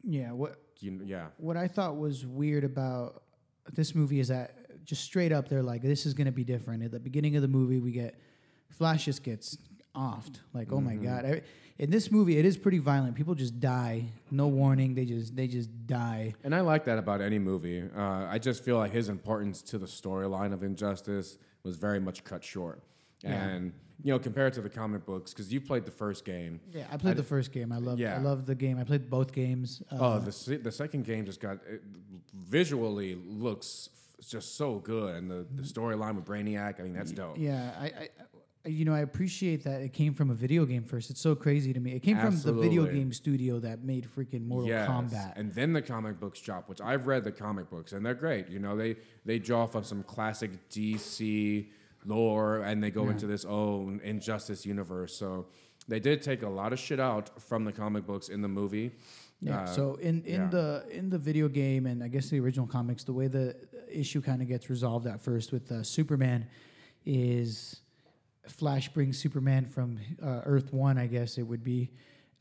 Yeah, 0.07 0.33
what 0.33 0.57
You, 0.81 1.01
yeah, 1.05 1.27
what 1.39 1.57
I 1.57 1.69
thought 1.69 1.97
was 1.97 2.27
weird 2.27 2.65
about 2.65 3.23
this 3.73 3.95
movie 3.95 4.21
is 4.21 4.29
that 4.29 4.85
just 4.85 5.03
straight 5.03 5.33
up 5.33 5.49
they're 5.49 5.63
like, 5.63 5.83
this 5.83 6.07
is 6.07 6.15
going 6.15 6.27
to 6.27 6.33
be 6.33 6.45
different. 6.45 6.83
At 6.83 6.91
the 6.91 7.01
beginning 7.01 7.37
of 7.37 7.43
the 7.43 7.49
movie, 7.49 7.79
we 7.79 7.93
get 7.93 8.19
Flash 8.71 9.07
just 9.07 9.23
gets 9.23 9.57
offed. 9.95 10.41
Like, 10.53 10.73
oh 10.73 10.81
my 10.81 10.97
god! 10.97 11.25
I, 11.25 11.43
in 11.79 11.91
this 11.91 12.11
movie, 12.11 12.39
it 12.39 12.45
is 12.45 12.57
pretty 12.57 12.79
violent. 12.79 13.15
People 13.15 13.35
just 13.35 13.59
die, 13.61 14.07
no 14.31 14.49
warning. 14.49 14.95
They 14.95 15.05
just 15.05 15.35
they 15.35 15.47
just 15.47 15.87
die. 15.87 16.35
and 16.45 16.55
I 16.55 16.61
like 16.61 16.85
that 16.85 16.99
about 16.99 17.21
any 17.21 17.39
movie. 17.39 17.83
Uh, 17.97 18.27
I 18.29 18.39
just 18.39 18.65
feel 18.65 18.77
like 18.79 18.93
his 18.93 19.09
importance 19.09 19.63
to 19.63 19.79
the 19.79 19.87
storyline 19.87 20.53
of 20.53 20.63
Injustice 20.63 21.39
was 21.63 21.77
very 21.77 22.01
much 22.01 22.25
cut 22.25 22.45
short. 22.45 22.83
And 23.33 23.73
you 24.03 24.13
know, 24.13 24.19
compared 24.19 24.53
to 24.55 24.61
the 24.61 24.69
comic 24.69 25.07
books, 25.07 25.33
because 25.33 25.51
you 25.53 25.61
played 25.61 25.85
the 25.87 25.91
first 25.91 26.25
game. 26.27 26.61
Yeah, 26.73 26.85
I 26.93 26.97
played 26.99 27.13
I 27.13 27.15
the 27.15 27.23
d- 27.23 27.29
first 27.29 27.53
game. 27.53 27.73
I 27.73 27.79
love 27.79 27.99
Yeah. 27.99 28.17
I 28.17 28.19
love 28.19 28.45
the 28.45 28.55
game. 28.55 28.79
I 28.79 28.85
played 28.85 29.09
both 29.09 29.33
games. 29.33 29.83
Uh, 29.91 29.97
Oh, 30.01 30.19
the 30.19 30.33
se- 30.33 30.59
the 30.59 30.73
second 30.73 31.05
game 31.05 31.25
just 31.25 31.41
got 31.41 31.59
it 31.67 31.83
visually 32.35 33.15
looks 33.27 33.89
f- 34.21 34.27
just 34.29 34.57
so 34.57 34.79
good, 34.79 35.15
and 35.17 35.31
the, 35.31 35.47
the 35.55 35.63
storyline 35.63 36.17
with 36.17 36.25
Brainiac. 36.25 36.81
I 36.81 36.83
mean, 36.83 36.93
that's 36.93 37.13
dope. 37.13 37.39
Yeah, 37.39 37.73
I, 37.79 37.85
I, 37.85 37.89
I, 38.65 38.69
you 38.69 38.85
know, 38.85 38.95
I 38.95 39.01
appreciate 39.01 39.65
that 39.65 39.81
it 39.83 39.93
came 39.93 40.15
from 40.15 40.31
a 40.31 40.35
video 40.35 40.65
game 40.67 40.83
first. 40.85 41.11
It's 41.11 41.21
so 41.21 41.35
crazy 41.35 41.73
to 41.73 41.81
me. 41.81 41.93
It 41.93 42.01
came 42.01 42.19
from 42.19 42.31
the 42.41 42.53
video 42.53 42.83
Absolutely. 42.83 42.99
game 42.99 43.13
studio 43.13 43.59
that 43.61 43.85
made 43.85 44.07
freaking 44.07 44.47
Mortal 44.47 44.69
Yes, 44.69 44.89
Kombat. 44.89 45.33
and 45.37 45.53
then 45.53 45.73
the 45.73 45.83
comic 45.83 46.19
books 46.19 46.41
drop, 46.41 46.69
which 46.69 46.81
I've 46.81 47.07
read 47.07 47.25
the 47.25 47.33
comic 47.33 47.71
books, 47.71 47.93
and 47.93 48.05
they're 48.05 48.15
great. 48.15 48.49
You 48.49 48.59
know, 48.59 48.77
they 48.77 48.97
they 49.25 49.39
draw 49.39 49.67
from 49.67 49.85
some 49.85 50.03
classic 50.03 50.51
DC 50.71 51.67
lore, 52.05 52.61
and 52.61 52.83
they 52.83 52.91
go 52.91 53.09
into 53.09 53.27
this 53.27 53.45
own 53.45 54.01
Injustice 54.03 54.67
universe. 54.67 55.17
So 55.17 55.47
they 55.89 56.01
did 56.01 56.23
take 56.23 56.43
a 56.43 56.49
lot 56.49 56.73
of 56.73 56.79
shit 56.79 57.01
out 57.01 57.41
from 57.43 57.65
the 57.65 57.73
comic 57.73 58.07
books 58.07 58.29
in 58.29 58.43
the 58.43 58.49
movie. 58.49 58.93
Yeah. 59.41 59.63
Uh, 59.63 59.67
so 59.67 59.95
in 59.97 60.23
in 60.25 60.43
yeah. 60.43 60.49
the 60.49 60.87
in 60.91 61.11
the 61.11 61.19
video 61.19 61.49
game 61.49 61.87
and 61.87 62.03
I 62.03 62.09
guess 62.09 62.31
the 62.31 62.41
original 62.41 62.67
comics, 62.67 63.05
the 63.05 63.13
way 63.13 63.27
the 63.29 63.57
issue 63.91 64.23
kind 64.23 64.41
of 64.41 64.49
gets 64.49 64.71
resolved 64.71 65.07
at 65.07 65.21
first 65.21 65.53
with 65.53 65.71
uh, 65.71 65.83
Superman 65.83 66.47
is 67.05 67.81
Flash 68.49 68.89
brings 68.89 69.19
Superman 69.19 69.67
from 69.67 69.99
uh, 70.23 70.43
Earth 70.45 70.73
One, 70.73 70.99
I 70.99 71.07
guess 71.07 71.39
it 71.39 71.43
would 71.43 71.65
be, 71.65 71.91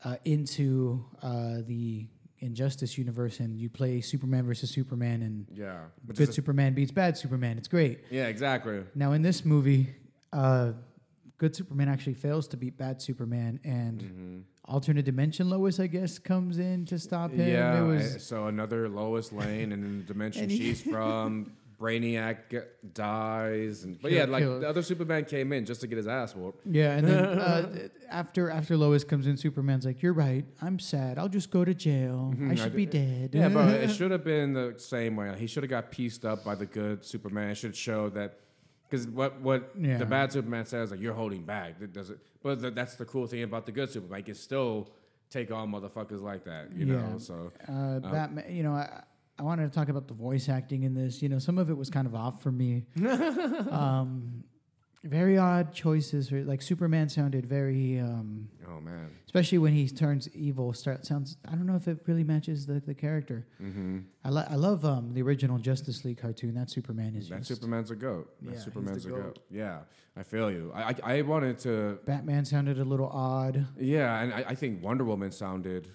uh, 0.04 0.16
into 0.24 1.04
uh, 1.22 1.58
the 1.66 2.06
Injustice 2.44 2.98
universe, 2.98 3.40
and 3.40 3.58
you 3.58 3.68
play 3.70 4.00
Superman 4.00 4.44
versus 4.46 4.70
Superman, 4.70 5.22
and 5.22 5.46
Yeah, 5.52 5.84
good 6.14 6.32
Superman 6.34 6.74
beats 6.74 6.92
bad 6.92 7.16
Superman. 7.16 7.56
It's 7.58 7.68
great. 7.68 8.00
yeah, 8.10 8.26
exactly. 8.26 8.82
Now 8.94 9.12
in 9.12 9.22
this 9.22 9.44
movie, 9.44 9.94
uh, 10.32 10.72
good 11.38 11.56
Superman 11.56 11.88
actually 11.88 12.14
fails 12.14 12.46
to 12.48 12.56
beat 12.56 12.76
bad 12.76 13.00
Superman, 13.00 13.60
and 13.64 14.00
Mm-hmm. 14.02 14.38
alternate 14.66 15.04
dimension 15.04 15.48
Lois, 15.50 15.80
I 15.80 15.86
guess, 15.86 16.18
comes 16.18 16.58
in 16.58 16.84
to 16.86 16.98
stop 16.98 17.30
him. 17.32 17.48
Yeah, 17.48 18.18
so 18.18 18.46
another 18.46 18.88
Lois 18.88 19.32
Lane, 19.32 19.72
and 19.72 19.84
in 19.84 19.98
the 19.98 20.04
dimension 20.04 20.48
she's 20.50 20.82
from, 20.82 21.50
Brainiac 21.84 22.36
dies, 22.94 23.84
and 23.84 24.00
but 24.00 24.10
yeah, 24.12 24.24
like 24.24 24.44
the 24.44 24.68
other 24.68 24.82
Superman 24.82 25.24
came 25.24 25.52
in 25.52 25.64
just 25.66 25.80
to 25.82 25.86
get 25.86 25.96
his 25.98 26.06
ass 26.06 26.34
whooped. 26.34 26.66
yeah, 26.66 26.96
and 26.96 27.06
then 27.06 27.24
uh, 27.38 27.88
after 28.10 28.50
after 28.50 28.76
Lois 28.76 29.04
comes 29.04 29.26
in, 29.26 29.36
Superman's 29.36 29.84
like, 29.84 30.02
"You're 30.02 30.12
right. 30.12 30.44
I'm 30.62 30.78
sad. 30.78 31.18
I'll 31.18 31.28
just 31.28 31.50
go 31.50 31.64
to 31.64 31.74
jail. 31.74 32.32
I 32.32 32.36
Mhm, 32.36 32.52
I 32.52 32.54
should 32.54 32.76
be 32.76 32.86
dead." 32.86 33.30
Yeah, 33.34 33.48
but 33.48 33.68
it 33.68 33.90
should 33.96 34.10
have 34.10 34.24
been 34.24 34.52
the 34.54 34.74
same 34.78 35.16
way. 35.16 35.34
He 35.38 35.46
should 35.46 35.62
have 35.62 35.70
got 35.70 35.90
pieced 35.90 36.24
up 36.24 36.44
by 36.44 36.54
the 36.54 36.66
good 36.66 37.04
Superman. 37.04 37.50
It 37.50 37.56
should 37.56 37.76
show 37.76 38.08
that 38.10 38.40
because 38.88 39.06
what 39.06 39.40
what 39.40 39.72
Yeah. 39.78 39.98
the 39.98 40.06
bad 40.06 40.32
Superman 40.32 40.66
says 40.66 40.90
like 40.90 41.00
you're 41.00 41.14
holding 41.14 41.44
back. 41.44 41.78
That 41.80 41.92
does 41.92 42.10
it. 42.10 42.18
But 42.42 42.60
th- 42.60 42.74
that's 42.74 42.94
the 42.96 43.04
cool 43.04 43.26
thing 43.26 43.42
about 43.42 43.66
the 43.66 43.72
good 43.72 43.90
Superman. 43.90 44.18
He 44.18 44.22
can 44.24 44.34
still 44.34 44.90
take 45.30 45.50
on 45.50 45.72
motherfuckers 45.72 46.22
like 46.22 46.44
that. 46.44 46.72
You 46.74 46.86
Yeah. 46.86 46.92
know. 47.10 47.18
So 47.18 47.52
uh, 47.68 47.98
Batman. 48.00 48.44
You 48.54 48.62
know, 48.62 48.72
I, 48.72 49.02
I 49.38 49.42
wanted 49.42 49.70
to 49.70 49.76
talk 49.78 49.88
about 49.88 50.06
the 50.08 50.14
voice 50.14 50.48
acting 50.48 50.84
in 50.84 50.94
this. 50.94 51.20
You 51.22 51.28
know, 51.28 51.38
some 51.38 51.58
of 51.58 51.68
it 51.70 51.76
was 51.76 51.90
kind 51.90 52.06
of 52.06 52.14
off 52.14 52.42
for 52.42 52.52
me. 52.52 52.84
um, 53.70 54.44
very 55.02 55.36
odd 55.36 55.74
choices. 55.74 56.28
For, 56.30 56.42
like 56.44 56.62
Superman 56.62 57.08
sounded 57.08 57.44
very, 57.44 57.98
um, 57.98 58.48
oh 58.68 58.80
man. 58.80 59.10
especially 59.26 59.58
when 59.58 59.72
he 59.74 59.88
turns 59.88 60.28
evil. 60.34 60.72
Start 60.72 61.04
sounds. 61.04 61.36
I 61.46 61.50
don't 61.52 61.66
know 61.66 61.74
if 61.76 61.88
it 61.88 61.98
really 62.06 62.24
matches 62.24 62.64
the, 62.66 62.80
the 62.80 62.94
character. 62.94 63.46
Mm-hmm. 63.62 63.98
I, 64.24 64.30
li- 64.30 64.46
I 64.48 64.54
love 64.54 64.84
um, 64.84 65.12
the 65.12 65.20
original 65.22 65.58
Justice 65.58 66.04
League 66.04 66.18
cartoon. 66.22 66.54
That 66.54 66.70
Superman 66.70 67.14
is 67.16 67.28
That 67.28 67.38
just. 67.38 67.48
Superman's 67.48 67.90
a 67.90 67.96
goat. 67.96 68.32
Yeah, 68.40 68.50
That 68.50 68.54
he's 68.56 68.64
Superman's 68.64 69.04
a 69.04 69.08
goat. 69.10 69.22
goat. 69.22 69.38
Yeah, 69.50 69.80
I 70.16 70.22
feel 70.22 70.50
you. 70.50 70.72
I 70.74 70.82
I, 71.04 71.16
I 71.16 71.22
wanted 71.22 71.58
to. 71.60 71.98
Batman 72.06 72.44
sounded 72.46 72.78
a 72.78 72.84
little 72.84 73.08
odd. 73.08 73.66
Yeah, 73.78 74.20
and 74.20 74.32
I, 74.32 74.44
I 74.50 74.54
think 74.54 74.82
Wonder 74.82 75.04
Woman 75.04 75.32
sounded 75.32 75.88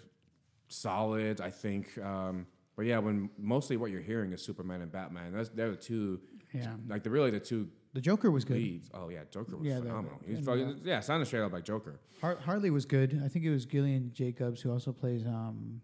solid. 0.67 1.41
I 1.41 1.49
think, 1.49 1.97
um, 1.97 2.45
but 2.79 2.85
yeah, 2.85 2.97
when 2.97 3.29
mostly 3.37 3.75
what 3.75 3.91
you're 3.91 3.99
hearing 3.99 4.31
is 4.31 4.41
Superman 4.41 4.79
and 4.81 4.89
Batman. 4.89 5.33
That's 5.33 5.49
they're 5.49 5.71
the 5.71 5.75
two, 5.75 6.21
Yeah, 6.53 6.75
like 6.87 7.03
they're 7.03 7.11
really 7.11 7.29
the 7.29 7.41
two 7.41 7.67
the 7.91 7.99
Joker 7.99 8.31
was 8.31 8.45
good. 8.45 8.55
leads. 8.55 8.89
Oh 8.93 9.09
yeah, 9.09 9.23
Joker 9.29 9.57
was 9.57 9.67
Yeah, 9.67 9.79
phenomenal. 9.79 10.21
He's 10.25 10.39
fucking, 10.39 10.63
uh, 10.65 10.73
yeah, 10.85 11.01
sounded 11.01 11.25
straight 11.25 11.41
up 11.41 11.51
like 11.51 11.65
Joker. 11.65 11.99
Har- 12.21 12.37
Harley 12.37 12.69
was 12.69 12.85
good. 12.85 13.21
I 13.21 13.27
think 13.27 13.43
it 13.43 13.49
was 13.51 13.65
Gillian 13.65 14.11
Jacobs 14.13 14.61
who 14.61 14.71
also 14.71 14.93
plays 14.93 15.25
um, 15.25 15.81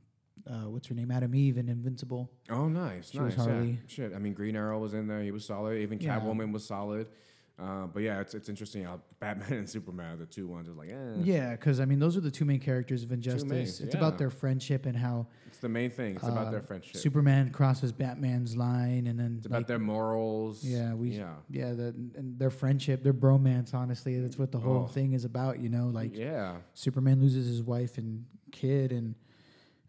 uh, 0.49 0.69
what's 0.69 0.87
her 0.87 0.95
name, 0.95 1.11
Atom 1.11 1.35
Eve 1.35 1.57
in 1.57 1.67
Invincible. 1.67 2.31
Oh 2.49 2.69
nice, 2.69 3.11
She 3.11 3.19
was 3.19 3.35
nice. 3.37 3.47
Yeah. 3.67 3.73
Shit, 3.87 4.13
I 4.15 4.19
mean 4.19 4.33
Green 4.33 4.55
Arrow 4.55 4.79
was 4.79 4.93
in 4.93 5.05
there. 5.07 5.21
He 5.21 5.31
was 5.31 5.43
solid. 5.45 5.77
Even 5.81 5.99
Yeah. 5.99 6.17
Catwoman 6.17 6.53
was 6.53 6.65
solid. 6.65 7.07
Uh, 7.57 7.85
but 7.87 8.03
yeah, 8.03 8.19
it's 8.19 8.33
it's 8.33 8.49
interesting 8.49 8.83
how 8.83 8.99
Batman 9.21 9.53
and 9.53 9.69
Superman 9.69 10.13
are 10.13 10.17
the 10.17 10.25
two 10.25 10.45
ones. 10.47 10.67
Is 10.67 10.75
like, 10.75 10.89
eh, 10.89 11.13
Yeah, 11.23 11.51
because 11.51 11.79
I 11.79 11.85
mean 11.85 11.99
those 11.99 12.17
are 12.17 12.21
the 12.21 12.31
two 12.31 12.43
main 12.43 12.59
characters 12.59 13.03
of 13.03 13.11
Injustice. 13.13 13.79
it's 13.79 13.93
yeah. 13.93 13.97
about 13.99 14.17
their 14.17 14.29
friendship 14.29 14.85
and 14.85 14.97
how 14.97 15.27
it's 15.47 15.59
the 15.59 15.69
main 15.69 15.89
thing. 15.89 16.15
It's 16.15 16.27
about 16.27 16.47
uh, 16.47 16.51
their 16.51 16.61
friendship. 16.61 16.97
Superman 16.97 17.51
crosses 17.51 17.93
Batman's 17.93 18.57
line, 18.57 19.07
and 19.07 19.17
then 19.17 19.35
it's 19.37 19.45
about 19.45 19.67
their 19.67 19.79
morals. 19.79 20.65
yeah, 20.65 20.93
we 20.93 21.11
yeah. 21.11 21.35
yeah, 21.49 21.71
the, 21.71 21.95
and 22.15 22.37
their 22.37 22.49
friendship, 22.49 23.03
their 23.03 23.13
bromance. 23.13 23.73
Honestly, 23.73 24.19
that's 24.19 24.37
what 24.37 24.51
the 24.51 24.59
whole 24.59 24.83
Oh. 24.83 24.87
thing 24.87 25.13
is 25.13 25.23
about. 25.23 25.59
You 25.59 25.69
know, 25.69 25.87
like 25.87 26.13
yeah, 26.15 26.57
Superman 26.73 27.21
loses 27.21 27.47
his 27.47 27.63
wife 27.63 27.97
and 27.97 28.25
kid, 28.51 28.91
and 28.91 29.15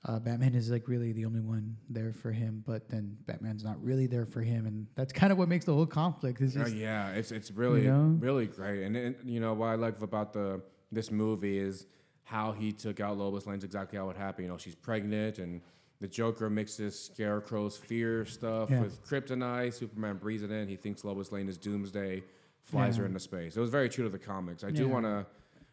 uh, 0.06 0.18
Batman 0.20 0.54
is 0.54 0.70
like 0.70 0.86
really 0.88 1.12
the 1.12 1.24
only 1.24 1.40
one 1.40 1.76
there 1.90 2.12
for 2.12 2.30
him. 2.32 2.62
But 2.66 2.88
then 2.88 3.16
Batman's 3.26 3.64
not 3.64 3.82
really 3.82 4.06
there 4.06 4.26
for 4.26 4.40
him, 4.40 4.66
and 4.66 4.86
that's 4.94 5.12
kind 5.12 5.32
of 5.32 5.38
what 5.38 5.48
makes 5.48 5.64
the 5.64 5.74
whole 5.74 5.86
conflict. 5.86 6.40
Is 6.40 6.56
Oh, 6.56 6.60
just 6.64 6.74
yeah, 6.76 7.10
it's 7.10 7.32
it's 7.32 7.50
really 7.50 7.82
know? 7.82 8.16
really 8.18 8.46
great, 8.46 8.82
and, 8.84 8.96
and 8.96 9.16
you 9.24 9.40
know 9.40 9.52
what 9.54 9.66
I 9.68 9.74
like 9.74 10.00
about 10.00 10.32
the 10.32 10.62
this 10.92 11.10
movie 11.10 11.58
is 11.58 11.86
how 12.24 12.52
he 12.52 12.72
took 12.72 13.00
out 13.00 13.16
Lois 13.18 13.46
Lane's 13.46 13.64
exactly 13.64 13.98
how 13.98 14.08
it 14.10 14.16
happened. 14.16 14.46
You 14.46 14.52
know, 14.52 14.58
she's 14.58 14.74
pregnant, 14.74 15.38
and 15.38 15.60
the 16.00 16.08
Joker 16.08 16.50
mixes 16.50 16.98
Scarecrow's 16.98 17.76
fear 17.76 18.24
stuff 18.24 18.68
Yeah. 18.70 18.82
with 18.82 19.04
Kryptonite. 19.06 19.74
Superman 19.74 20.16
breathes 20.18 20.42
it 20.42 20.50
in. 20.50 20.68
He 20.68 20.76
thinks 20.76 21.04
Lois 21.04 21.32
Lane 21.32 21.48
is 21.48 21.56
Doomsday, 21.56 22.22
flies 22.64 22.96
her 22.98 23.06
into 23.06 23.18
space. 23.20 23.56
It 23.56 23.60
was 23.60 23.70
very 23.70 23.88
true 23.88 24.04
to 24.04 24.10
the 24.10 24.18
comics. 24.18 24.62
I 24.62 24.70
do 24.70 24.88
want 24.88 25.04
to 25.06 25.26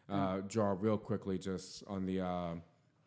uh, 0.08 0.40
draw 0.48 0.74
real 0.78 0.98
quickly 0.98 1.38
just 1.38 1.84
on 1.86 2.06
the. 2.06 2.20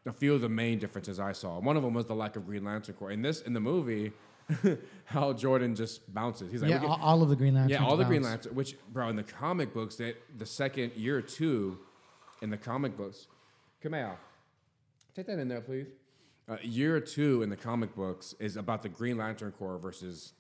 A 0.08 0.14
few 0.14 0.34
of 0.34 0.42
the 0.42 0.50
main 0.50 0.80
differences 0.80 1.20
I 1.20 1.34
saw. 1.34 1.60
One 1.60 1.78
of 1.78 1.84
them 1.84 1.94
was 1.94 2.06
the 2.06 2.16
lack 2.16 2.36
of 2.36 2.46
Green 2.46 2.64
Lantern 2.64 2.96
Corps. 2.96 3.12
In 3.12 3.22
this, 3.22 3.42
in 3.42 3.54
the 3.54 3.60
movie, 3.60 4.14
Hal 5.06 5.34
Jordan 5.34 5.76
just 5.76 6.14
bounces. 6.14 6.52
He's 6.52 6.62
like, 6.62 6.72
yeah, 6.72 6.82
"We 6.82 6.88
all, 6.88 7.00
all 7.02 7.22
of 7.22 7.30
the 7.30 7.36
Green 7.36 7.54
Lanterns. 7.54 7.72
yeah, 7.72 7.86
all 7.86 7.98
the 7.98 8.06
Green 8.06 8.22
bounce. 8.22 8.46
Lantern, 8.46 8.56
which 8.56 8.78
bro 8.92 9.10
in 9.10 9.16
the 9.18 9.24
comic 9.24 9.74
books, 9.74 9.98
that 9.98 10.16
the 10.38 10.46
second 10.46 10.94
year 10.96 11.18
or 11.18 11.22
two 11.22 11.80
in 12.42 12.50
the 12.50 12.58
comic 12.58 12.96
books, 12.96 13.28
come 13.84 13.94
out, 13.94 14.18
take 15.16 15.28
that 15.28 15.40
in 15.40 15.48
there, 15.48 15.62
please. 15.62 15.88
Uh, 16.50 16.56
year 16.62 17.00
two 17.02 17.42
in 17.44 17.50
the 17.50 17.58
comic 17.58 17.94
books 17.94 18.34
is 18.40 18.56
about 18.56 18.82
the 18.84 18.90
Green 18.90 19.18
Lantern 19.18 19.52
Corps 19.52 19.78
versus 19.78 20.32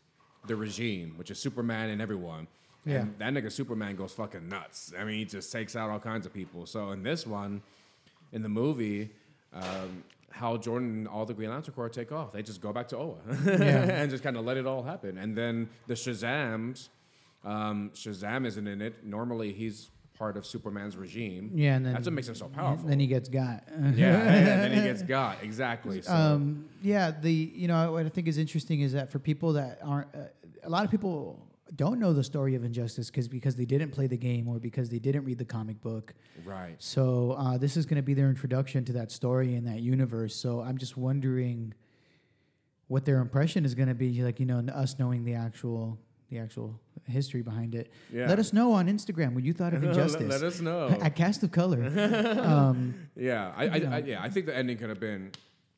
the 0.45 0.55
regime, 0.55 1.15
which 1.17 1.29
is 1.29 1.37
Superman 1.37 1.89
and 1.89 2.01
everyone. 2.01 2.47
Yeah. 2.85 2.99
And 3.01 3.19
that 3.19 3.33
nigga 3.33 3.51
Superman 3.51 3.97
goes 3.97 4.13
fucking 4.13 4.47
nuts. 4.47 4.93
I 4.97 5.03
mean, 5.03 5.17
he 5.17 5.25
just 5.25 5.51
takes 5.51 5.75
out 5.75 5.89
all 5.89 5.99
kinds 5.99 6.25
of 6.25 6.33
people. 6.33 6.65
So 6.65 6.91
in 6.91 7.03
this 7.03 7.27
one, 7.27 7.61
in 8.31 8.43
the 8.43 8.49
movie, 8.49 9.11
um, 9.57 10.03
Hal 10.31 10.57
Jordan 10.57 10.89
and 10.89 11.07
all 11.07 11.25
the 11.25 11.33
Green 11.33 11.49
Lantern 11.49 11.73
Corps 11.73 11.89
take 11.89 12.11
off. 12.11 12.31
They 12.31 12.43
just 12.43 12.61
go 12.61 12.71
back 12.71 12.87
to 12.89 12.97
Oa 12.97 13.15
and 13.29 14.09
just 14.11 14.23
kind 14.23 14.37
of 14.37 14.45
let 14.45 14.57
it 14.57 14.65
all 14.65 14.83
happen. 14.83 15.17
And 15.17 15.35
then 15.35 15.69
the 15.87 15.95
Shazams, 15.95 16.89
um, 17.43 17.91
Shazam 17.93 18.45
isn't 18.45 18.67
in 18.67 18.81
it. 18.81 19.03
Normally, 19.03 19.53
he's 19.53 19.89
part 20.17 20.37
of 20.37 20.45
Superman's 20.45 20.97
regime. 20.97 21.51
Yeah, 21.53 21.75
and 21.75 21.85
then 21.85 21.93
That's 21.93 22.05
what 22.05 22.13
makes 22.13 22.27
him 22.27 22.35
so 22.35 22.47
powerful. 22.47 22.87
Then 22.87 22.99
he 22.99 23.07
gets 23.07 23.29
got. 23.29 23.63
yeah, 23.69 23.91
yeah, 23.95 24.17
and 24.17 24.63
then 24.63 24.71
he 24.71 24.81
gets 24.81 25.01
got 25.17 25.43
exactly. 25.43 26.01
So. 26.01 26.13
Um, 26.13 26.69
yeah, 26.81 27.11
the 27.11 27.31
you 27.31 27.67
know 27.67 27.93
what 27.93 28.05
I 28.05 28.09
think 28.09 28.27
is 28.27 28.37
interesting 28.37 28.81
is 28.81 28.93
that 28.93 29.09
for 29.09 29.19
people 29.19 29.53
that 29.53 29.79
aren't, 29.83 30.07
uh, 30.13 30.19
a 30.63 30.69
lot 30.69 30.85
of 30.85 30.91
people 30.91 31.46
don't 31.75 31.99
know 31.99 32.13
the 32.13 32.23
story 32.23 32.55
of 32.55 32.63
Injustice 32.63 33.09
because 33.09 33.27
because 33.27 33.55
they 33.55 33.65
didn't 33.65 33.91
play 33.91 34.07
the 34.07 34.17
game 34.17 34.47
or 34.47 34.59
because 34.59 34.89
they 34.89 34.99
didn't 34.99 35.25
read 35.25 35.37
the 35.37 35.45
comic 35.45 35.81
book. 35.81 36.13
right. 36.45 36.75
So 36.79 37.35
uh, 37.37 37.57
this 37.57 37.77
is 37.77 37.85
going 37.85 37.97
to 37.97 38.03
be 38.03 38.13
their 38.13 38.29
introduction 38.29 38.85
to 38.85 38.93
that 38.93 39.11
story 39.11 39.55
and 39.55 39.67
that 39.67 39.81
universe. 39.81 40.35
So 40.35 40.61
I'm 40.61 40.77
just 40.77 40.97
wondering 40.97 41.73
what 42.87 43.05
their 43.05 43.19
impression 43.19 43.65
is 43.65 43.75
going 43.75 43.89
to 43.89 43.95
be. 43.95 44.21
Like 44.21 44.39
you 44.39 44.45
know, 44.45 44.59
us 44.73 44.97
knowing 44.99 45.25
the 45.25 45.33
actual 45.33 45.99
the 46.29 46.39
actual 46.39 46.79
history 47.05 47.41
behind 47.41 47.73
it. 47.75 47.91
Yeah. 48.11 48.27
Let 48.27 48.39
us 48.39 48.51
know 48.53 48.73
on 48.73 48.87
Instagram 48.87 49.33
what 49.33 49.43
you 49.43 49.53
thought 49.53 49.73
of 49.73 49.83
Injustice. 49.83 50.29
Let, 50.29 50.43
us 50.43 50.59
know. 50.59 50.87
At 51.01 51.15
Cast 51.15 51.43
of 51.43 51.51
Color. 51.51 51.85
um, 52.43 52.95
yeah, 53.15 53.53
I, 53.55 53.65
I. 53.65 53.77
I, 53.77 53.97
yeah, 53.99 54.21
I 54.21 54.29
think 54.29 54.45
the 54.45 54.55
ending 54.55 54.77
could 54.77 54.89
have 54.89 54.99
been 54.99 55.31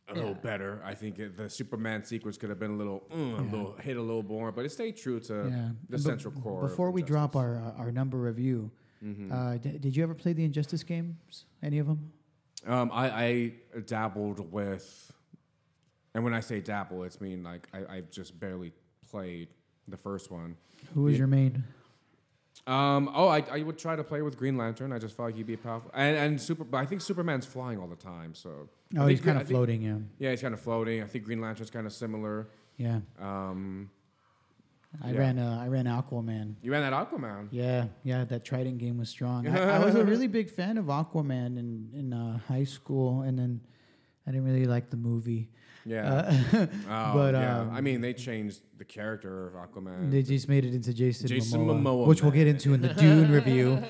a 0.09 0.13
little 0.15 0.31
Yeah. 0.31 0.37
better. 0.41 0.81
I 0.83 0.93
think 0.95 1.17
the 1.37 1.49
Superman 1.49 2.03
sequence 2.03 2.37
could 2.37 2.49
have 2.49 2.59
been 2.59 2.71
a 2.71 2.75
little, 2.77 3.03
mm, 3.11 3.37
a 3.39 3.41
little 3.41 3.73
hit 3.77 3.97
a 3.97 4.01
little 4.01 4.23
more, 4.23 4.51
but 4.51 4.65
it 4.65 4.71
stayed 4.71 4.97
true 4.97 5.19
to 5.21 5.33
yeah. 5.49 5.69
the 5.89 5.97
Be- 5.97 6.03
central 6.03 6.33
core. 6.33 6.61
Before 6.61 6.91
we 6.91 7.01
drop 7.01 7.35
our 7.35 7.57
our 7.77 7.91
number 7.91 8.17
review, 8.17 8.71
Mhm. 9.03 9.31
uh, 9.31 9.57
d- 9.57 9.77
did 9.77 9.95
you 9.95 10.03
ever 10.03 10.13
play 10.15 10.33
the 10.33 10.43
Injustice 10.43 10.83
games? 10.83 11.45
Any 11.61 11.79
of 11.79 11.87
them? 11.87 12.11
Um, 12.65 12.89
I, 12.91 13.53
I 13.75 13.79
dabbled 13.85 14.51
with, 14.51 15.13
and 16.13 16.23
when 16.23 16.33
I 16.33 16.41
say 16.41 16.59
dabble, 16.59 17.03
it's 17.03 17.21
mean 17.21 17.41
like 17.43 17.67
I, 17.73 17.97
I've 17.97 18.09
just 18.11 18.37
barely 18.39 18.73
played 19.09 19.49
the 19.87 19.95
first 19.97 20.29
one. 20.29 20.57
Who 20.93 21.03
was 21.03 21.17
your 21.17 21.27
main? 21.27 21.63
Um, 22.67 23.09
oh, 23.15 23.27
I, 23.27 23.43
I 23.51 23.63
would 23.63 23.77
try 23.79 23.95
to 23.95 24.03
play 24.03 24.21
with 24.21 24.37
Green 24.37 24.55
Lantern. 24.57 24.91
I 24.93 24.99
just 24.99 25.15
felt 25.15 25.29
like 25.29 25.35
he'd 25.35 25.47
be 25.47 25.55
powerful, 25.57 25.89
and 25.93 26.15
and 26.17 26.41
super. 26.41 26.63
But 26.63 26.77
I 26.77 26.85
think 26.85 27.01
Superman's 27.01 27.45
flying 27.45 27.79
all 27.79 27.87
the 27.87 27.95
time, 27.95 28.33
so. 28.35 28.69
Oh, 28.97 29.07
he's 29.07 29.21
kind 29.21 29.37
of 29.37 29.43
think- 29.47 29.55
floating. 29.55 29.81
Yeah, 29.83 29.97
Yeah, 30.19 30.31
he's 30.31 30.41
kind 30.41 30.53
of 30.53 30.59
floating. 30.59 31.01
I 31.03 31.07
think 31.07 31.23
Green 31.25 31.41
Lantern's 31.41 31.69
kind 31.71 31.85
of 31.87 31.93
similar. 31.93 32.47
yeah. 32.77 32.99
Um, 33.19 33.89
I 35.03 35.11
Yeah. 35.11 35.19
ran. 35.19 35.37
Uh, 35.39 35.59
I 35.63 35.67
ran 35.67 35.85
Aquaman. 35.85 36.55
you 36.63 36.71
ran 36.71 36.81
that 36.81 36.93
Aquaman. 36.93 37.47
Yeah, 37.51 37.85
yeah. 38.03 38.23
That 38.25 38.43
Trident 38.43 38.79
game 38.79 38.97
was 38.97 39.09
strong. 39.09 39.47
I, 39.55 39.75
I 39.77 39.85
was 39.85 39.95
a 39.95 40.03
really 40.03 40.27
big 40.27 40.49
fan 40.49 40.77
of 40.77 40.85
Aquaman 40.85 41.57
in 41.57 41.89
in 41.93 42.13
uh, 42.13 42.39
high 42.47 42.63
school, 42.65 43.21
and 43.21 43.37
then 43.37 43.61
I 44.27 44.31
didn't 44.31 44.45
really 44.45 44.65
like 44.65 44.89
the 44.89 44.97
movie. 44.97 45.49
Yeah. 45.89 46.13
Uh, 46.13 46.33
oh, 46.89 47.13
but, 47.13 47.33
yeah. 47.33 47.61
um, 47.61 47.71
I 47.71 47.81
mean, 47.81 48.01
they 48.01 48.13
changed 48.13 48.61
the 48.77 48.85
character 48.85 49.47
of 49.47 49.53
Aquaman. 49.55 50.11
they 50.11 50.21
just 50.21 50.47
made 50.47 50.63
it 50.65 50.73
into 50.73 50.93
Jason, 50.93 51.27
Jason 51.27 51.61
Momoa, 51.61 51.81
Momoa, 51.81 52.07
which 52.07 52.21
we'll 52.21 52.31
get 52.31 52.47
into 52.47 52.73
in 52.73 52.81
the 52.81 52.93
Dune 53.01 53.31
review. 53.31 53.81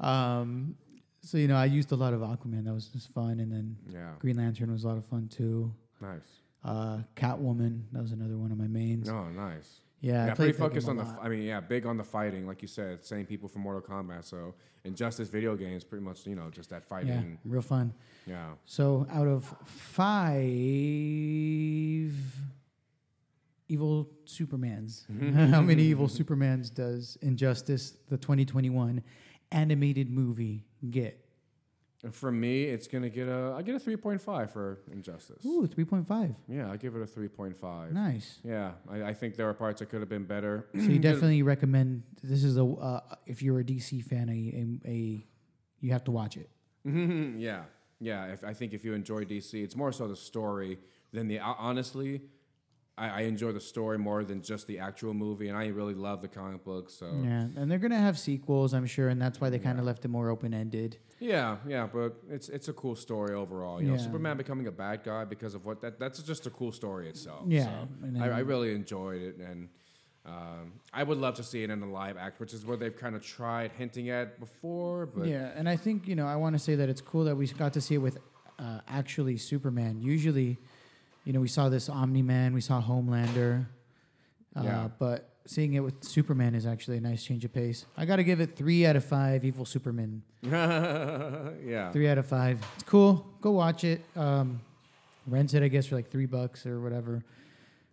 Um, 0.00 0.76
so 1.22 1.38
you 1.38 1.48
know, 1.48 1.56
I 1.56 1.66
used 1.66 1.92
a 1.92 1.96
lot 1.96 2.14
of 2.14 2.20
Aquaman. 2.20 2.64
That 2.64 2.72
was 2.72 2.86
just 2.86 3.12
fun, 3.12 3.40
and 3.40 3.52
then 3.52 3.76
Yeah. 3.88 4.12
Green 4.18 4.36
Lantern 4.36 4.70
was 4.72 4.84
a 4.84 4.88
lot 4.88 4.96
of 4.96 5.04
fun 5.06 5.28
too. 5.28 5.74
Nice. 6.00 6.20
Uh, 6.64 6.98
Catwoman, 7.16 7.82
that 7.92 8.02
was 8.02 8.12
another 8.12 8.36
one 8.36 8.52
of 8.52 8.58
my 8.58 8.66
mains. 8.66 9.08
Oh, 9.08 9.28
nice. 9.28 9.80
Yeah, 10.02 10.26
Yeah, 10.26 10.34
pretty 10.34 10.52
focused 10.52 10.88
on 10.88 10.96
the. 10.96 11.02
f- 11.04 11.18
I 11.20 11.28
mean, 11.28 11.42
yeah, 11.42 11.60
big 11.60 11.84
on 11.84 11.96
the 11.98 12.04
fighting, 12.04 12.46
like 12.46 12.62
you 12.62 12.68
said. 12.68 13.04
Same 13.04 13.26
people 13.26 13.48
from 13.48 13.62
Mortal 13.62 13.82
Kombat. 13.82 14.24
So 14.24 14.54
Injustice 14.84 15.28
video 15.28 15.56
games, 15.56 15.84
pretty 15.84 16.02
much, 16.04 16.26
you 16.26 16.34
know, 16.34 16.48
just 16.50 16.70
that 16.70 16.84
fighting. 16.84 17.38
yeah, 17.44 17.52
real 17.52 17.60
fun. 17.60 17.92
Yeah. 18.26 18.52
So 18.64 19.06
out 19.12 19.26
of 19.28 19.54
five 19.66 20.40
evil 23.68 24.08
Supermans, 24.26 25.04
how 25.50 25.60
many 25.60 25.82
evil 25.84 26.08
Supermans 26.18 26.72
does 26.74 27.16
Injustice, 27.22 27.92
the 28.08 28.16
2021 28.16 29.02
animated 29.52 30.10
movie, 30.10 30.64
get? 30.90 31.24
And 32.02 32.14
for 32.14 32.32
me, 32.32 32.64
it's 32.64 32.86
gonna 32.86 33.10
get 33.10 33.28
a. 33.28 33.54
I 33.56 33.62
get 33.62 33.74
a 33.74 33.78
three 33.78 33.96
point 33.96 34.22
five 34.22 34.50
for 34.52 34.78
Injustice. 34.90 35.44
Ooh, 35.44 35.68
3.5. 35.68 36.34
Yeah, 36.48 36.70
I 36.70 36.78
give 36.78 36.96
it 36.96 37.02
a 37.02 37.06
three 37.06 37.28
point 37.28 37.56
five. 37.58 37.92
Nice. 37.92 38.38
Yeah, 38.42 38.72
I, 38.90 39.02
I 39.04 39.14
think 39.14 39.36
there 39.36 39.48
are 39.48 39.54
parts 39.54 39.80
that 39.80 39.90
could 39.90 40.00
have 40.00 40.08
been 40.08 40.24
better. 40.24 40.66
So 40.74 40.80
you 40.80 40.98
definitely 41.10 41.42
recommend 41.42 42.02
this 42.22 42.42
is 42.42 42.56
a 42.56 42.64
uh, 42.64 43.00
if 43.26 43.42
you're 43.42 43.60
a 43.60 43.64
DC 43.64 44.02
fan, 44.04 44.30
a, 44.30 44.32
a, 44.88 44.90
a 44.90 45.26
you 45.80 45.92
have 45.92 46.04
to 46.04 46.10
watch 46.10 46.38
it. 46.38 46.48
yeah, 46.84 47.64
yeah. 48.00 48.32
If, 48.32 48.44
I 48.44 48.54
think 48.54 48.72
if 48.72 48.82
you 48.82 48.94
enjoy 48.94 49.26
DC, 49.26 49.52
it's 49.62 49.76
more 49.76 49.92
so 49.92 50.08
the 50.08 50.16
story 50.16 50.78
than 51.12 51.28
the. 51.28 51.36
hon- 51.36 51.56
Honestly, 51.58 52.22
I, 53.00 53.08
I 53.08 53.20
enjoy 53.22 53.52
the 53.52 53.60
story 53.60 53.98
more 53.98 54.22
than 54.24 54.42
just 54.42 54.66
the 54.66 54.78
actual 54.78 55.14
movie, 55.14 55.48
and 55.48 55.56
I 55.56 55.68
really 55.68 55.94
love 55.94 56.20
the 56.20 56.28
comic 56.28 56.62
books. 56.64 56.92
So 56.94 57.06
Yeah, 57.24 57.46
and 57.56 57.70
they're 57.70 57.78
gonna 57.78 57.98
have 58.08 58.18
sequels, 58.18 58.74
I'm 58.74 58.86
sure, 58.86 59.08
and 59.08 59.20
that's 59.20 59.40
why 59.40 59.48
they 59.50 59.58
kind 59.58 59.78
of 59.78 59.84
left 59.84 60.04
it 60.04 60.08
more 60.08 60.28
open 60.28 60.52
ended. 60.54 60.98
yeah, 61.18 61.56
yeah. 61.66 61.88
But 61.92 62.16
it's 62.28 62.48
it's 62.48 62.68
a 62.68 62.72
cool 62.72 62.94
story 62.94 63.34
overall. 63.34 63.80
You 63.80 63.88
know, 63.88 63.94
Yeah. 63.94 64.00
Superman 64.06 64.36
becoming 64.36 64.66
a 64.66 64.72
bad 64.72 65.02
guy 65.02 65.24
because 65.24 65.54
of 65.54 65.64
what 65.64 65.80
that. 65.80 65.98
That's 65.98 66.22
just 66.22 66.46
a 66.46 66.50
cool 66.50 66.72
story 66.72 67.08
itself. 67.08 67.44
Yeah, 67.48 67.64
so 67.64 68.22
I, 68.22 68.28
I 68.28 68.38
really 68.40 68.74
enjoyed 68.74 69.22
it, 69.22 69.36
and. 69.38 69.68
Um, 70.26 70.72
I 70.92 71.02
would 71.02 71.16
love 71.16 71.36
to 71.36 71.42
see 71.42 71.62
it 71.64 71.70
in 71.70 71.82
a 71.82 71.90
live 71.90 72.18
act, 72.18 72.40
which 72.40 72.52
is 72.52 72.66
what 72.66 72.78
they've 72.78 72.94
kind 72.94 73.16
of 73.16 73.22
tried 73.24 73.72
hinting 73.72 74.10
at 74.10 74.38
before. 74.38 75.06
But 75.06 75.26
yeah, 75.28 75.50
and 75.56 75.66
I 75.66 75.76
think 75.76 76.06
you 76.06 76.14
know 76.14 76.26
I 76.26 76.36
want 76.36 76.54
to 76.54 76.58
say 76.58 76.74
that 76.74 76.90
it's 76.90 77.00
cool 77.00 77.24
that 77.24 77.36
we 77.36 77.46
got 77.46 77.72
to 77.72 77.80
see 77.80 77.94
it 77.94 77.98
with 78.08 78.18
uh, 78.58 78.80
actually 78.86 79.38
Superman. 79.38 79.98
Usually, 79.98 80.58
you 81.24 81.32
know, 81.32 81.40
we 81.40 81.48
saw 81.48 81.68
this 81.68 81.88
Omni 81.88 82.22
Man, 82.22 82.54
we 82.54 82.60
saw 82.60 82.80
Homelander, 82.82 83.66
uh, 84.56 84.62
Yeah. 84.64 84.88
but 84.98 85.28
seeing 85.46 85.74
it 85.74 85.80
with 85.80 86.02
Superman 86.04 86.54
is 86.54 86.66
actually 86.66 86.96
a 86.96 87.00
nice 87.00 87.24
change 87.24 87.44
of 87.44 87.52
pace. 87.52 87.86
I 87.96 88.04
got 88.04 88.16
to 88.16 88.24
give 88.24 88.40
it 88.40 88.56
three 88.56 88.86
out 88.86 88.96
of 88.96 89.04
five. 89.04 89.44
Evil 89.44 89.64
Superman, 89.64 90.22
yeah, 90.42 91.90
three 91.92 92.08
out 92.08 92.18
of 92.18 92.26
five. 92.26 92.58
It's 92.74 92.84
cool. 92.84 93.26
Go 93.40 93.52
watch 93.52 93.84
it. 93.84 94.00
Um, 94.16 94.60
rent 95.26 95.54
it, 95.54 95.62
I 95.62 95.68
guess, 95.68 95.86
for 95.86 95.96
like 95.96 96.10
three 96.10 96.26
bucks 96.26 96.66
or 96.66 96.80
whatever. 96.80 97.22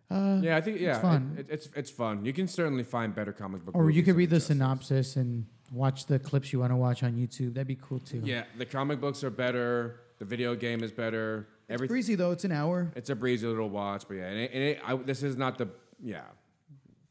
Uh, 0.10 0.40
Yeah, 0.42 0.56
I 0.56 0.62
think 0.62 0.80
yeah, 0.80 0.92
It's 0.94 1.00
fun. 1.02 1.36
It, 1.38 1.40
it, 1.42 1.48
it's 1.54 1.70
it's 1.76 1.92
fun. 1.92 2.24
You 2.26 2.32
can 2.34 2.48
certainly 2.48 2.84
find 2.84 3.14
better 3.14 3.34
comic 3.34 3.66
book. 3.66 3.76
Or 3.76 3.90
you 3.90 4.04
could 4.04 4.16
read 4.16 4.30
the 4.30 4.36
Injustice. 4.38 4.58
synopsis 4.58 5.16
and 5.18 5.46
watch 5.72 6.06
the 6.06 6.18
clips 6.20 6.54
you 6.54 6.60
want 6.60 6.72
to 6.72 6.78
watch 6.78 7.04
on 7.04 7.14
YouTube. 7.14 7.54
That'd 7.56 7.68
be 7.68 7.76
cool 7.82 8.00
too. 8.00 8.22
Yeah, 8.24 8.44
the 8.58 8.66
comic 8.66 9.02
books 9.02 9.24
are 9.24 9.30
better. 9.30 10.00
The 10.20 10.26
video 10.26 10.56
game 10.56 10.82
is 10.82 10.92
better. 10.92 11.48
It's 11.70 11.82
breezy 11.86 12.16
though. 12.16 12.32
It's 12.32 12.44
an 12.46 12.52
hour. 12.52 12.92
It's 12.96 13.10
a 13.10 13.16
breezy 13.16 13.46
little 13.48 13.70
watch, 13.70 14.04
but 14.08 14.16
yeah, 14.16 14.26
and 14.28 14.40
it, 14.40 14.52
and 14.54 14.64
it, 14.64 14.80
I, 14.86 14.96
this 14.96 15.24
is 15.24 15.36
not 15.38 15.58
the 15.58 15.68
yeah. 16.02 16.22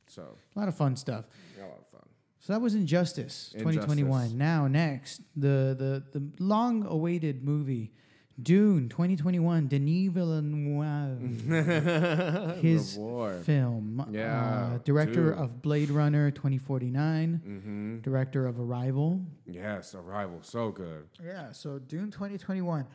So 0.06 0.36
A 0.54 0.58
lot 0.58 0.68
of 0.68 0.76
fun 0.76 0.96
stuff. 0.96 1.24
a 1.58 1.62
lot 1.62 1.78
of 1.78 1.86
fun. 1.88 2.02
So 2.40 2.52
that 2.52 2.60
was 2.60 2.74
Injustice, 2.74 3.50
2021. 3.58 4.38
Now 4.38 4.66
next, 4.68 5.20
the 5.36 5.74
the 5.78 6.04
the 6.18 6.30
long-awaited 6.38 7.44
movie 7.44 7.92
Dune 8.40 8.88
2021, 8.90 9.66
Denis 9.66 10.12
Villeneuve, 10.12 11.40
his 12.62 12.94
Reward. 12.96 13.44
film. 13.44 14.06
Yeah, 14.10 14.72
Uh, 14.74 14.78
director 14.84 15.30
Dune. 15.30 15.38
of 15.42 15.62
Blade 15.62 15.90
Runner 15.90 16.30
2049, 16.30 17.40
Mm-hmm. 17.46 17.98
director 18.00 18.46
of 18.46 18.60
Arrival. 18.60 19.20
Yes, 19.46 19.94
Arrival, 19.94 20.38
so 20.42 20.70
good. 20.70 21.06
Yeah, 21.24 21.52
so 21.52 21.78
Dune 21.78 22.10
2021. 22.10 22.86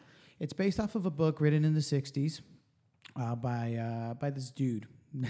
It's 0.42 0.54
based 0.54 0.80
off 0.80 0.96
of 0.96 1.06
a 1.06 1.12
book 1.12 1.40
written 1.40 1.64
in 1.64 1.76
the 1.76 1.82
60s 1.82 2.42
uh, 3.16 3.36
by 3.36 3.76
uh, 3.76 4.16
by 4.16 4.32
this 4.32 4.50
dude. 4.50 4.88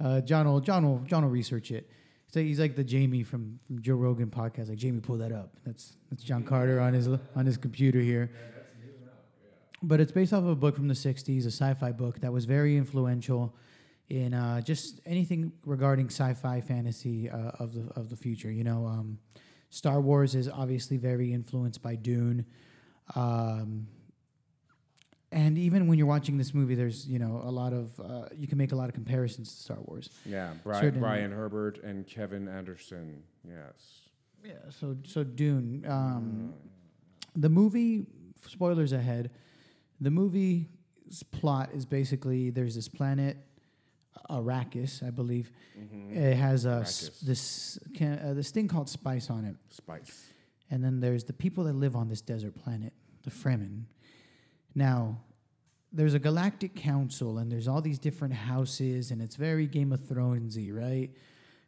uh, 0.00 0.22
Jon 0.22 0.46
will 0.46 0.60
Jon 0.60 0.82
will 0.82 0.98
Jon 1.00 1.24
will 1.24 1.30
research 1.30 1.70
it. 1.70 1.90
So 2.28 2.40
he's 2.40 2.58
like 2.58 2.74
the 2.74 2.82
Jamie 2.82 3.22
from, 3.22 3.60
from 3.66 3.82
Joe 3.82 3.96
Rogan 3.96 4.30
podcast. 4.30 4.70
Like 4.70 4.78
Jamie, 4.78 5.00
pull 5.00 5.18
that 5.18 5.30
up. 5.30 5.52
That's 5.66 5.98
that's 6.10 6.22
Jon 6.22 6.42
Carter 6.42 6.80
on 6.80 6.94
his 6.94 7.06
on 7.06 7.44
his 7.44 7.58
computer 7.58 8.00
here. 8.00 8.30
But 9.82 10.00
it's 10.00 10.10
based 10.10 10.32
off 10.32 10.38
of 10.38 10.48
a 10.48 10.56
book 10.56 10.74
from 10.74 10.88
the 10.88 10.94
60s, 10.94 11.44
a 11.44 11.48
sci-fi 11.48 11.92
book 11.92 12.20
that 12.20 12.32
was 12.32 12.46
very 12.46 12.78
influential 12.78 13.54
in 14.08 14.32
uh, 14.32 14.62
just 14.62 15.02
anything 15.04 15.52
regarding 15.66 16.06
sci-fi 16.06 16.62
fantasy 16.62 17.28
uh, 17.28 17.50
of 17.58 17.74
the 17.74 17.92
of 17.94 18.08
the 18.08 18.16
future. 18.16 18.50
You 18.50 18.64
know, 18.64 18.86
um, 18.86 19.18
Star 19.68 20.00
Wars 20.00 20.34
is 20.34 20.48
obviously 20.48 20.96
very 20.96 21.30
influenced 21.34 21.82
by 21.82 21.96
Dune. 21.96 22.46
Um, 23.14 23.86
and 25.34 25.58
even 25.58 25.88
when 25.88 25.98
you're 25.98 26.06
watching 26.06 26.38
this 26.38 26.54
movie, 26.54 26.76
there's 26.76 27.06
you 27.08 27.18
know 27.18 27.42
a 27.44 27.50
lot 27.50 27.72
of 27.72 27.98
uh, 27.98 28.28
you 28.36 28.46
can 28.46 28.56
make 28.56 28.70
a 28.70 28.76
lot 28.76 28.88
of 28.88 28.94
comparisons 28.94 29.54
to 29.54 29.62
Star 29.62 29.78
Wars. 29.80 30.08
Yeah, 30.24 30.52
Brian, 30.62 30.80
Certainly. 30.80 31.00
Brian 31.00 31.32
Herbert 31.32 31.82
and 31.82 32.06
Kevin 32.06 32.46
Anderson. 32.48 33.24
Yes. 33.46 34.08
Yeah. 34.44 34.52
So 34.70 34.96
so 35.04 35.24
Dune, 35.24 35.84
um, 35.86 36.54
the 37.36 37.48
movie. 37.48 38.06
Spoilers 38.46 38.92
ahead. 38.92 39.30
The 40.02 40.10
movie's 40.10 40.66
plot 41.30 41.70
is 41.72 41.86
basically 41.86 42.50
there's 42.50 42.74
this 42.74 42.88
planet, 42.88 43.38
Arrakis, 44.28 45.02
I 45.02 45.08
believe. 45.08 45.50
It 46.10 46.34
has 46.34 46.66
a 46.66 46.80
this 47.24 47.78
can, 47.94 48.18
uh, 48.18 48.34
this 48.34 48.50
thing 48.50 48.68
called 48.68 48.90
spice 48.90 49.30
on 49.30 49.46
it. 49.46 49.56
Spice. 49.70 50.30
And 50.70 50.84
then 50.84 51.00
there's 51.00 51.24
the 51.24 51.32
people 51.32 51.64
that 51.64 51.74
live 51.74 51.96
on 51.96 52.08
this 52.08 52.20
desert 52.20 52.54
planet, 52.54 52.92
the 53.22 53.30
Fremen. 53.30 53.84
Now, 54.74 55.20
there's 55.92 56.14
a 56.14 56.18
galactic 56.18 56.74
council, 56.74 57.38
and 57.38 57.50
there's 57.50 57.68
all 57.68 57.80
these 57.80 57.98
different 57.98 58.34
houses, 58.34 59.10
and 59.10 59.22
it's 59.22 59.36
very 59.36 59.66
Game 59.66 59.92
of 59.92 60.00
Thronesy, 60.00 60.74
right? 60.74 61.10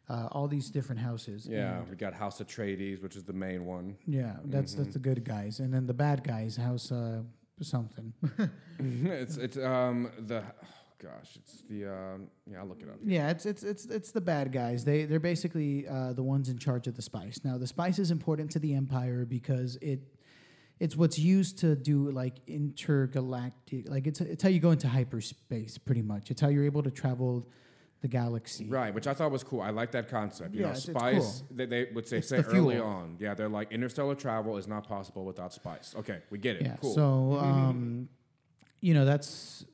Uh, 0.09 0.27
all 0.31 0.47
these 0.47 0.69
different 0.69 1.01
houses. 1.01 1.47
Yeah, 1.49 1.79
And- 1.79 1.89
we 1.89 1.95
got 1.95 2.13
House 2.13 2.39
Atreides, 2.41 3.01
which 3.01 3.15
is 3.15 3.23
the 3.23 3.33
main 3.33 3.65
one. 3.65 3.97
yeah. 4.05 4.37
That's 4.45 4.73
that's 4.73 4.93
the 4.93 4.99
good 4.99 5.23
guys, 5.23 5.59
and 5.59 5.73
then 5.73 5.85
the 5.85 5.93
bad 5.93 6.23
guys, 6.23 6.55
House 6.57 6.91
uh, 6.91 7.23
something. 7.61 8.13
it's 8.79 9.37
it's 9.37 9.57
um 9.57 10.09
the 10.19 10.43
oh 10.43 10.67
gosh, 11.01 11.35
it's 11.35 11.63
the 11.69 11.87
um 11.87 12.27
yeah, 12.49 12.59
I'll 12.59 12.67
look 12.67 12.81
it 12.81 12.89
up. 12.89 12.95
Yeah, 13.03 13.29
it's 13.31 13.45
it's 13.45 13.63
it's 13.63 13.85
it's 13.85 14.11
the 14.11 14.21
bad 14.21 14.51
guys. 14.53 14.85
They 14.85 15.03
they're 15.05 15.19
basically 15.19 15.87
uh, 15.87 16.13
the 16.13 16.23
ones 16.23 16.47
in 16.49 16.57
charge 16.57 16.87
of 16.87 16.95
the 16.95 17.01
spice. 17.01 17.41
Now, 17.43 17.57
the 17.57 17.67
spice 17.67 17.99
is 17.99 18.11
important 18.11 18.51
to 18.51 18.59
the 18.59 18.75
empire 18.75 19.25
because 19.25 19.77
it 19.81 19.99
it's 20.79 20.95
what's 20.95 21.17
used 21.19 21.57
to 21.59 21.75
do 21.75 22.11
like 22.11 22.35
intergalactic. 22.47 23.89
Like 23.89 24.07
it's 24.07 24.21
it's 24.21 24.43
how 24.43 24.49
you 24.49 24.59
go 24.59 24.71
into 24.71 24.87
hyperspace, 24.87 25.77
pretty 25.77 26.01
much. 26.01 26.31
It's 26.31 26.41
how 26.41 26.47
you're 26.49 26.65
able 26.65 26.83
to 26.83 26.91
travel 26.91 27.47
the 28.01 28.07
galaxy. 28.07 28.67
Right, 28.69 28.93
which 28.93 29.07
I 29.07 29.13
thought 29.15 29.31
was 29.31 29.43
cool. 29.43 29.61
I 29.61 29.71
like 29.71 29.91
that 29.91 30.07
concept. 30.07 30.53
You 30.53 30.59
Yeah, 30.61 30.65
know, 30.67 30.71
it's- 30.73 30.87
it's 30.87 30.97
spice. 30.99 31.41
cool. 31.47 31.57
They, 31.57 31.65
they 31.65 31.85
would 31.95 32.07
say 32.07 32.17
It's 32.17 32.27
say 32.29 32.41
the 32.41 32.47
early 32.49 32.75
fuel. 32.75 32.87
on. 32.87 33.17
Yeah, 33.19 33.33
they're 33.33 33.49
like 33.49 33.71
interstellar 33.71 34.13
travel 34.15 34.57
is 34.57 34.67
not 34.67 34.87
possible 34.87 35.25
without 35.25 35.51
spice. 35.51 35.95
Okay, 35.97 36.19
we 36.29 36.37
get 36.37 36.57
it. 36.57 36.61
Yeah. 36.63 36.75
cool. 36.79 36.93
So, 36.93 37.37
um, 37.39 38.07
you 38.81 38.93
know, 38.93 39.03
that's 39.05 39.65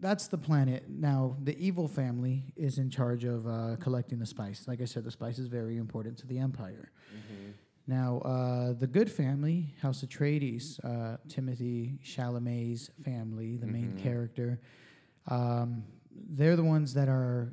that's 0.00 0.26
the 0.26 0.36
planet. 0.38 0.84
Now, 0.88 1.36
the 1.42 1.56
evil 1.56 1.86
family 1.88 2.52
is 2.56 2.78
in 2.78 2.90
charge 2.90 3.24
of 3.24 3.46
uh, 3.46 3.76
collecting 3.80 4.18
the 4.18 4.26
spice. 4.26 4.66
Like 4.66 4.82
I 4.82 4.84
said, 4.84 5.04
the 5.04 5.10
spice 5.10 5.38
is 5.38 5.46
very 5.46 5.76
important 5.76 6.18
to 6.18 6.26
the 6.26 6.38
empire. 6.40 6.90
Mm-hmm. 7.14 7.50
Now, 7.86 8.18
uh, 8.20 8.72
the 8.72 8.86
good 8.86 9.10
family, 9.10 9.74
House 9.82 10.02
Atreides, 10.02 10.80
uh, 10.84 11.18
Timothée 11.28 12.00
Chalamet's 12.02 12.90
family, 13.04 13.56
the 13.56 13.66
main 13.66 13.92
Mhm. 13.92 13.98
character, 13.98 14.60
um, 15.28 15.84
they're 16.10 16.56
the 16.56 16.64
ones 16.64 16.94
that 16.94 17.08
are 17.08 17.52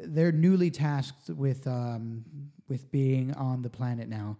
they're 0.00 0.30
newly 0.30 0.70
tasked 0.70 1.28
with 1.30 1.66
um, 1.66 2.24
with 2.68 2.88
being 2.92 3.32
on 3.34 3.62
the 3.62 3.68
planet 3.70 4.08
now, 4.08 4.36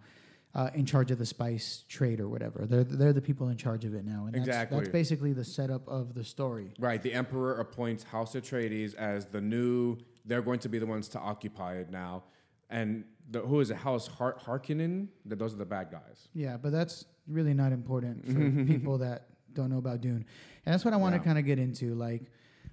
uh, 0.55 0.69
in 0.73 0.85
charge 0.85 1.11
of 1.11 1.17
the 1.17 1.25
spice 1.25 1.83
trade 1.89 2.21
or 2.21 2.29
whatever. 2.29 2.65
They're 2.65 2.85
they're 2.85 3.11
the 3.11 3.21
people 3.21 3.49
in 3.49 3.57
charge 3.57 3.83
of 3.83 3.93
it 3.93 4.05
now, 4.05 4.25
and 4.27 4.35
that's, 4.35 4.47
Exactly. 4.47 4.77
that's 4.77 4.89
basically 4.89 5.33
the 5.33 5.43
setup 5.43 5.85
of 5.89 6.13
the 6.13 6.23
story. 6.23 6.73
Right, 6.79 7.01
the 7.03 7.11
emperor 7.11 7.59
appoints 7.59 8.03
House 8.05 8.35
Atreides 8.35 8.95
as 8.95 9.25
the 9.25 9.41
new. 9.41 9.97
They're 10.23 10.41
going 10.41 10.59
to 10.59 10.69
be 10.69 10.79
the 10.79 10.85
ones 10.87 11.09
to 11.09 11.19
occupy 11.19 11.75
it 11.75 11.89
now, 11.91 12.23
and 12.69 13.03
the, 13.31 13.41
who 13.41 13.59
is 13.59 13.69
it? 13.71 13.77
House 13.77 14.07
Har- 14.07 14.37
Harkonnen. 14.45 15.07
Th- 15.27 15.37
Those 15.37 15.53
are 15.53 15.57
the 15.57 15.65
bad 15.65 15.91
guys. 15.91 16.27
Yeah, 16.33 16.57
but 16.57 16.71
that's 16.71 17.05
really 17.27 17.53
not 17.53 17.71
important 17.71 18.25
for 18.25 18.65
people 18.65 18.97
that 18.99 19.27
don't 19.53 19.69
know 19.69 19.77
about 19.77 20.01
Dune. 20.01 20.25
And 20.65 20.73
that's 20.73 20.83
what 20.85 20.93
I 20.93 20.97
want 20.97 21.13
to 21.15 21.19
Yeah. 21.19 21.25
kind 21.25 21.37
of 21.39 21.45
get 21.45 21.59
into. 21.59 21.93
Like, 21.95 22.23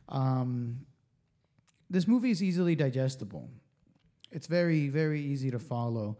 um, 0.09 0.81
this 1.91 2.07
movie 2.09 2.31
is 2.31 2.43
easily 2.43 2.75
digestible. 2.75 3.49
It's 4.33 4.47
very, 4.47 4.89
very 4.89 5.21
easy 5.21 5.51
to 5.51 5.59
follow. 5.59 6.19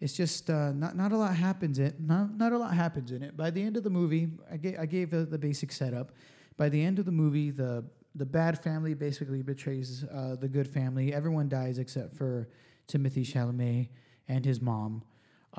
it's 0.00 0.12
just 0.12 0.48
uh, 0.48 0.70
not 0.72 0.94
not 0.96 1.10
a 1.10 1.16
lot 1.16 1.34
happens 1.34 1.78
in 1.80 1.92
not 1.98 2.36
not 2.36 2.52
a 2.52 2.58
lot 2.58 2.72
happens 2.72 3.10
in 3.10 3.20
it. 3.22 3.36
By 3.36 3.50
the 3.50 3.60
end 3.60 3.76
of 3.76 3.82
the 3.82 3.90
movie, 3.90 4.28
I 4.50 4.56
gave 4.56 4.78
I 4.78 4.86
gave 4.86 5.10
the, 5.10 5.24
the 5.24 5.38
basic 5.38 5.72
setup. 5.72 6.12
By 6.56 6.68
the 6.68 6.80
end 6.80 6.98
of 7.00 7.04
the 7.04 7.10
movie, 7.12 7.50
the 7.50 7.84
the 8.14 8.24
bad 8.26 8.62
family 8.62 8.94
basically 8.94 9.42
betrays 9.42 10.04
uh, 10.04 10.36
the 10.36 10.48
good 10.48 10.68
family. 10.68 11.12
Everyone 11.12 11.48
dies 11.48 11.78
except 11.78 12.14
for 12.16 12.48
Timothée 12.88 13.24
Chalamet 13.24 13.88
and 14.26 14.44
his 14.44 14.60
mom. 14.60 15.02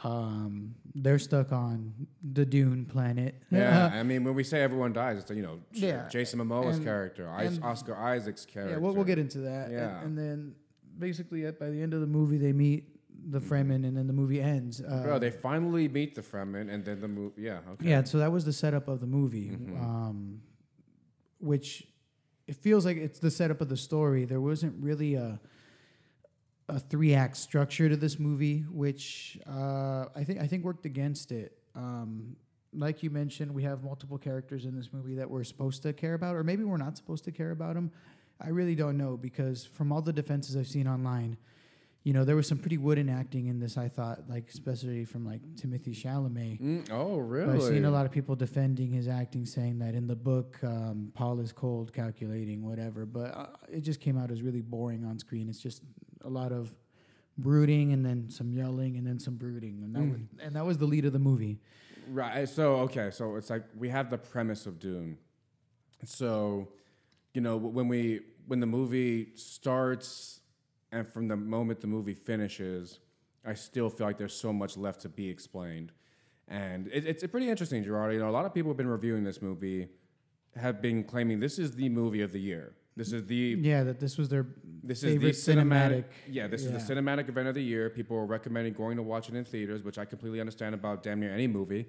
Um, 0.04 0.76
they're 0.96 1.20
stuck 1.20 1.52
on 1.52 1.94
the 2.24 2.46
Dune 2.46 2.86
planet. 2.86 3.42
Yeah, 3.52 3.86
Uh, 3.94 3.98
I 3.98 4.04
mean, 4.04 4.24
when 4.24 4.34
we 4.36 4.44
say 4.44 4.62
everyone 4.62 4.94
dies, 4.94 5.18
it's 5.20 5.32
you 5.32 5.42
know 5.42 5.60
Yeah, 5.74 6.08
Jason 6.10 6.40
Momoa's 6.40 6.78
and- 6.78 6.86
character, 6.86 7.28
and- 7.28 7.64
Oscar 7.64 7.96
Isaac's 7.96 8.46
character. 8.46 8.74
Yeah, 8.76 8.80
we'll, 8.80 8.94
we'll 8.94 9.04
get 9.04 9.20
into 9.20 9.40
that. 9.40 9.66
And- 9.68 9.74
Yeah. 9.74 10.02
And, 10.02 10.18
then 10.18 10.56
basically 10.98 11.46
at, 11.46 11.60
by 11.60 11.70
the 11.70 11.82
end 11.82 11.94
of 11.94 12.02
the 12.02 12.08
movie, 12.08 12.38
they 12.38 12.52
meet 12.54 12.96
the 13.32 13.40
Fremen, 13.40 13.86
and 13.86 13.98
then 13.98 14.08
the 14.08 14.14
movie 14.14 14.40
ends. 14.42 14.80
Uh, 14.82 15.02
Bro, 15.04 15.20
they 15.20 15.32
finally 15.32 15.88
meet 15.90 16.16
the 16.16 16.22
Fremen, 16.22 16.70
and 16.74 16.86
then 16.86 17.02
the 17.02 17.08
movie. 17.08 17.42
Yeah, 17.44 17.60
okay. 17.72 17.90
Yeah, 17.90 18.04
so 18.04 18.18
that 18.20 18.32
was 18.32 18.46
the 18.46 18.54
setup 18.54 18.88
of 18.88 19.00
the 19.02 19.08
movie, 19.08 19.50
Mhm. 19.50 19.82
um, 19.82 20.42
which 21.40 21.86
it 22.48 22.56
feels 22.56 22.86
like 22.86 22.98
it's 22.98 23.20
the 23.20 23.32
setup 23.32 23.60
of 23.60 23.68
the 23.70 23.78
story. 23.78 24.24
There 24.26 24.40
wasn't 24.42 24.82
really 24.82 25.16
a 25.16 25.40
a 26.70 26.80
three 26.80 27.14
act 27.14 27.38
structure 27.38 27.90
to 27.90 27.98
this 27.98 28.20
movie, 28.20 28.62
which 28.72 29.38
uh, 29.48 30.06
I 30.16 30.24
think 30.24 30.40
I 30.40 30.48
think 30.48 30.64
worked 30.64 30.86
against 30.86 31.32
it. 31.32 31.58
Um, 31.76 32.36
like 32.74 33.02
you 33.02 33.10
mentioned, 33.10 33.54
we 33.54 33.64
have 33.64 33.84
multiple 33.84 34.18
characters 34.18 34.66
in 34.66 34.76
this 34.76 34.90
movie 34.94 35.16
that 35.16 35.30
we're 35.30 35.44
supposed 35.44 35.82
to 35.84 35.94
care 35.94 36.14
about, 36.14 36.36
or 36.36 36.44
maybe 36.44 36.64
we're 36.64 36.78
not 36.78 36.98
supposed 36.98 37.24
to 37.26 37.32
care 37.32 37.52
about 37.52 37.76
them. 37.76 37.92
I 38.40 38.50
really 38.50 38.76
don't 38.76 38.98
know 38.98 39.18
because 39.18 39.66
from 39.66 39.92
all 39.92 40.02
the 40.02 40.14
defenses 40.14 40.56
I've 40.56 40.68
seen 40.68 40.88
online, 40.88 41.38
you 42.04 42.14
know, 42.14 42.24
there 42.24 42.36
was 42.36 42.48
some 42.48 42.58
pretty 42.58 42.78
wooden 42.78 43.10
acting 43.10 43.48
in 43.48 43.60
this. 43.60 43.78
I 43.78 43.90
thought, 43.90 44.30
like 44.30 44.50
especially 44.50 45.04
from 45.04 45.26
like 45.26 45.42
Timothée 45.56 45.90
Chalamet. 45.90 46.62
Mm, 46.62 46.90
oh, 46.92 47.18
really? 47.18 47.56
I've 47.56 47.64
seen 47.64 47.86
a 47.86 47.92
lot 47.92 48.06
of 48.06 48.12
people 48.12 48.36
defending 48.36 48.92
his 48.92 49.08
acting, 49.08 49.46
saying 49.46 49.80
that 49.80 49.96
in 49.96 50.08
the 50.08 50.16
book, 50.16 50.58
um, 50.64 51.12
Paul 51.14 51.40
is 51.40 51.52
cold, 51.52 51.92
calculating, 51.92 52.66
whatever. 52.66 53.06
But 53.06 53.36
uh, 53.36 53.48
it 53.68 53.82
just 53.82 54.00
came 54.00 54.18
out 54.18 54.32
as 54.32 54.42
really 54.42 54.62
boring 54.62 55.04
on 55.04 55.20
screen. 55.20 55.50
It's 55.50 55.60
just 55.60 55.84
a 56.24 56.30
lot 56.30 56.52
of 56.52 56.74
brooding 57.38 57.94
and 57.94 58.06
then 58.06 58.30
some 58.30 58.52
yelling 58.52 58.98
and 58.98 59.08
then 59.08 59.20
some 59.20 59.36
brooding, 59.36 59.82
and 59.84 59.96
that 59.96 60.02
hmm. 60.02 60.12
was, 60.12 60.22
and 60.42 60.56
that 60.56 60.66
was 60.66 60.78
the 60.78 60.86
lead 60.86 61.06
of 61.06 61.14
the 61.14 61.20
movie. 61.20 61.60
Right. 62.10 62.48
So 62.48 62.78
okay. 62.78 63.12
So 63.12 63.36
it's 63.36 63.50
like 63.50 63.64
we 63.78 63.90
have 63.90 64.10
the 64.10 64.18
premise 64.18 64.66
of 64.66 64.80
Dune. 64.80 65.18
So, 66.06 66.70
you 67.34 67.42
know, 67.42 67.58
when 67.58 67.88
we 67.88 68.22
when 68.48 68.60
the 68.60 68.66
movie 68.66 69.30
starts, 69.36 70.42
and 70.92 71.08
from 71.08 71.28
the 71.28 71.36
moment 71.36 71.82
the 71.82 71.88
movie 71.88 72.16
finishes, 72.16 73.00
I 73.46 73.54
still 73.54 73.90
feel 73.90 74.08
like 74.08 74.18
there's 74.18 74.34
so 74.34 74.52
much 74.52 74.76
left 74.78 75.02
to 75.02 75.10
be 75.10 75.30
explained, 75.30 75.92
and 76.48 76.88
it, 76.88 77.06
it's 77.06 77.26
pretty 77.28 77.50
interesting, 77.50 77.84
Gerard. 77.84 78.14
You 78.14 78.20
know, 78.20 78.30
a 78.30 78.32
lot 78.32 78.46
of 78.46 78.54
people 78.54 78.72
have 78.72 78.78
been 78.78 78.88
reviewing 78.88 79.24
this 79.24 79.42
movie, 79.42 79.90
have 80.56 80.82
been 80.82 81.04
claiming 81.04 81.40
this 81.40 81.60
is 81.60 81.76
the 81.76 81.90
movie 81.90 82.22
of 82.22 82.32
the 82.32 82.40
year. 82.40 82.74
This 83.00 83.14
is 83.14 83.26
the 83.26 83.36
Yeah, 83.62 83.84
that 83.86 84.00
this 84.02 84.18
was 84.18 84.28
their 84.28 84.46
this 84.84 85.04
is 85.04 85.20
the 85.20 85.30
cinematic. 85.30 85.56
cinematic. 85.56 86.04
Yeah, 86.30 86.48
this 86.48 86.64
yeah. 86.66 86.76
is 86.76 86.86
the 86.88 86.94
cinematic 86.96 87.30
event 87.30 87.48
of 87.48 87.56
the 87.56 87.64
year. 87.64 87.90
People 87.90 88.18
are 88.18 88.26
recommending 88.26 88.74
going 88.74 88.98
to 88.98 89.04
watch 89.04 89.30
it 89.30 89.36
in 89.36 89.46
theaters, 89.46 89.84
which 89.84 89.98
I 89.98 90.04
completely 90.04 90.42
understand 90.42 90.76
about 90.76 91.02
damn 91.02 91.20
near 91.22 91.32
any 91.34 91.48
movie. 91.48 91.86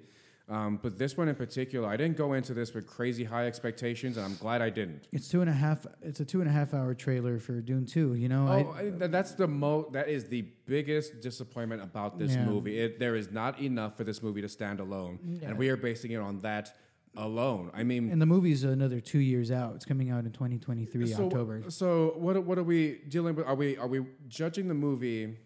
Um, 0.49 0.79
but 0.81 0.97
this 0.97 1.15
one 1.17 1.27
in 1.29 1.35
particular, 1.35 1.87
I 1.87 1.95
didn't 1.97 2.17
go 2.17 2.33
into 2.33 2.53
this 2.53 2.73
with 2.73 2.85
crazy 2.87 3.23
high 3.25 3.45
expectations, 3.47 4.17
and 4.17 4.25
I'm 4.25 4.35
glad 4.35 4.61
I 4.61 4.69
didn't. 4.69 5.07
It's 5.11 5.27
two 5.29 5.41
and 5.41 5.49
a 5.49 5.53
half. 5.53 5.85
It's 6.01 6.19
a 6.21 6.25
two 6.25 6.39
and 6.41 6.49
a 6.49 6.51
half 6.51 6.73
hour 6.73 6.93
trailer 6.93 7.39
for 7.39 7.59
Dune 7.61 7.85
Two. 7.85 8.15
You 8.15 8.29
know, 8.29 8.47
Oh, 8.47 8.73
I, 8.77 8.83
th- 8.83 9.11
that's 9.11 9.33
the 9.33 9.47
mo. 9.47 9.89
That 9.91 10.07
is 10.07 10.25
the 10.25 10.43
biggest 10.65 11.19
disappointment 11.21 11.81
about 11.83 12.19
this 12.19 12.33
Yeah. 12.35 12.45
movie. 12.45 12.79
It, 12.79 12.99
there 12.99 13.15
is 13.17 13.31
not 13.31 13.59
enough 13.61 13.97
for 13.97 14.03
this 14.05 14.23
movie 14.23 14.41
to 14.41 14.49
stand 14.49 14.79
alone, 14.79 15.19
Yeah. 15.41 15.49
and 15.49 15.57
we 15.57 15.67
are 15.69 15.77
basing 15.77 16.11
it 16.11 16.21
on 16.21 16.39
that 16.39 16.73
alone. 17.15 17.71
I 17.73 17.83
mean, 17.83 18.09
and 18.09 18.21
the 18.21 18.25
movie's 18.25 18.63
another 18.63 18.99
two 18.99 19.19
years 19.19 19.51
out. 19.51 19.75
It's 19.75 19.85
coming 19.85 20.09
out 20.09 20.25
in 20.25 20.31
2023 20.31 21.07
so, 21.07 21.25
October. 21.25 21.63
So 21.69 22.13
what 22.17 22.43
what 22.43 22.57
are 22.57 22.63
we 22.63 23.01
dealing 23.09 23.35
with? 23.35 23.45
Are 23.45 23.55
we 23.55 23.77
are 23.77 23.87
we 23.87 24.05
judging 24.27 24.67
the 24.67 24.73
movie 24.73 25.37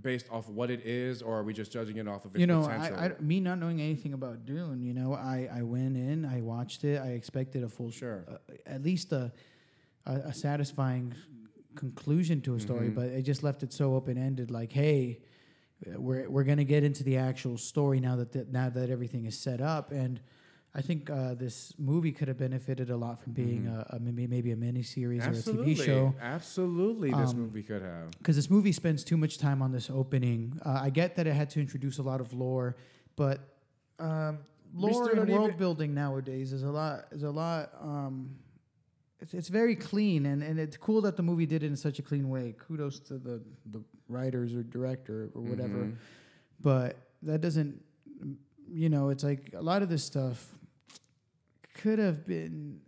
based 0.00 0.26
off 0.30 0.48
what 0.48 0.70
it 0.70 0.84
is, 0.84 1.22
or 1.22 1.38
are 1.38 1.42
we 1.42 1.52
just 1.52 1.70
judging 1.70 1.96
it 1.98 2.08
off 2.08 2.24
of 2.24 2.32
its 2.32 2.40
you 2.40 2.46
know, 2.46 2.62
potential? 2.62 2.96
I, 2.98 3.06
I, 3.06 3.12
me 3.20 3.40
not 3.40 3.58
knowing 3.58 3.80
anything 3.80 4.12
about 4.12 4.44
Dune, 4.44 4.82
you 4.82 4.92
know, 4.92 5.14
I, 5.14 5.48
I 5.52 5.62
went 5.62 5.96
in, 5.96 6.24
I 6.24 6.40
watched 6.40 6.82
it, 6.82 7.00
I 7.00 7.10
expected 7.10 7.62
a 7.62 7.68
full, 7.68 7.92
Sure. 7.92 8.24
uh, 8.28 8.54
at 8.66 8.82
least 8.82 9.12
a, 9.12 9.32
a, 10.04 10.12
a 10.14 10.32
satisfying 10.34 11.14
conclusion 11.76 12.40
to 12.40 12.56
a 12.56 12.60
story, 12.60 12.88
Mhm. 12.88 12.94
but 12.96 13.06
it 13.06 13.22
just 13.22 13.44
left 13.44 13.62
it 13.62 13.72
so 13.72 13.94
open 13.94 14.18
ended. 14.18 14.50
Like, 14.50 14.72
hey, 14.72 15.20
we're 15.96 16.28
we're 16.28 16.44
gonna 16.44 16.64
get 16.64 16.82
into 16.82 17.04
the 17.04 17.16
actual 17.16 17.56
story 17.56 18.00
now 18.00 18.16
that 18.16 18.32
the, 18.32 18.46
now 18.50 18.70
that 18.70 18.90
everything 18.90 19.26
is 19.26 19.38
set 19.38 19.60
up, 19.60 19.92
and 19.92 20.20
I 20.76 20.82
think 20.82 21.08
uh, 21.08 21.34
this 21.34 21.72
movie 21.78 22.10
could 22.10 22.26
have 22.26 22.36
benefited 22.38 22.90
a 22.90 22.96
lot 22.96 23.22
from 23.22 23.32
being 23.32 23.62
Mhm. 23.66 23.76
a, 23.92 23.96
a 23.96 24.00
maybe 24.00 24.26
maybe 24.26 24.50
a 24.50 24.56
mini 24.56 24.82
series 24.82 25.24
or 25.24 25.30
a 25.30 25.34
TV 25.34 25.76
show. 25.76 26.14
absolutely, 26.20 27.10
this 27.12 27.30
Um, 27.30 27.38
movie 27.42 27.62
could 27.62 27.82
have. 27.82 28.10
because 28.18 28.34
this 28.36 28.50
movie 28.50 28.72
spends 28.72 29.04
too 29.04 29.16
much 29.16 29.38
time 29.38 29.62
on 29.62 29.70
this 29.70 29.88
opening. 29.88 30.58
Uh, 30.64 30.80
I 30.82 30.90
get 30.90 31.14
that 31.16 31.26
it 31.28 31.34
had 31.34 31.48
to 31.50 31.60
introduce 31.60 31.98
a 31.98 32.02
lot 32.02 32.20
of 32.20 32.32
lore, 32.32 32.74
but 33.14 33.38
um, 34.00 34.38
lore 34.74 35.10
and 35.12 35.28
world 35.30 35.46
even- 35.50 35.58
building 35.58 35.94
nowadays 35.94 36.52
is 36.52 36.64
a 36.64 36.70
lot. 36.70 37.06
Is 37.12 37.22
a 37.22 37.30
lot. 37.30 37.70
Um, 37.80 38.34
it's 39.20 39.32
it's 39.32 39.48
very 39.48 39.76
clean, 39.76 40.26
and, 40.26 40.42
and 40.42 40.58
it's 40.58 40.76
cool 40.76 41.00
that 41.02 41.16
the 41.16 41.22
movie 41.22 41.46
did 41.46 41.62
it 41.62 41.66
in 41.66 41.76
such 41.76 42.00
a 42.00 42.02
clean 42.02 42.28
way. 42.28 42.52
Kudos 42.58 42.98
to 43.08 43.14
the 43.18 43.40
the 43.70 43.80
writers 44.08 44.56
or 44.56 44.64
director 44.64 45.30
or 45.34 45.40
whatever. 45.42 45.84
Mhm. 45.84 45.94
But 46.60 46.96
that 47.22 47.40
doesn't, 47.40 47.80
you 48.68 48.88
know, 48.88 49.10
it's 49.10 49.22
like 49.22 49.54
a 49.54 49.62
lot 49.62 49.80
of 49.82 49.88
this 49.88 50.02
stuff 50.02 50.58
could 51.74 51.98
have 51.98 52.26
been. 52.26 52.80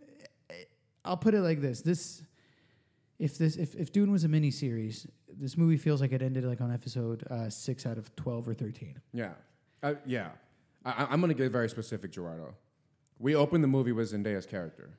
I'll 1.05 1.17
put 1.17 1.33
it 1.33 1.41
like 1.41 1.61
this: 1.61 1.81
this, 1.81 2.23
if 3.19 3.37
this, 3.37 3.55
if 3.55 3.75
if 3.75 3.91
Dune 3.91 4.11
was 4.11 4.23
a 4.23 4.27
mini 4.27 4.51
series, 4.51 5.07
this 5.29 5.57
movie 5.57 5.77
feels 5.77 6.01
like 6.01 6.11
it 6.11 6.21
ended 6.21 6.43
like 6.45 6.61
on 6.61 6.71
episode 6.73 7.23
uh, 7.29 7.49
six 7.49 7.85
out 7.85 7.97
of 7.97 8.13
twelve 8.15 8.47
or 8.47 8.53
thirteen. 8.53 8.99
Yeah, 9.13 9.31
uh, 9.83 9.93
yeah. 10.05 10.29
I, 10.85 11.07
I'm 11.09 11.21
gonna 11.21 11.33
get 11.33 11.51
very 11.51 11.69
specific, 11.69 12.11
Gerardo. 12.11 12.55
We 13.19 13.35
opened 13.35 13.63
the 13.63 13.67
movie 13.67 13.91
with 13.91 14.11
Zendaya's 14.11 14.45
character, 14.45 14.91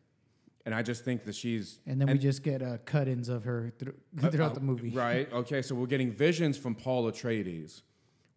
and 0.66 0.74
I 0.74 0.82
just 0.82 1.04
think 1.04 1.24
that 1.24 1.34
she's 1.34 1.78
And 1.86 2.00
then 2.00 2.08
And- 2.08 2.18
we 2.18 2.22
just 2.22 2.42
get 2.42 2.62
uh, 2.62 2.78
cut-ins 2.84 3.28
of 3.28 3.44
her 3.44 3.72
thro- 3.78 3.92
Uh, 4.22 4.30
throughout 4.30 4.52
uh, 4.52 4.54
the 4.54 4.60
movie. 4.60 4.90
Right. 4.90 5.28
Okay. 5.42 5.62
So 5.62 5.74
we're 5.74 5.86
getting 5.86 6.10
visions 6.12 6.56
from 6.58 6.74
Paul 6.74 7.10
Atreides. 7.10 7.82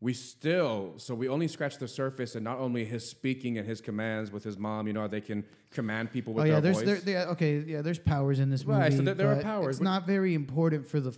We 0.04 0.14
still, 0.14 0.96
so 0.98 1.14
we 1.14 1.30
only 1.30 1.48
scratch 1.48 1.78
the 1.78 1.88
surface, 1.88 2.34
and 2.34 2.44
not 2.44 2.58
only 2.58 2.84
his 2.86 3.08
speaking 3.08 3.60
and 3.60 3.68
his 3.68 3.82
commands 3.82 4.32
with 4.32 4.44
his 4.44 4.58
mom. 4.58 4.88
You 4.88 4.94
know, 4.94 5.08
they 5.08 5.22
can 5.22 5.46
command 5.70 6.12
people 6.12 6.34
with 6.34 6.44
oh 6.44 6.48
yeah, 6.48 6.54
their 6.54 6.62
there's 6.74 6.78
voice. 6.78 6.86
there, 6.86 6.96
there, 7.24 7.28
okay, 7.34 7.60
yeah, 7.60 7.84
there's 7.84 8.00
powers 8.00 8.40
in 8.40 8.50
this 8.50 8.66
movie. 8.66 8.80
Right, 8.80 8.94
so 8.94 9.04
there- 9.04 9.14
there 9.14 9.32
are 9.32 9.42
powers, 9.44 9.76
It's 9.78 9.84
not 9.84 10.08
very 10.08 10.34
important 10.34 10.88
for 10.88 11.00
the 11.00 11.14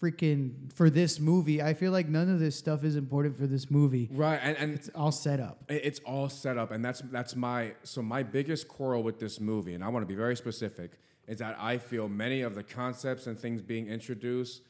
freaking 0.00 0.72
for 0.72 0.88
this 0.88 1.20
movie. 1.20 1.60
I 1.60 1.74
feel 1.74 1.92
like 1.92 2.08
none 2.08 2.30
of 2.30 2.38
this 2.40 2.56
stuff 2.56 2.84
is 2.84 2.96
important 2.96 3.36
for 3.36 3.46
this 3.48 3.70
movie. 3.70 4.08
right, 4.12 4.38
and, 4.42 4.56
and 4.56 4.74
It's 4.74 4.88
all 4.94 5.12
set 5.12 5.40
up. 5.40 5.64
It's 5.68 5.98
all 6.06 6.28
set 6.28 6.56
up, 6.56 6.70
and 6.70 6.84
that's 6.84 7.00
that's 7.10 7.34
my 7.34 7.74
so 7.82 8.00
my 8.00 8.22
biggest 8.22 8.68
quarrel 8.68 9.02
with 9.02 9.18
this 9.18 9.40
movie, 9.40 9.74
and 9.74 9.82
I 9.82 9.88
want 9.88 10.04
to 10.04 10.06
be 10.06 10.14
very 10.14 10.36
specific, 10.36 10.92
is 11.26 11.38
that 11.38 11.56
I 11.60 11.78
feel 11.78 12.08
many 12.08 12.42
of 12.42 12.54
the 12.54 12.62
concepts 12.62 13.26
and 13.26 13.36
things 13.38 13.60
being 13.60 13.88
introduced, 13.88 14.62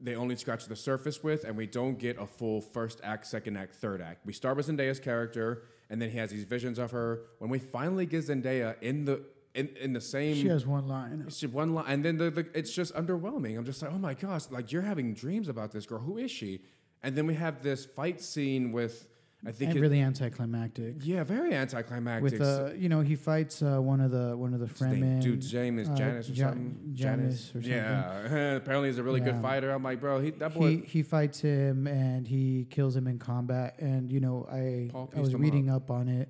they 0.00 0.14
only 0.14 0.36
scratch 0.36 0.66
the 0.66 0.76
surface 0.76 1.22
with, 1.22 1.44
and 1.44 1.56
we 1.56 1.66
don't 1.66 1.98
get 1.98 2.18
a 2.20 2.26
full 2.26 2.60
first 2.60 3.00
act, 3.02 3.26
second 3.26 3.56
act, 3.56 3.74
third 3.74 4.00
act. 4.00 4.26
We 4.26 4.32
start 4.32 4.56
with 4.56 4.68
Zendaya's 4.68 5.00
character, 5.00 5.62
and 5.88 6.00
then 6.00 6.10
he 6.10 6.18
has 6.18 6.30
these 6.30 6.44
visions 6.44 6.78
of 6.78 6.90
her. 6.90 7.22
When 7.38 7.50
we 7.50 7.58
finally 7.58 8.06
get 8.06 8.24
Zendaya 8.24 8.76
in 8.82 9.04
the 9.04 9.22
in, 9.54 9.70
in 9.80 9.92
the 9.94 10.00
same 10.02 10.34
She 10.36 10.48
has 10.48 10.66
one 10.66 10.86
line. 10.86 11.24
just 11.26 11.42
one 11.44 11.74
line, 11.74 11.86
and 11.88 12.04
then 12.04 12.18
the, 12.18 12.30
the, 12.30 12.46
it's 12.54 12.74
just 12.74 12.94
underwhelming. 12.94 13.56
I'm 13.56 13.64
just 13.64 13.80
like, 13.80 13.90
oh 13.90 13.98
my 13.98 14.12
gosh, 14.14 14.50
like 14.50 14.70
you're 14.70 14.82
having 14.82 15.14
dreams 15.14 15.48
about 15.48 15.72
this 15.72 15.86
girl. 15.86 16.00
Who 16.00 16.18
is 16.18 16.30
she? 16.30 16.60
And 17.02 17.16
then 17.16 17.26
we 17.26 17.34
have 17.34 17.62
this 17.62 17.86
fight 17.86 18.20
scene 18.20 18.72
with, 18.72 19.08
I 19.46 19.52
think, 19.52 19.70
And 19.70 19.78
it- 19.78 19.80
really 19.80 20.00
anticlimactic. 20.00 20.96
yeah, 21.02 21.22
very 21.22 21.54
anticlimactic. 21.54 22.32
With 22.32 22.40
uh, 22.40 22.70
you 22.76 22.88
know, 22.88 23.00
he 23.00 23.14
fights 23.14 23.62
uh, 23.62 23.78
one 23.80 24.00
of 24.00 24.10
the 24.10 24.36
one 24.36 24.52
of 24.54 24.60
the 24.60 24.66
What's 24.66 24.80
his 24.80 24.90
name? 24.92 25.02
Fremen. 25.04 25.22
dude, 25.22 25.40
James 25.40 25.88
uh, 25.88 25.94
Janice 25.94 26.28
or 26.28 26.32
Ja- 26.32 26.48
something. 26.48 26.90
Janus 26.94 27.50
or 27.50 27.52
something. 27.62 27.70
Yeah, 27.70 28.56
apparently 28.56 28.88
he's 28.88 28.98
a 28.98 29.02
really 29.04 29.20
Yeah. 29.20 29.26
good 29.32 29.42
fighter. 29.42 29.70
I'm 29.70 29.82
like, 29.84 30.00
bro, 30.00 30.18
he, 30.20 30.30
that 30.32 30.52
boy. 30.54 30.68
he 30.68 30.76
he 30.78 31.02
fights 31.02 31.40
him 31.40 31.86
and 31.86 32.26
he 32.26 32.66
kills 32.70 32.96
him 32.96 33.06
in 33.06 33.18
combat. 33.18 33.76
And 33.78 34.10
you 34.10 34.18
know, 34.20 34.46
I 34.50 34.90
I 35.16 35.20
was 35.20 35.34
reading 35.34 35.70
up 35.70 35.90
on 35.90 36.08
it, 36.08 36.28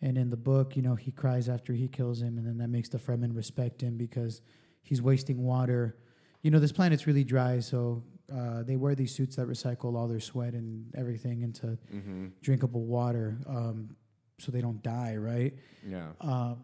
and 0.00 0.16
in 0.16 0.30
the 0.30 0.36
book, 0.36 0.76
you 0.76 0.82
know, 0.82 0.94
he 0.94 1.10
cries 1.10 1.48
after 1.48 1.72
he 1.72 1.88
kills 1.88 2.22
him, 2.22 2.38
and 2.38 2.46
then 2.46 2.58
that 2.58 2.68
makes 2.68 2.88
the 2.88 2.98
Fremen 2.98 3.34
respect 3.34 3.80
him 3.82 3.96
because 3.96 4.40
he's 4.82 5.02
wasting 5.02 5.42
water. 5.44 5.96
You 6.42 6.50
know, 6.52 6.60
this 6.60 6.72
planet's 6.72 7.06
really 7.06 7.24
dry, 7.24 7.58
so 7.60 8.04
uh, 8.32 8.62
they 8.62 8.76
wear 8.76 8.94
these 8.94 9.14
suits 9.14 9.36
that 9.36 9.46
recycle 9.46 9.96
all 9.96 10.08
their 10.08 10.20
sweat 10.20 10.54
and 10.54 10.92
everything 10.96 11.42
into 11.42 11.78
hmm 11.90 12.28
drinkable 12.42 12.84
water, 12.84 13.38
um, 13.46 13.96
so 14.38 14.50
they 14.52 14.60
don't 14.60 14.82
die, 14.82 15.16
right? 15.16 15.54
Yeah. 15.86 16.08
Um, 16.20 16.62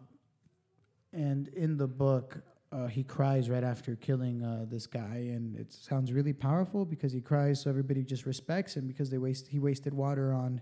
and 1.13 1.47
in 1.49 1.77
the 1.77 1.87
book, 1.87 2.41
uh, 2.71 2.87
he 2.87 3.03
cries 3.03 3.49
right 3.49 3.63
after 3.63 3.95
killing 3.95 4.43
uh, 4.43 4.65
this 4.69 4.87
guy, 4.87 5.27
and 5.35 5.57
it 5.57 5.71
sounds 5.73 6.13
really 6.13 6.33
powerful 6.33 6.85
because 6.85 7.11
he 7.11 7.19
cries, 7.21 7.61
so 7.61 7.69
everybody 7.69 8.03
just 8.03 8.25
respects 8.25 8.75
him 8.75 8.87
because 8.87 9.09
they 9.09 9.17
waste 9.17 9.47
he 9.47 9.59
wasted 9.59 9.93
water 9.93 10.33
on 10.33 10.61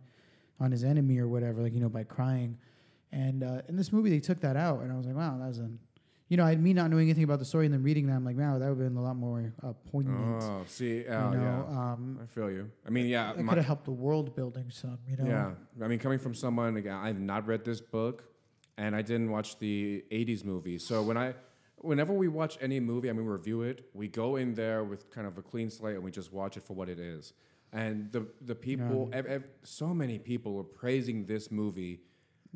on 0.60 0.72
his 0.72 0.84
enemy 0.84 1.20
or 1.20 1.28
whatever, 1.28 1.62
like 1.62 1.74
you 1.74 1.80
know 1.80 1.90
by 1.90 2.04
crying. 2.04 2.58
And 3.12 3.44
uh, 3.44 3.62
in 3.68 3.76
this 3.76 3.92
movie, 3.92 4.10
they 4.10 4.20
took 4.20 4.40
that 4.42 4.56
out, 4.56 4.82
and 4.82 4.92
I 4.92 4.96
was 4.96 5.06
like, 5.06 5.16
wow, 5.16 5.38
that 5.40 5.48
was 5.48 5.60
a, 5.60 5.70
you 6.30 6.38
know, 6.38 6.44
I 6.46 6.56
me 6.56 6.74
not 6.74 6.90
knowing 6.92 7.08
anything 7.10 7.24
about 7.24 7.40
the 7.40 7.46
story 7.46 7.66
and 7.66 7.74
then 7.74 7.82
reading 7.84 8.06
that, 8.08 8.14
I'm 8.14 8.24
like, 8.24 8.38
wow, 8.38 8.60
that 8.60 8.70
would 8.70 8.78
have 8.80 8.88
been 8.94 8.98
a 8.98 9.02
lot 9.04 9.16
more 9.16 9.52
uh, 9.64 9.74
poignant. 9.92 10.44
Oh, 10.44 10.64
see, 10.68 10.98
you 10.98 11.04
know, 11.10 11.66
yeah. 11.70 11.80
um, 11.94 12.20
I 12.24 12.28
feel 12.28 12.50
you. 12.52 12.70
I 12.86 12.90
mean, 12.92 13.08
yeah, 13.08 13.34
my- 13.38 13.50
could 13.54 13.58
have 13.58 13.66
helped 13.66 13.86
the 13.86 13.92
world 13.92 14.36
building 14.36 14.70
some, 14.70 15.00
you 15.10 15.18
know. 15.18 15.26
Yeah, 15.26 15.84
I 15.84 15.88
mean, 15.88 16.00
coming 16.00 16.20
from 16.20 16.34
someone 16.36 16.78
again, 16.78 16.96
I've 16.96 17.20
not 17.20 17.48
read 17.48 17.66
this 17.66 17.82
book, 17.82 18.24
and 18.78 18.96
I 18.96 19.02
didn't 19.02 19.32
watch 19.32 19.58
the 19.60 20.04
'80s 20.12 20.46
movie. 20.46 20.78
So 20.78 21.02
when 21.02 21.18
I, 21.18 21.34
whenever 21.80 22.14
we 22.14 22.28
watch 22.28 22.60
any 22.62 22.80
movie, 22.80 23.10
I 23.10 23.14
mean, 23.14 23.26
we 23.26 23.32
review 23.32 23.64
it, 23.64 23.90
we 23.94 24.08
go 24.08 24.36
in 24.36 24.54
there 24.54 24.84
with 24.84 25.10
kind 25.10 25.26
of 25.26 25.38
a 25.40 25.42
clean 25.42 25.70
slate, 25.72 25.96
and 25.96 26.04
we 26.04 26.12
just 26.12 26.32
watch 26.32 26.58
it 26.58 26.64
for 26.64 26.74
what 26.76 26.90
it 26.90 27.00
is. 27.00 27.34
And 27.74 28.12
the 28.12 28.28
the 28.42 28.56
people, 28.56 29.10
ev- 29.14 29.26
ev- 29.26 29.48
so 29.64 29.96
many 29.96 30.20
people 30.20 30.60
are 30.60 30.64
praising 30.64 31.26
this 31.26 31.50
movie, 31.50 32.02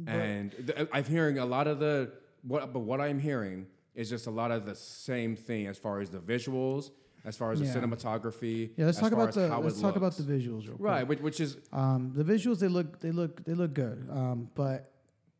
and 0.07 0.51
th- 0.51 0.87
I'm 0.91 1.03
hearing 1.05 1.37
a 1.39 1.45
lot 1.45 1.67
of 1.67 1.79
the 1.79 2.11
what, 2.43 2.71
but 2.73 2.79
what 2.79 3.01
I'm 3.01 3.19
hearing 3.19 3.67
is 3.95 4.09
just 4.09 4.27
a 4.27 4.31
lot 4.31 4.51
of 4.51 4.65
the 4.65 4.75
same 4.75 5.35
thing 5.35 5.67
as 5.67 5.77
far 5.77 5.99
as 6.01 6.09
the 6.09 6.19
visuals, 6.19 6.91
as 7.25 7.37
far 7.37 7.51
as 7.51 7.61
Yeah. 7.61 7.71
the 7.73 7.79
cinematography. 7.79 8.71
Yeah, 8.75 8.85
let's 8.85 8.97
as 8.97 9.01
talk 9.01 9.11
far 9.13 9.21
about 9.23 9.33
the 9.35 9.49
how 9.49 9.61
let's 9.61 9.79
talk 9.79 9.95
about 9.95 10.15
the 10.17 10.23
visuals 10.23 10.63
real 10.67 10.75
quick. 10.77 10.79
right, 10.81 11.07
which, 11.07 11.19
which 11.21 11.39
is 11.39 11.57
Um, 11.71 12.11
the 12.15 12.23
visuals 12.23 12.59
they 12.59 12.67
look 12.67 12.99
they 12.99 13.11
look 13.11 13.43
they 13.45 13.53
look 13.53 13.73
good, 13.73 14.07
um, 14.09 14.49
but 14.55 14.91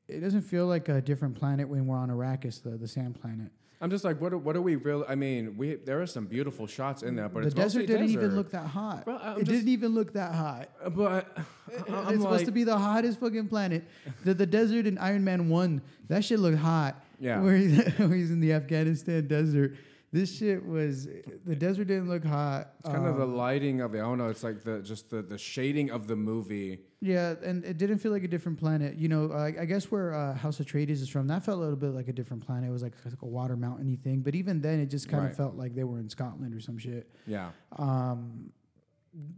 it 0.07 0.19
doesn't 0.19 0.41
feel 0.43 0.67
like 0.67 0.87
a 0.89 1.01
different 1.01 1.35
planet 1.35 1.67
when 1.67 1.87
we're 1.87 1.97
on 1.97 2.09
Arrakis, 2.09 2.61
the 2.61 2.71
the 2.77 2.87
sand 2.87 3.19
planet. 3.19 3.51
I'm 3.83 3.89
just 3.89 4.05
like, 4.05 4.21
what? 4.21 4.31
Are, 4.31 4.37
what 4.37 4.55
are 4.55 4.61
we 4.61 4.77
really? 4.77 5.03
I 5.09 5.15
mean, 5.15 5.57
we 5.57 5.75
there 5.75 6.01
are 6.01 6.07
some 6.07 6.25
beautiful 6.25 6.67
shots 6.67 7.03
in 7.03 7.17
there, 7.17 7.27
but 7.27 7.41
the 7.41 7.47
it's 7.47 7.53
desert 7.55 7.85
didn't 7.85 8.11
even 8.11 8.33
look 8.33 8.51
that 8.51 8.65
hot. 8.65 9.03
Bro, 9.03 9.15
it 9.15 9.39
just- 9.39 9.49
didn't 9.51 9.67
even 9.67 9.93
look 9.93 10.13
that 10.13 10.33
hot. 10.33 10.69
Uh, 10.81 10.89
But 10.89 11.37
It- 11.67 11.83
it's 11.89 12.21
supposed 12.21 12.45
to 12.45 12.51
be 12.53 12.63
the 12.63 12.77
hottest 12.77 13.19
fucking 13.19 13.49
planet. 13.49 13.83
The 14.23 14.33
the 14.35 14.45
desert 14.45 14.87
in 14.87 14.97
Iron 14.99 15.25
Man 15.25 15.49
one, 15.49 15.81
that 16.07 16.23
shit 16.23 16.39
looked 16.39 16.59
hot. 16.59 17.03
Yeah. 17.19 17.41
where 17.41 17.57
he's, 17.57 17.77
where 17.97 18.15
he's 18.15 18.31
in 18.31 18.39
the 18.39 18.53
Afghanistan 18.53 19.27
desert. 19.27 19.75
This 20.13 20.37
shit 20.37 20.63
was 20.63 21.07
the 21.43 21.55
desert 21.55 21.85
didn't 21.87 22.07
look 22.07 22.23
hot. 22.23 22.73
It's 22.79 22.87
kind 22.87 23.07
of 23.07 23.17
the 23.17 23.23
Um, 23.23 23.35
lighting 23.35 23.81
of 23.81 23.95
it. 23.95 23.97
I 23.97 24.01
don't 24.01 24.19
know. 24.19 24.29
It's 24.29 24.43
like 24.43 24.63
the 24.63 24.79
just 24.83 25.09
the, 25.09 25.23
the 25.23 25.39
shading 25.39 25.89
of 25.89 26.05
the 26.05 26.15
movie. 26.15 26.81
Yeah, 27.01 27.33
and 27.43 27.65
it 27.65 27.79
didn't 27.79 27.97
feel 27.97 28.11
like 28.11 28.23
a 28.23 28.27
different 28.27 28.59
planet. 28.59 28.95
You 28.95 29.09
know, 29.09 29.31
I, 29.31 29.47
I 29.61 29.65
guess 29.65 29.89
where 29.91 30.13
uh, 30.13 30.35
House 30.35 30.59
of 30.59 30.67
Atreides 30.67 31.01
is 31.01 31.09
from, 31.09 31.25
that 31.27 31.43
felt 31.43 31.57
a 31.57 31.61
little 31.61 31.75
bit 31.75 31.93
like 31.95 32.09
a 32.09 32.13
different 32.13 32.45
planet. 32.45 32.69
It 32.69 32.71
was 32.71 32.83
like, 32.83 32.93
like 33.03 33.23
a 33.23 33.25
water 33.25 33.55
mountainy 33.57 33.95
thing. 33.95 34.21
But 34.21 34.35
even 34.35 34.61
then, 34.61 34.79
it 34.79 34.85
just 34.91 35.09
kind 35.09 35.25
of 35.25 35.35
felt 35.35 35.55
like 35.55 35.73
they 35.73 35.83
were 35.83 35.99
in 35.99 36.09
Scotland 36.09 36.53
or 36.53 36.59
some 36.59 36.77
shit. 36.77 37.09
Yeah, 37.25 37.49
Um, 37.77 38.51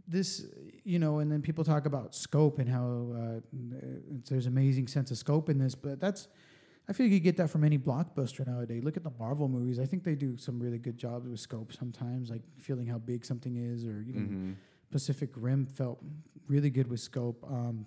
this, 0.06 0.44
you 0.84 0.98
know, 0.98 1.20
and 1.20 1.32
then 1.32 1.40
people 1.40 1.64
talk 1.64 1.86
about 1.86 2.14
scope 2.14 2.58
and 2.58 2.68
how 2.68 3.08
uh, 3.18 3.40
there's 4.28 4.46
amazing 4.46 4.88
sense 4.88 5.10
of 5.10 5.16
scope 5.16 5.48
in 5.48 5.58
this, 5.58 5.74
but 5.74 6.00
that's. 6.00 6.28
I 6.88 6.92
feel 6.92 7.06
you 7.06 7.16
could 7.16 7.24
get 7.24 7.36
that 7.38 7.50
from 7.50 7.64
any 7.64 7.78
blockbuster 7.78 8.46
nowadays. 8.46 8.84
Look 8.84 8.96
at 8.96 9.02
the 9.02 9.10
Marvel 9.18 9.48
movies. 9.48 9.80
I 9.80 9.86
think 9.86 10.04
they 10.04 10.14
do 10.14 10.36
some 10.36 10.60
really 10.60 10.78
good 10.78 10.96
jobs 10.96 11.28
with 11.28 11.40
scope 11.40 11.72
sometimes, 11.72 12.30
like 12.30 12.42
feeling 12.58 12.86
how 12.86 12.98
big 12.98 13.24
something 13.24 13.56
is, 13.56 13.84
or 13.86 14.04
even 14.08 14.26
hmm 14.26 14.52
Pacific 14.92 15.30
Rim 15.34 15.66
felt 15.66 15.98
really 16.46 16.70
good 16.70 16.86
with 16.86 17.00
scope. 17.00 17.44
Um, 17.50 17.86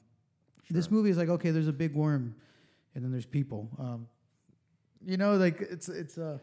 This 0.69 0.91
movie 0.91 1.09
is 1.09 1.17
like 1.17 1.29
okay, 1.29 1.51
there's 1.51 1.69
a 1.69 1.73
big 1.73 1.95
worm, 1.95 2.35
and 2.93 3.03
then 3.03 3.11
there's 3.11 3.25
people. 3.25 3.69
Um, 3.79 4.07
you 5.05 5.15
know, 5.15 5.35
like 5.37 5.61
it's 5.61 5.87
it's 5.87 6.17
uh, 6.17 6.39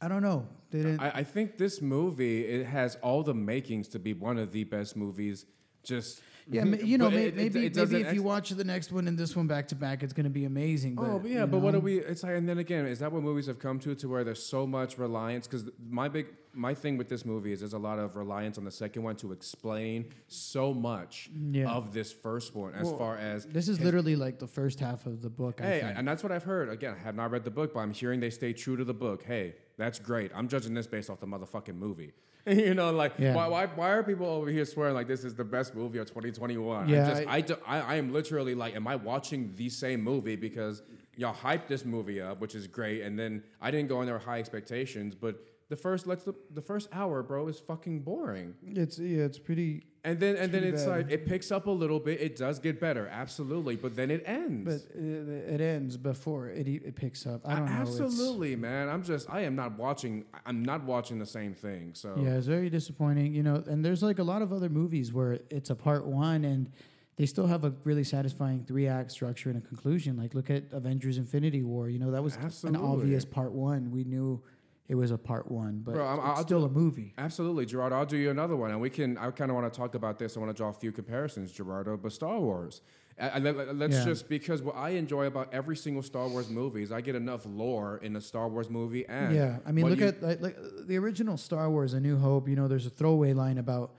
I 0.00 0.06
don't 0.08 0.22
know. 0.22 0.46
They 0.70 0.78
didn't. 0.82 1.00
I, 1.00 1.10
I 1.16 1.24
think 1.24 1.58
this 1.58 1.82
movie 1.82 2.44
it 2.44 2.66
has 2.66 2.96
all 3.02 3.22
the 3.24 3.34
makings 3.34 3.88
to 3.88 3.98
be 3.98 4.12
one 4.14 4.38
of 4.38 4.52
the 4.52 4.62
best 4.64 4.96
movies. 4.96 5.44
Just 5.82 6.22
yeah, 6.50 6.62
mm-hmm. 6.62 6.70
ma- 6.70 6.76
you 6.78 6.98
know, 6.98 7.06
but 7.06 7.14
may, 7.14 7.22
it- 7.24 7.26
it- 7.28 7.36
maybe 7.36 7.66
it 7.66 7.76
maybe 7.76 7.96
if 8.02 8.14
you 8.14 8.22
watch 8.22 8.50
the 8.50 8.64
next 8.64 8.90
one 8.92 9.06
and 9.08 9.18
this 9.18 9.36
one 9.36 9.46
back 9.46 9.68
to 9.68 9.74
back, 9.74 10.02
it's 10.02 10.12
gonna 10.12 10.30
be 10.30 10.44
amazing. 10.44 10.96
Oh, 10.98 11.02
but, 11.02 11.10
Oh, 11.10 11.18
but 11.20 11.30
yeah, 11.30 11.40
you 11.40 11.46
but 11.46 11.58
what 11.60 11.72
know, 11.72 11.78
are 11.78 11.82
we? 11.82 11.98
It's 11.98 12.22
like, 12.22 12.36
and 12.36 12.48
then 12.48 12.58
again, 12.58 12.86
is 12.86 12.98
that 13.00 13.12
what 13.12 13.22
movies 13.22 13.46
have 13.46 13.58
come 13.58 13.78
to, 13.80 13.94
to 13.94 14.08
where 14.08 14.24
there's 14.24 14.42
so 14.44 14.66
much 14.66 14.98
reliance? 14.98 15.46
Because 15.46 15.68
my 15.88 16.08
big, 16.08 16.26
my 16.54 16.74
thing 16.74 16.96
with 16.96 17.08
this 17.08 17.24
movie 17.24 17.52
is 17.52 17.60
there's 17.60 17.72
a 17.74 17.78
lot 17.78 17.98
of 17.98 18.16
reliance 18.16 18.56
on 18.58 18.64
the 18.64 18.70
second 18.70 19.02
one 19.02 19.16
to 19.16 19.32
explain 19.32 20.06
so 20.26 20.72
much 20.72 21.30
Yeah. 21.50 21.70
of 21.70 21.92
this 21.92 22.12
first 22.12 22.54
one, 22.54 22.74
as 22.74 22.84
Well, 22.86 22.96
far 22.98 23.16
as 23.18 23.44
This 23.46 23.68
is 23.68 23.80
literally 23.80 24.16
like 24.16 24.38
the 24.38 24.48
first 24.48 24.80
half 24.80 25.06
of 25.06 25.22
the 25.22 25.30
book. 25.30 25.60
I 25.60 25.64
Hey, 25.66 25.80
and 25.96 26.08
that's 26.08 26.22
what 26.22 26.32
I've 26.32 26.44
heard. 26.44 26.68
Again, 26.68 26.94
I 26.98 27.02
have 27.02 27.14
not 27.14 27.30
read 27.30 27.44
the 27.44 27.50
book, 27.50 27.74
but 27.74 27.80
I'm 27.80 27.92
hearing 27.92 28.20
they 28.20 28.30
stay 28.30 28.52
true 28.52 28.76
to 28.76 28.84
the 28.84 28.94
book. 28.94 29.22
Hey, 29.24 29.54
that's 29.76 29.98
great. 29.98 30.30
I'm 30.34 30.48
judging 30.48 30.74
this 30.74 30.86
based 30.86 31.10
off 31.10 31.20
the 31.20 31.26
motherfucking 31.26 31.74
movie. 31.76 32.12
you 32.46 32.74
know, 32.74 32.92
like 32.92 33.12
Yeah. 33.18 33.34
why, 33.34 33.46
why 33.48 33.66
why 33.66 33.90
are 33.90 34.02
people 34.02 34.26
over 34.26 34.48
here 34.50 34.64
swearing 34.64 34.94
like 34.94 35.06
this 35.08 35.24
is 35.24 35.34
the 35.34 35.44
best 35.44 35.74
movie 35.74 35.98
of 35.98 36.06
2021? 36.06 36.88
Yeah, 36.88 37.02
I 37.04 37.08
just 37.08 37.26
I- 37.28 37.34
I, 37.36 37.40
do, 37.40 37.56
I 37.66 37.80
I 37.80 37.94
am 37.96 38.12
literally 38.12 38.54
like, 38.54 38.74
am 38.76 38.86
I 38.86 38.96
watching 38.96 39.52
the 39.56 39.68
same 39.68 40.02
movie 40.02 40.36
because 40.36 40.82
y'all 41.16 41.34
hyped 41.34 41.66
this 41.66 41.84
movie 41.84 42.20
up, 42.20 42.40
which 42.40 42.54
is 42.54 42.66
great, 42.66 43.02
and 43.02 43.18
then 43.18 43.42
I 43.60 43.70
didn't 43.70 43.88
go 43.88 44.00
in 44.00 44.06
there 44.06 44.14
with 44.16 44.24
high 44.24 44.38
expectations, 44.38 45.14
but 45.14 45.34
the 45.68 45.76
first 45.76 46.06
let's 46.06 46.24
the, 46.24 46.34
the 46.50 46.62
first 46.62 46.88
hour, 46.92 47.22
bro, 47.22 47.48
is 47.48 47.58
fucking 47.60 48.00
boring. 48.00 48.54
it's 48.66 48.98
yeah, 48.98 49.24
it's 49.24 49.38
pretty. 49.38 49.84
And 50.04 50.18
then 50.18 50.36
and 50.36 50.50
then 50.50 50.64
it's 50.64 50.84
bad. 50.84 50.96
like 50.96 51.10
it 51.10 51.26
picks 51.26 51.50
up 51.50 51.66
a 51.66 51.70
little 51.70 52.00
bit. 52.00 52.20
It 52.20 52.36
does 52.36 52.58
get 52.58 52.80
better, 52.80 53.06
absolutely, 53.08 53.76
but 53.76 53.94
then 53.94 54.10
it 54.10 54.22
ends. 54.24 54.82
But 54.84 54.98
it, 54.98 55.28
it 55.28 55.60
ends 55.60 55.98
before 55.98 56.48
it 56.48 56.66
it 56.66 56.96
picks 56.96 57.26
up. 57.26 57.42
I 57.44 57.56
don't 57.56 57.66
know. 57.66 57.72
Absolutely, 57.72 58.56
man. 58.56 58.88
I'm 58.88 59.02
just 59.02 59.28
I 59.28 59.42
am 59.42 59.54
not 59.54 59.76
watching 59.76 60.24
I'm 60.46 60.62
not 60.62 60.84
watching 60.84 61.18
the 61.18 61.26
same 61.26 61.52
thing. 61.52 61.92
So 61.94 62.14
Yeah, 62.16 62.36
it's 62.36 62.46
very 62.46 62.70
disappointing. 62.70 63.34
You 63.34 63.42
know, 63.42 63.62
and 63.66 63.84
there's 63.84 64.02
like 64.02 64.18
a 64.18 64.24
lot 64.24 64.40
of 64.40 64.52
other 64.52 64.70
movies 64.70 65.12
where 65.12 65.40
it's 65.50 65.68
a 65.68 65.76
part 65.76 66.06
one 66.06 66.44
and 66.44 66.70
they 67.16 67.26
still 67.26 67.48
have 67.48 67.64
a 67.64 67.74
really 67.82 68.04
satisfying 68.04 68.64
three 68.64 68.86
act 68.86 69.10
structure 69.10 69.50
and 69.50 69.58
a 69.58 69.66
conclusion. 69.66 70.16
Like 70.16 70.34
look 70.34 70.48
at 70.48 70.72
Avengers 70.72 71.18
Infinity 71.18 71.62
War. 71.62 71.90
You 71.90 71.98
know, 71.98 72.12
that 72.12 72.22
was 72.22 72.38
Absolutely. 72.38 72.80
an 72.80 72.86
obvious 72.86 73.24
part 73.24 73.52
one. 73.52 73.90
We 73.90 74.04
knew 74.04 74.40
it 74.88 74.94
was 74.94 75.10
a 75.10 75.18
part 75.18 75.50
one, 75.50 75.82
but 75.84 75.94
Bro, 75.94 76.06
I'm- 76.06 76.18
it's 76.18 76.26
I'll 76.26 76.42
still 76.42 76.64
a 76.64 76.68
movie. 76.68 77.12
Absolutely, 77.18 77.66
Gerardo. 77.66 77.96
I'll 77.96 78.06
do 78.06 78.16
you 78.16 78.30
another 78.30 78.56
one, 78.56 78.70
and 78.70 78.80
we 78.80 78.88
can. 78.90 79.18
I 79.18 79.30
kind 79.30 79.50
of 79.50 79.54
want 79.54 79.70
to 79.72 79.78
talk 79.78 79.94
about 79.94 80.18
this. 80.18 80.36
I 80.36 80.40
want 80.40 80.50
to 80.50 80.56
draw 80.56 80.70
a 80.70 80.72
few 80.72 80.92
comparisons, 80.92 81.52
Gerardo. 81.52 81.96
But 81.96 82.12
Star 82.12 82.40
Wars. 82.40 82.80
Uh, 83.20 83.30
uh, 83.34 83.40
let, 83.40 83.90
us 83.90 83.96
Yeah. 83.98 84.04
just 84.04 84.28
because 84.28 84.62
what 84.62 84.76
I 84.76 84.90
enjoy 84.90 85.26
about 85.26 85.52
every 85.52 85.76
single 85.76 86.02
Star 86.04 86.28
Wars 86.28 86.48
movie 86.48 86.82
is 86.84 86.92
I 86.92 87.00
get 87.00 87.16
enough 87.16 87.44
lore 87.46 87.98
in 87.98 88.14
a 88.14 88.20
Star 88.20 88.48
Wars 88.48 88.70
movie. 88.70 89.04
And 89.08 89.34
Yeah, 89.34 89.58
I 89.66 89.72
mean, 89.72 89.88
look 89.90 89.98
you- 89.98 90.06
at 90.06 90.22
like, 90.22 90.40
like 90.40 90.56
the 90.86 90.96
original 90.98 91.36
Star 91.36 91.68
Wars: 91.68 91.92
A 91.94 92.00
New 92.00 92.16
Hope. 92.16 92.48
You 92.48 92.56
know, 92.56 92.68
there's 92.68 92.86
a 92.86 92.90
throwaway 92.90 93.32
line 93.34 93.58
about 93.58 93.90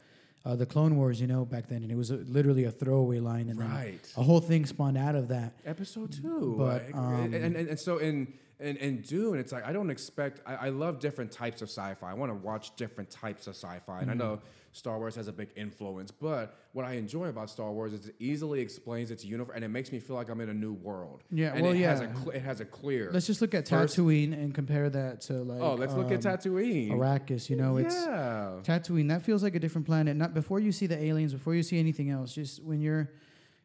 uh, 0.45 0.55
the 0.55 0.65
Clone 0.65 0.95
Wars. 0.97 1.19
You 1.21 1.27
know, 1.27 1.45
back 1.45 1.67
then, 1.67 1.83
and 1.83 1.91
it 1.91 1.97
was 1.97 2.09
a, 2.11 2.15
literally 2.15 2.63
a 2.63 2.71
throwaway 2.71 3.19
line, 3.19 3.49
and 3.49 3.59
then 3.59 3.69
right. 3.69 4.13
a 4.17 4.23
whole 4.23 4.39
thing 4.39 4.65
spawned 4.65 4.97
out 4.97 5.15
of 5.15 5.27
that. 5.27 5.53
episode 5.65 6.13
two. 6.13 6.55
But, 6.57 6.85
um, 6.93 7.25
and, 7.33 7.35
and, 7.35 7.55
and 7.55 7.79
so 7.79 7.97
in, 7.97 8.33
in 8.59 8.77
in 8.77 9.01
Dune, 9.01 9.37
it's 9.39 9.51
like 9.51 9.65
I 9.65 9.71
don't 9.73 9.89
expect. 9.89 10.41
I, 10.45 10.55
I 10.55 10.69
love 10.69 10.99
different 10.99 11.31
types 11.31 11.61
of 11.61 11.69
sci-fi. 11.69 12.09
I 12.09 12.13
want 12.13 12.29
to 12.31 12.35
watch 12.35 12.75
different 12.75 13.09
types 13.09 13.47
of 13.47 13.55
sci-fi, 13.55 14.01
and 14.01 14.09
I 14.11 14.13
Mm-hmm. 14.13 14.19
know 14.19 14.41
Star 14.71 14.99
Wars 14.99 15.15
has 15.15 15.27
a 15.27 15.31
big 15.31 15.49
influence. 15.55 16.11
But 16.11 16.55
what 16.73 16.85
I 16.85 16.93
enjoy 16.93 17.25
about 17.27 17.49
Star 17.49 17.71
Wars 17.71 17.91
is 17.93 18.07
it 18.07 18.15
easily 18.19 18.59
explains 18.59 19.09
its 19.11 19.23
universe, 19.25 19.53
and 19.55 19.63
it 19.63 19.69
makes 19.69 19.91
me 19.91 19.99
feel 19.99 20.15
like 20.15 20.29
I'm 20.29 20.41
in 20.41 20.49
a 20.49 20.53
new 20.53 20.73
world. 20.73 21.23
Yeah, 21.31 21.53
and 21.53 21.63
well, 21.63 21.71
it 21.73 21.79
Has 21.79 22.01
a 22.01 22.03
yeah. 22.03 22.13
cl- 22.15 22.29
it 22.31 22.41
has 22.41 22.59
a 22.59 22.65
clear. 22.65 23.09
Let's 23.11 23.27
just 23.27 23.41
look 23.41 23.53
at 23.53 23.67
First- 23.67 23.97
Tatooine 23.97 24.33
and 24.33 24.53
compare 24.53 24.89
that 24.89 25.21
to 25.21 25.33
like. 25.33 25.61
oh, 25.61 25.75
let's 25.75 25.93
look 25.93 26.11
at 26.11 26.23
um, 26.25 26.33
Tatooine. 26.37 26.91
Arrakis. 26.91 27.49
You 27.49 27.55
know, 27.55 27.77
it's 27.77 27.95
yeah. 27.95 28.59
Tatooine. 28.63 29.07
That 29.07 29.23
feels 29.23 29.41
like 29.41 29.55
a 29.55 29.59
different 29.59 29.87
planet. 29.87 30.15
Not 30.17 30.33
before 30.33 30.59
you 30.59 30.71
see 30.71 30.85
the 30.87 31.01
aliens, 31.01 31.33
before 31.33 31.55
you 31.55 31.63
see 31.63 31.79
anything 31.79 32.09
else. 32.09 32.33
Just 32.35 32.61
when 32.63 32.81
you're 32.81 33.09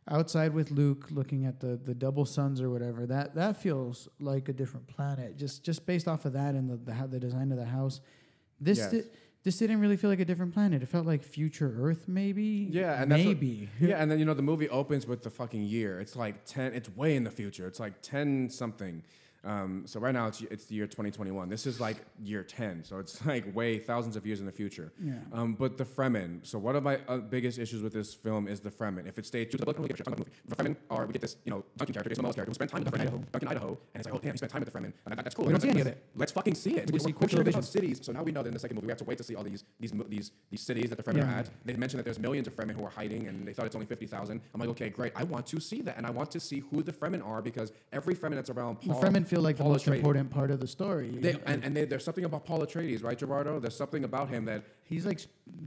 outside 0.08 0.52
with 0.54 0.70
Luke, 0.70 1.06
looking 1.10 1.44
at 1.46 1.60
the 1.60 1.76
the 1.82 1.94
double 1.94 2.24
suns 2.24 2.60
or 2.60 2.70
whatever. 2.70 3.06
That 3.06 3.34
that 3.34 3.56
feels 3.56 4.08
like 4.20 4.48
a 4.48 4.52
different 4.52 4.86
planet. 4.86 5.36
Just 5.36 5.64
just 5.64 5.86
based 5.86 6.08
off 6.08 6.24
of 6.24 6.32
that 6.34 6.54
and 6.54 6.68
the 6.70 6.76
the, 6.76 7.06
the 7.08 7.20
design 7.20 7.50
of 7.52 7.58
the 7.58 7.64
house. 7.66 8.00
This 8.60 8.78
Yes. 8.78 8.90
di- 8.90 9.02
this 9.42 9.58
didn't 9.58 9.80
really 9.80 9.98
feel 9.98 10.08
like 10.08 10.20
a 10.20 10.24
different 10.24 10.54
planet. 10.54 10.82
It 10.82 10.86
felt 10.88 11.04
like 11.04 11.22
future 11.22 11.74
Earth, 11.78 12.08
maybe. 12.08 12.66
Yeah, 12.70 13.02
and 13.02 13.12
that's 13.12 13.24
what- 13.26 13.34
maybe. 13.36 13.68
yeah, 13.80 13.96
and 14.00 14.10
then 14.10 14.18
you 14.18 14.24
know 14.24 14.32
the 14.34 14.42
movie 14.42 14.68
opens 14.70 15.06
with 15.06 15.22
the 15.22 15.30
fucking 15.30 15.62
year. 15.64 16.00
It's 16.00 16.16
like 16.16 16.44
ten. 16.46 16.72
It's 16.72 16.88
way 16.96 17.14
in 17.16 17.24
the 17.24 17.30
future. 17.30 17.66
It's 17.66 17.80
like 17.80 18.00
ten 18.00 18.48
something. 18.50 19.02
Um, 19.44 19.82
so 19.86 20.00
right 20.00 20.14
now 20.14 20.26
it's 20.28 20.40
it's 20.42 20.64
the 20.66 20.74
year 20.74 20.86
2021. 20.86 21.48
This 21.48 21.66
is 21.66 21.80
like 21.80 21.98
year 22.22 22.42
10. 22.42 22.84
So 22.84 22.98
it's 22.98 23.24
like 23.32 23.54
way 23.54 23.78
thousands 23.78 24.16
of 24.16 24.26
years 24.26 24.40
in 24.40 24.46
the 24.46 24.52
future. 24.52 24.92
Yeah. 25.00 25.14
Um, 25.32 25.54
but 25.54 25.76
the 25.78 25.84
Fremen. 25.84 26.44
So 26.46 26.58
one 26.58 26.76
of 26.76 26.82
my 26.82 26.98
uh, 27.08 27.18
biggest 27.18 27.58
issues 27.58 27.82
with 27.82 27.92
this 27.92 28.14
film 28.14 28.48
is 28.48 28.60
the 28.60 28.70
Fremen. 28.70 29.06
If 29.06 29.18
it 29.18 29.26
stayed 29.26 29.46
true 29.50 29.58
to 29.58 29.58
the 29.58 29.66
book, 29.66 29.78
we'll 29.78 29.88
get 29.88 30.06
movie. 30.08 30.24
The 30.46 30.56
Fremen 30.56 30.76
are 30.90 31.06
we 31.06 31.12
get 31.12 31.22
this 31.22 31.36
you 31.44 31.50
know 31.50 31.64
Duncan 31.76 31.94
character, 31.94 32.14
Momoa's 32.14 32.34
character, 32.34 32.50
who 32.50 32.54
spent 32.54 32.70
time 32.70 32.82
with 32.84 32.92
the 32.92 32.98
Fremen, 32.98 33.30
Duncan, 33.32 33.48
Idaho, 33.48 33.68
and 33.68 33.78
it's 34.00 34.06
like 34.06 34.14
oh 34.14 34.18
damn, 34.18 34.32
he 34.32 34.38
spent 34.38 34.52
time 34.52 34.60
with 34.62 34.72
the 34.72 34.78
Fremen. 34.78 34.92
And 35.06 35.16
that- 35.18 35.24
that's 35.24 35.34
cool. 35.34 35.46
We 35.46 35.52
don't 35.52 35.60
see 35.60 35.68
any 35.70 35.80
of 35.80 35.86
let's, 35.86 35.96
it. 35.98 36.04
let's 36.16 36.32
fucking 36.32 36.54
see 36.54 36.76
it. 36.76 36.86
We 36.86 36.92
just 36.92 37.06
see 37.06 37.12
We're 37.12 37.18
quick 37.18 37.30
sure 37.30 37.38
little 37.38 37.52
they 37.52 37.56
have 37.56 37.64
visions. 37.64 37.96
cities. 37.96 38.00
So 38.06 38.12
now 38.12 38.22
we 38.22 38.30
know 38.32 38.42
that 38.42 38.48
in 38.48 38.54
the 38.54 38.60
second 38.60 38.74
movie 38.76 38.86
we 38.88 38.90
have 38.90 38.98
to 38.98 39.04
wait 39.04 39.16
to 39.18 39.24
see 39.24 39.34
all 39.34 39.42
these 39.44 39.64
these 39.80 39.92
these 40.08 40.30
these 40.50 40.60
cities 40.60 40.90
that 40.90 40.96
the 40.96 41.02
Fremen 41.02 41.18
Yeah. 41.18 41.34
are 41.34 41.38
at. 41.38 41.50
They 41.64 41.76
mentioned 41.76 41.98
that 42.00 42.04
there's 42.04 42.18
millions 42.18 42.46
of 42.46 42.54
Fremen 42.56 42.72
who 42.74 42.84
are 42.84 42.90
hiding, 42.90 43.26
and 43.28 43.46
they 43.46 43.52
thought 43.52 43.66
it's 43.66 43.74
only 43.76 43.86
fifty 43.86 44.06
thousand. 44.06 44.40
I'm 44.52 44.60
like, 44.60 44.68
okay, 44.70 44.88
great. 44.90 45.12
I 45.16 45.24
want 45.24 45.46
to 45.48 45.60
see 45.60 45.80
that, 45.82 45.96
and 45.96 46.06
I 46.06 46.10
want 46.10 46.30
to 46.32 46.40
see 46.40 46.60
who 46.60 46.82
the 46.82 46.92
Fremen 46.92 47.24
are 47.26 47.40
because 47.42 47.72
every 47.92 48.14
Fremen 48.14 48.34
that's 48.34 48.50
around 48.50 48.78
The 48.82 48.88
Paul. 48.90 49.02
Fremen 49.02 49.26
feel 49.34 49.42
like 49.42 49.56
the 49.56 49.64
most 49.64 49.86
Atreides. 49.86 49.96
important 49.96 50.30
part 50.30 50.50
of 50.50 50.60
the 50.60 50.66
story. 50.66 51.08
They, 51.08 51.36
and 51.46 51.64
and 51.64 51.76
they, 51.76 51.84
there's 51.84 52.04
something 52.04 52.24
about 52.24 52.44
Paul 52.44 52.60
Atreides, 52.60 53.02
right, 53.04 53.18
Gerardo? 53.18 53.60
There's 53.60 53.76
something 53.76 54.04
about 54.04 54.28
him 54.28 54.44
that 54.46 54.62
He's 54.84 55.06
like 55.06 55.18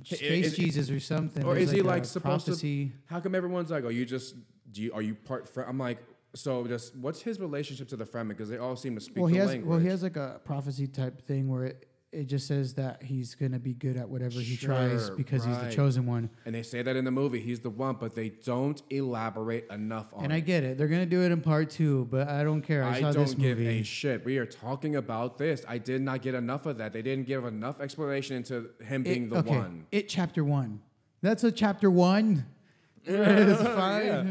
space 0.04 0.48
is- 0.48 0.56
Jesus 0.56 0.90
or 0.92 1.00
something. 1.00 1.44
or 1.46 1.54
There's 1.56 1.70
is 1.70 1.72
he 1.72 1.82
like 1.82 2.06
supposed 2.06 2.60
to- 2.60 2.90
How 3.08 3.20
come 3.20 3.34
everyone's 3.36 3.72
like, 3.72 3.84
"Oh, 3.84 3.90
you 3.90 4.06
just 4.06 4.36
do 4.72 4.82
you, 4.84 4.92
are 4.94 5.02
you 5.02 5.16
part?" 5.16 5.48
Fre-? 5.50 5.62
I'm 5.64 5.78
like, 5.78 5.98
so 6.36 6.68
just 6.68 6.96
what's 6.96 7.22
his 7.22 7.40
relationship 7.40 7.88
to 7.90 7.96
the 7.98 8.06
Fremen? 8.06 8.30
Because 8.30 8.50
they 8.50 8.58
all 8.58 8.76
seem 8.76 8.96
to 8.96 9.02
speak 9.02 9.18
Well, 9.18 9.28
the 9.28 9.34
he 9.34 9.40
has 9.40 9.48
language. 9.50 9.70
well 9.70 9.80
he 9.80 9.88
has 9.88 10.04
like 10.04 10.18
a 10.18 10.40
prophecy 10.44 10.88
type 10.88 11.26
thing 11.26 11.48
where 11.50 11.66
it, 11.66 11.88
it 12.12 12.26
just 12.26 12.48
says 12.48 12.74
that 12.76 13.04
he's 13.04 13.36
gonna 13.36 13.60
be 13.60 13.74
good 13.74 13.98
at 13.98 14.08
whatever 14.08 14.40
he 14.40 14.56
tries 14.56 15.10
because 15.10 15.44
he's 15.44 15.58
the 15.58 15.70
chosen 15.72 16.06
one. 16.06 16.30
and 16.46 16.56
they 16.56 16.64
say 16.64 16.82
that 16.82 16.96
in 16.96 17.04
the 17.04 17.12
movie, 17.12 17.40
he's 17.40 17.60
the 17.60 17.70
one, 17.70 17.98
but 18.00 18.16
they 18.16 18.30
don't 18.30 18.82
elaborate 18.90 19.70
enough 19.70 20.08
on 20.14 20.24
And 20.24 20.34
it. 20.34 20.38
I 20.38 20.40
get 20.40 20.64
it. 20.64 20.78
They're 20.78 20.88
gonna 20.88 21.06
do 21.06 21.24
it 21.24 21.32
in 21.32 21.42
part 21.42 21.70
two, 21.70 22.08
but 22.10 22.30
I 22.30 22.44
don't 22.44 22.62
care. 22.62 22.84
I, 22.84 22.98
I 22.98 23.02
saw 23.02 23.12
don't 23.12 23.26
this 23.26 23.34
give 23.34 23.58
movie. 23.58 23.80
a 23.80 23.84
shit. 23.84 24.24
We 24.24 24.38
are 24.38 24.46
talking 24.46 24.96
about 24.96 25.38
this. 25.38 25.66
I 25.68 25.78
did 25.78 26.02
not 26.02 26.22
get 26.22 26.34
enough 26.34 26.66
of 26.66 26.78
that. 26.78 26.94
They 26.94 27.02
didn't 27.02 27.28
give 27.28 27.44
enough 27.46 27.82
explanation 27.82 28.38
into 28.38 28.70
him 28.84 29.04
being 29.04 29.30
the 29.30 29.40
okay, 29.40 29.50
one. 29.50 29.86
It 29.92 30.08
chapter 30.08 30.44
one. 30.44 30.80
That's 31.22 31.44
a 31.44 31.52
chapter 31.52 31.92
one. 31.92 32.46
it's 33.06 33.62
fine. 33.62 34.06
Yeah. 34.06 34.24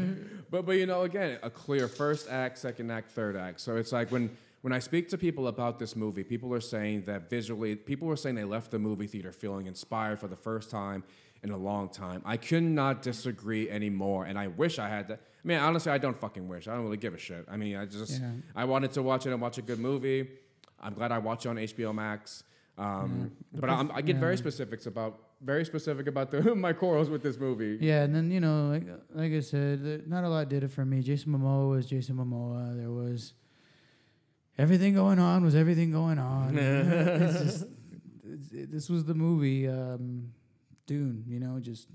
But 0.49 0.65
but 0.65 0.73
you 0.73 0.85
know, 0.85 1.03
again, 1.03 1.37
a 1.43 1.49
clear 1.49 1.87
first 1.87 2.29
act, 2.29 2.57
second 2.57 2.89
act, 2.91 3.11
third 3.11 3.35
act. 3.35 3.59
So 3.59 3.75
it's 3.75 3.91
like 3.91 4.11
when 4.11 4.35
when 4.61 4.73
I 4.73 4.79
speak 4.79 5.09
to 5.09 5.17
people 5.17 5.47
about 5.47 5.79
this 5.79 5.95
movie, 5.95 6.23
people 6.23 6.53
are 6.53 6.61
saying 6.61 7.03
that 7.03 7.29
visually, 7.29 7.75
people 7.75 8.09
are 8.09 8.15
saying 8.15 8.35
they 8.35 8.43
left 8.43 8.71
the 8.71 8.79
movie 8.79 9.07
theater 9.07 9.31
feeling 9.31 9.67
inspired 9.67 10.19
for 10.19 10.27
the 10.27 10.35
first 10.35 10.69
time 10.71 11.03
in 11.43 11.51
a 11.51 11.57
long 11.57 11.89
time. 11.89 12.21
I 12.25 12.37
could 12.37 12.63
not 12.63 13.01
disagree 13.01 13.69
anymore, 13.69 14.25
and 14.25 14.37
I 14.37 14.47
wish 14.47 14.79
I 14.79 14.89
had 14.89 15.07
that. 15.09 15.21
I 15.43 15.47
mean, 15.47 15.59
honestly, 15.59 15.91
I 15.91 15.97
don't 15.97 16.19
fucking 16.19 16.47
wish. 16.47 16.67
I 16.67 16.73
don't 16.73 16.83
really 16.83 16.97
give 16.97 17.13
a 17.13 17.17
shit. 17.17 17.45
I 17.49 17.57
mean, 17.57 17.77
I 17.77 17.85
just 17.85 18.19
Yeah. 18.19 18.31
I 18.55 18.65
wanted 18.65 18.91
to 18.93 19.03
watch 19.03 19.25
it 19.25 19.31
and 19.31 19.41
watch 19.41 19.57
a 19.57 19.61
good 19.61 19.79
movie. 19.79 20.27
I'm 20.79 20.93
glad 20.93 21.11
I 21.11 21.19
watched 21.19 21.45
it 21.45 21.49
on 21.49 21.57
HBO 21.57 21.93
Max. 21.93 22.43
Um, 22.77 23.31
but 23.53 23.69
I'm, 23.69 23.91
I 23.91 24.01
get 24.01 24.17
very 24.17 24.33
yeah. 24.33 24.39
specifics 24.39 24.85
about 24.85 25.19
very 25.41 25.65
specific 25.65 26.07
about 26.07 26.31
the 26.31 26.55
my 26.55 26.73
quarrels 26.73 27.09
with 27.09 27.23
this 27.23 27.37
movie. 27.37 27.77
Yeah, 27.79 28.03
and 28.03 28.15
then 28.15 28.31
you 28.31 28.39
know, 28.39 28.69
like, 28.69 28.83
like 29.13 29.31
I 29.31 29.39
said, 29.39 30.07
not 30.07 30.23
a 30.23 30.29
lot 30.29 30.49
did 30.49 30.63
it 30.63 30.71
for 30.71 30.85
me. 30.85 31.01
Jason 31.01 31.31
Momoa 31.31 31.69
was 31.69 31.85
Jason 31.85 32.17
Momoa. 32.17 32.75
There 32.75 32.91
was 32.91 33.33
everything 34.57 34.93
going 34.93 35.19
on. 35.19 35.43
Was 35.43 35.55
everything 35.55 35.91
going 35.91 36.19
on? 36.19 36.57
it's 36.57 37.39
just 37.39 37.65
it's, 38.23 38.51
it, 38.51 38.71
this 38.71 38.89
was 38.89 39.05
the 39.05 39.13
movie 39.13 39.67
um, 39.67 40.31
Dune. 40.85 41.23
You 41.27 41.39
know, 41.39 41.59
just 41.59 41.87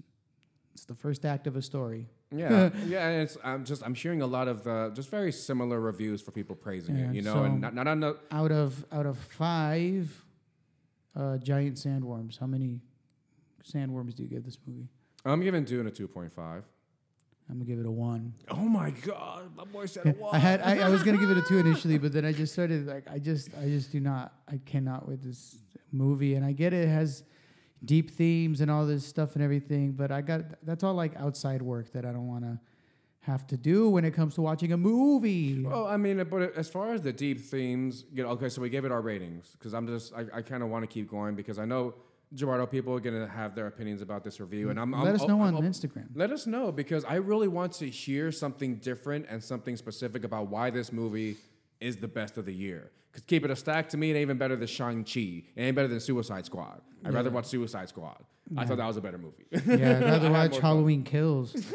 it's 0.75 0.85
the 0.85 0.95
first 0.95 1.25
act 1.25 1.47
of 1.47 1.57
a 1.57 1.63
story. 1.63 2.07
Yeah, 2.35 2.71
yeah, 2.87 3.09
and 3.09 3.23
it's 3.23 3.37
I'm 3.45 3.65
just 3.65 3.83
I'm 3.85 3.95
hearing 3.95 4.23
a 4.23 4.27
lot 4.27 4.49
of 4.49 4.67
uh, 4.67 4.91
just 4.91 5.11
very 5.11 5.33
similar 5.33 5.81
reviews 5.81 6.23
for 6.23 6.31
people 6.31 6.57
praising 6.57 6.97
Yeah, 6.97 7.11
it, 7.11 7.15
you 7.15 7.23
know, 7.23 7.35
so- 7.35 7.45
and 7.45 7.61
not 7.61 7.75
not 7.75 7.87
on 7.87 8.01
the 8.01 8.19
Out 8.31 8.51
of 8.53 8.85
out 8.91 9.07
of 9.07 9.19
five 9.19 10.25
uh, 11.15 11.37
giant 11.39 11.77
sandworms, 11.77 12.39
how 12.41 12.47
many 12.47 12.81
sandworms 13.65 14.15
do 14.15 14.23
you 14.23 14.29
give 14.29 14.45
this 14.45 14.57
movie? 14.67 14.89
I'm 15.25 15.43
giving 15.43 15.65
Dune 15.65 15.87
a 15.87 15.91
two 15.91 16.09
point 16.09 16.33
five. 16.33 16.65
I'm 17.53 17.59
gonna 17.59 17.69
give 17.69 17.79
it 17.81 17.87
a 17.87 17.91
one. 17.91 18.33
Oh 18.51 18.57
my 18.57 18.91
god, 18.91 19.55
my 19.55 19.65
boy 19.65 19.85
said 19.85 20.07
a 20.07 20.11
one. 20.13 20.35
I 20.35 20.39
had 20.39 20.63
I, 20.63 20.87
I 20.87 20.89
was 20.89 21.03
gonna 21.03 21.19
give 21.19 21.29
it 21.31 21.37
a 21.37 21.43
two 21.43 21.59
initially, 21.59 21.99
but 21.99 22.11
then 22.11 22.25
I 22.25 22.33
just 22.33 22.55
started 22.55 22.87
like 22.87 23.05
I 23.11 23.19
just 23.19 23.51
I 23.61 23.67
just 23.67 23.93
do 23.93 24.01
not 24.01 24.33
I 24.49 24.59
cannot 24.65 25.07
with 25.07 25.23
this 25.23 25.59
movie, 25.93 26.35
and 26.35 26.47
I 26.47 26.53
get 26.53 26.73
it, 26.73 26.85
it 26.85 26.89
has 26.89 27.25
deep 27.85 28.11
themes 28.13 28.63
and 28.63 28.71
all 28.71 28.87
this 28.87 29.07
stuff 29.07 29.35
and 29.35 29.45
everything, 29.45 29.93
but 29.93 30.11
I 30.11 30.23
got 30.23 30.65
that's 30.65 30.83
all 30.83 30.95
like 30.95 31.15
outside 31.17 31.61
work 31.61 31.93
that 31.93 32.07
I 32.07 32.13
don't 32.13 32.27
want 32.27 32.45
to 32.45 32.59
have 33.21 33.47
to 33.49 33.59
do 33.59 33.91
when 33.91 34.07
it 34.07 34.13
comes 34.13 34.35
to 34.37 34.41
watching 34.41 34.73
a 34.73 34.79
movie. 34.79 35.63
Well, 35.63 35.87
I 35.87 35.99
mean, 35.99 36.25
but 36.25 36.57
as 36.57 36.71
far 36.71 36.95
as 36.95 37.03
the 37.03 37.13
deep 37.13 37.39
themes, 37.39 38.05
you 38.15 38.23
know, 38.23 38.31
okay, 38.31 38.49
so 38.49 38.63
we 38.63 38.71
gave 38.71 38.87
it 38.87 38.91
our 38.91 39.03
ratings 39.03 39.55
because 39.59 39.75
I'm 39.75 39.87
just 39.87 40.15
I, 40.15 40.25
I 40.39 40.41
kind 40.41 40.63
of 40.63 40.71
want 40.71 40.85
to 40.85 40.87
keep 40.87 41.07
going 41.07 41.35
because 41.35 41.59
I 41.59 41.67
know 41.67 41.97
Gerardo 42.35 42.67
people 42.67 42.95
are 42.95 43.01
gonna 43.01 43.29
have 43.29 43.55
their 43.55 43.67
opinions 43.67 44.01
about 44.01 44.25
this 44.25 44.41
review, 44.41 44.71
and 44.71 44.81
I'm, 44.81 44.95
I'm 44.95 45.05
Let 45.05 45.15
us 45.15 45.23
oh, 45.23 45.27
know 45.27 45.43
I'm 45.43 45.57
on 45.57 45.63
Instagram. 45.63 46.07
Let 46.15 46.31
us 46.31 46.47
know 46.47 46.73
because 46.73 47.05
I 47.05 47.17
really 47.17 47.49
want 47.49 47.73
to 47.75 47.89
hear 47.89 48.33
something 48.33 48.77
different 48.77 49.27
and 49.29 49.43
something 49.43 49.77
specific 49.77 50.25
about 50.25 50.49
why 50.49 50.71
this 50.71 50.93
movie 50.93 51.37
is 51.81 51.97
the 51.97 52.09
best 52.09 52.39
of 52.39 52.47
the 52.47 52.55
year. 52.55 52.91
Because 53.11 53.25
keep 53.25 53.45
it 53.45 53.51
a 53.51 53.57
stack 53.57 53.91
to 53.91 53.97
me, 53.97 54.11
it 54.11 54.15
ain't 54.15 54.23
even 54.23 54.39
better 54.39 54.57
than 54.57 54.67
Shang 54.67 55.05
Chi. 55.05 55.43
It 55.55 55.63
ain't 55.63 55.77
better 55.77 55.89
than 55.89 56.01
Suicide 56.01 56.47
Squad. 56.47 56.81
I'd 57.05 57.13
rather 57.13 57.31
watch 57.31 57.47
Suicide 57.47 57.89
Squad. 57.89 58.25
I 58.57 58.65
thought 58.65 58.79
that 58.79 58.87
was 58.87 58.97
a 58.97 59.01
better 59.01 59.19
movie. 59.19 59.47
Yeah, 59.51 59.99
I'd 59.99 60.05
rather 60.05 60.31
watch 60.31 60.53
more 60.53 60.61
fun. 60.61 60.71
Halloween 60.71 61.05
Kills. 61.05 61.55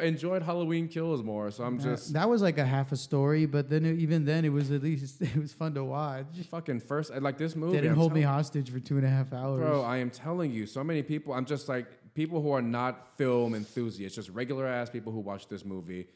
Enjoyed 0.00 0.42
Halloween 0.42 0.88
Kills 0.88 1.22
more, 1.22 1.50
so 1.50 1.62
I'm 1.64 1.78
just 1.78 2.14
that 2.14 2.28
was 2.28 2.40
like 2.40 2.56
a 2.58 2.64
half 2.64 2.90
a 2.92 2.96
story, 2.96 3.44
but 3.44 3.68
then 3.68 3.84
it- 3.84 3.98
even 3.98 4.24
then 4.24 4.44
it 4.44 4.48
was 4.48 4.70
at 4.70 4.82
least 4.82 5.20
it 5.22 5.36
was 5.36 5.52
fun 5.52 5.74
to 5.74 5.84
watch. 5.84 6.24
fucking 6.50 6.80
first. 6.80 7.12
Like 7.14 7.36
this 7.36 7.54
movie. 7.54 7.76
Didn't 7.76 7.90
I'm 7.92 7.96
hold 7.96 8.14
me 8.14 8.22
hostage 8.22 8.70
for 8.70 8.80
two 8.80 8.96
and 8.96 9.04
a 9.06 9.10
half 9.10 9.32
hours. 9.32 9.60
Bro, 9.60 9.82
I 9.82 9.98
am 9.98 10.10
telling 10.10 10.52
you, 10.52 10.66
so 10.66 10.82
many 10.82 11.02
people. 11.02 11.34
I'm 11.34 11.44
just 11.44 11.68
like 11.68 11.86
people 12.14 12.40
who 12.40 12.50
are 12.52 12.62
not 12.62 13.18
film 13.18 13.54
enthusiasts, 13.54 14.16
just 14.16 14.30
regular 14.30 14.66
ass 14.66 14.88
people 14.88 15.12
who 15.12 15.20
watch 15.20 15.48
this 15.48 15.64
movie. 15.64 16.06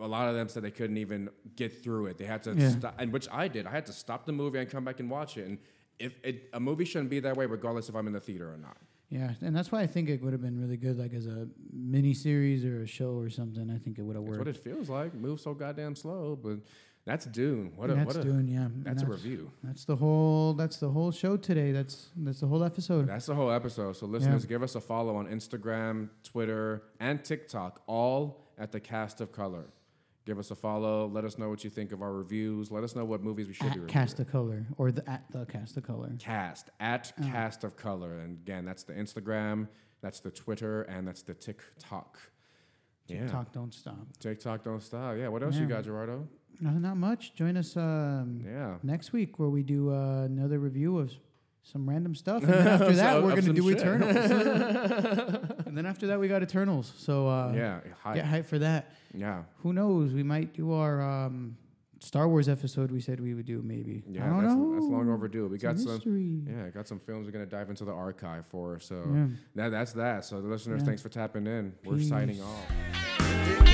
A 0.00 0.06
lot 0.06 0.28
of 0.28 0.36
them 0.36 0.48
said 0.48 0.62
they 0.62 0.70
couldn't 0.70 0.98
even 0.98 1.28
get 1.56 1.82
through 1.82 2.06
it. 2.06 2.18
They 2.18 2.24
had 2.26 2.44
to 2.44 2.54
Yeah. 2.54 2.70
stop, 2.70 2.94
and 3.00 3.12
which 3.12 3.26
I 3.32 3.48
did. 3.48 3.66
I 3.66 3.70
had 3.72 3.86
to 3.86 3.92
stop 3.92 4.26
the 4.26 4.32
movie 4.32 4.60
and 4.60 4.70
come 4.70 4.84
back 4.84 5.00
and 5.00 5.10
watch 5.10 5.36
it. 5.36 5.48
And 5.48 5.58
if 5.98 6.12
it, 6.22 6.48
a 6.52 6.60
movie 6.60 6.84
shouldn't 6.84 7.10
be 7.10 7.18
that 7.20 7.36
way, 7.36 7.46
regardless 7.46 7.88
if 7.88 7.96
I'm 7.96 8.06
in 8.06 8.12
the 8.12 8.20
theater 8.20 8.48
or 8.52 8.56
not. 8.58 8.76
Yeah, 9.10 9.32
and 9.40 9.56
that's 9.56 9.72
why 9.72 9.80
I 9.80 9.86
think 9.86 10.10
it 10.10 10.22
would 10.22 10.32
have 10.32 10.42
been 10.42 10.60
really 10.60 10.76
good, 10.76 10.98
like 10.98 11.14
as 11.14 11.26
a 11.26 11.48
mini 11.72 12.12
series 12.12 12.64
or 12.64 12.82
a 12.82 12.86
show 12.86 13.16
or 13.16 13.30
something. 13.30 13.70
I 13.70 13.78
think 13.78 13.98
it 13.98 14.02
would 14.02 14.16
have 14.16 14.24
That's 14.24 14.36
worked. 14.36 14.46
what 14.46 14.54
it 14.54 14.62
feels 14.62 14.90
like. 14.90 15.14
Moves 15.14 15.42
so 15.42 15.54
goddamn 15.54 15.94
slow, 15.94 16.36
but 16.36 16.58
that's 17.06 17.24
Dune. 17.24 17.72
What 17.74 17.88
a 17.88 17.94
that's 17.94 18.06
what 18.06 18.16
a 18.16 18.22
doing, 18.22 18.48
yeah. 18.48 18.66
and 18.66 18.84
that's 18.84 19.02
a 19.02 19.06
review. 19.06 19.50
That's 19.64 19.86
the 19.86 19.96
whole. 19.96 20.52
That's 20.52 20.76
the 20.76 20.90
whole 20.90 21.10
show 21.10 21.38
today. 21.38 21.72
That's 21.72 22.10
that's 22.16 22.40
the 22.40 22.46
whole 22.46 22.62
episode. 22.62 23.08
That's 23.08 23.24
the 23.24 23.34
whole 23.34 23.50
episode. 23.50 23.96
So 23.96 24.04
listeners, 24.04 24.44
give 24.44 24.62
us 24.62 24.74
a 24.74 24.80
follow 24.80 25.16
on 25.16 25.26
Instagram, 25.26 26.10
Twitter, 26.22 26.82
and 27.00 27.24
TikTok, 27.24 27.80
all 27.86 28.44
at 28.58 28.72
the 28.72 28.80
Cast 28.80 29.22
of 29.22 29.32
Color. 29.32 29.68
Give 30.28 30.38
us 30.38 30.50
a 30.50 30.54
follow. 30.54 31.06
Let 31.08 31.24
us 31.24 31.38
know 31.38 31.48
what 31.48 31.64
you 31.64 31.70
think 31.70 31.90
of 31.90 32.02
our 32.02 32.12
reviews. 32.12 32.70
Let 32.70 32.84
us 32.84 32.94
know 32.94 33.06
what 33.06 33.22
movies 33.22 33.46
we 33.48 33.54
should 33.54 33.62
be 33.62 33.68
at 33.68 33.74
reviewing. 33.76 33.88
cast 33.88 34.20
of 34.20 34.30
color 34.30 34.66
or 34.76 34.92
the 34.92 35.08
at 35.08 35.24
the 35.30 35.46
cast 35.46 35.78
of 35.78 35.84
color. 35.84 36.10
Cast 36.18 36.68
at 36.80 37.10
Cast 37.22 37.64
of 37.64 37.76
Color, 37.78 38.18
and 38.18 38.36
again, 38.36 38.66
that's 38.66 38.82
the 38.82 38.92
Instagram, 38.92 39.68
that's 40.02 40.20
the 40.20 40.30
Twitter, 40.30 40.82
and 40.82 41.08
that's 41.08 41.22
the 41.22 41.32
TikTok. 41.32 42.18
Yeah, 43.06 43.22
TikTok 43.22 43.52
don't 43.54 43.72
stop. 43.72 44.06
TikTok 44.20 44.62
don't 44.64 44.82
stop. 44.82 45.16
Yeah, 45.16 45.28
what 45.28 45.42
else 45.42 45.56
you 45.56 45.64
got, 45.64 45.84
Gerardo? 45.84 46.28
No, 46.60 46.72
not 46.72 46.98
much. 46.98 47.34
Join 47.34 47.56
us 47.56 47.74
um, 47.78 48.42
Yeah. 48.44 48.76
next 48.82 49.14
week 49.14 49.38
where 49.38 49.48
we 49.48 49.62
do 49.62 49.90
uh, 49.90 50.24
another 50.24 50.58
review 50.58 50.98
of 50.98 51.10
some 51.72 51.88
random 51.88 52.14
stuff, 52.14 52.42
and 52.42 52.52
then 52.52 52.66
after 52.68 52.92
that 52.94 53.22
we're 53.22 53.34
gonna 53.40 53.52
do 53.52 53.68
shit. 53.68 53.78
Eternals, 53.80 54.16
and 55.66 55.76
then 55.76 55.86
after 55.86 56.06
that 56.08 56.18
we 56.18 56.28
got 56.28 56.42
Eternals. 56.42 56.92
So 56.96 57.28
uh, 57.28 57.52
yeah, 57.54 57.80
hi. 58.02 58.14
get 58.14 58.24
hype 58.24 58.46
for 58.46 58.58
that. 58.58 58.92
yeah, 59.14 59.42
Who 59.62 59.72
knows? 59.72 60.12
We 60.12 60.22
might 60.22 60.54
do 60.54 60.72
our 60.72 61.02
um, 61.02 61.56
Star 62.00 62.28
Wars 62.28 62.48
episode. 62.48 62.90
We 62.90 63.00
said 63.00 63.20
we 63.20 63.34
would 63.34 63.46
do 63.46 63.60
maybe. 63.62 64.02
I 64.08 64.10
yeah. 64.12 64.28
don't 64.28 64.42
That's, 64.42 64.54
know. 64.54 64.72
that's 64.74 64.86
long 64.86 65.10
overdue. 65.10 65.46
We 65.48 65.54
It's 65.56 65.62
got 65.62 65.74
a 65.74 65.78
some. 65.78 65.92
mystery. 65.94 66.40
Yeah, 66.46 66.68
got 66.70 66.88
some 66.88 66.98
films 66.98 67.26
we're 67.26 67.32
gonna 67.32 67.46
dive 67.46 67.68
into 67.70 67.84
the 67.84 67.92
archive 67.92 68.46
for. 68.46 68.78
So 68.80 69.04
Yeah. 69.12 69.26
that, 69.56 69.68
that's 69.70 69.92
that. 69.92 70.24
So 70.24 70.40
the 70.40 70.48
listeners, 70.48 70.80
Yeah. 70.80 70.86
thanks 70.86 71.02
for 71.02 71.08
tapping 71.10 71.46
in. 71.46 71.74
We're 71.84 72.00
signing 72.00 72.36
Peace. 72.36 72.44
off. 72.44 73.68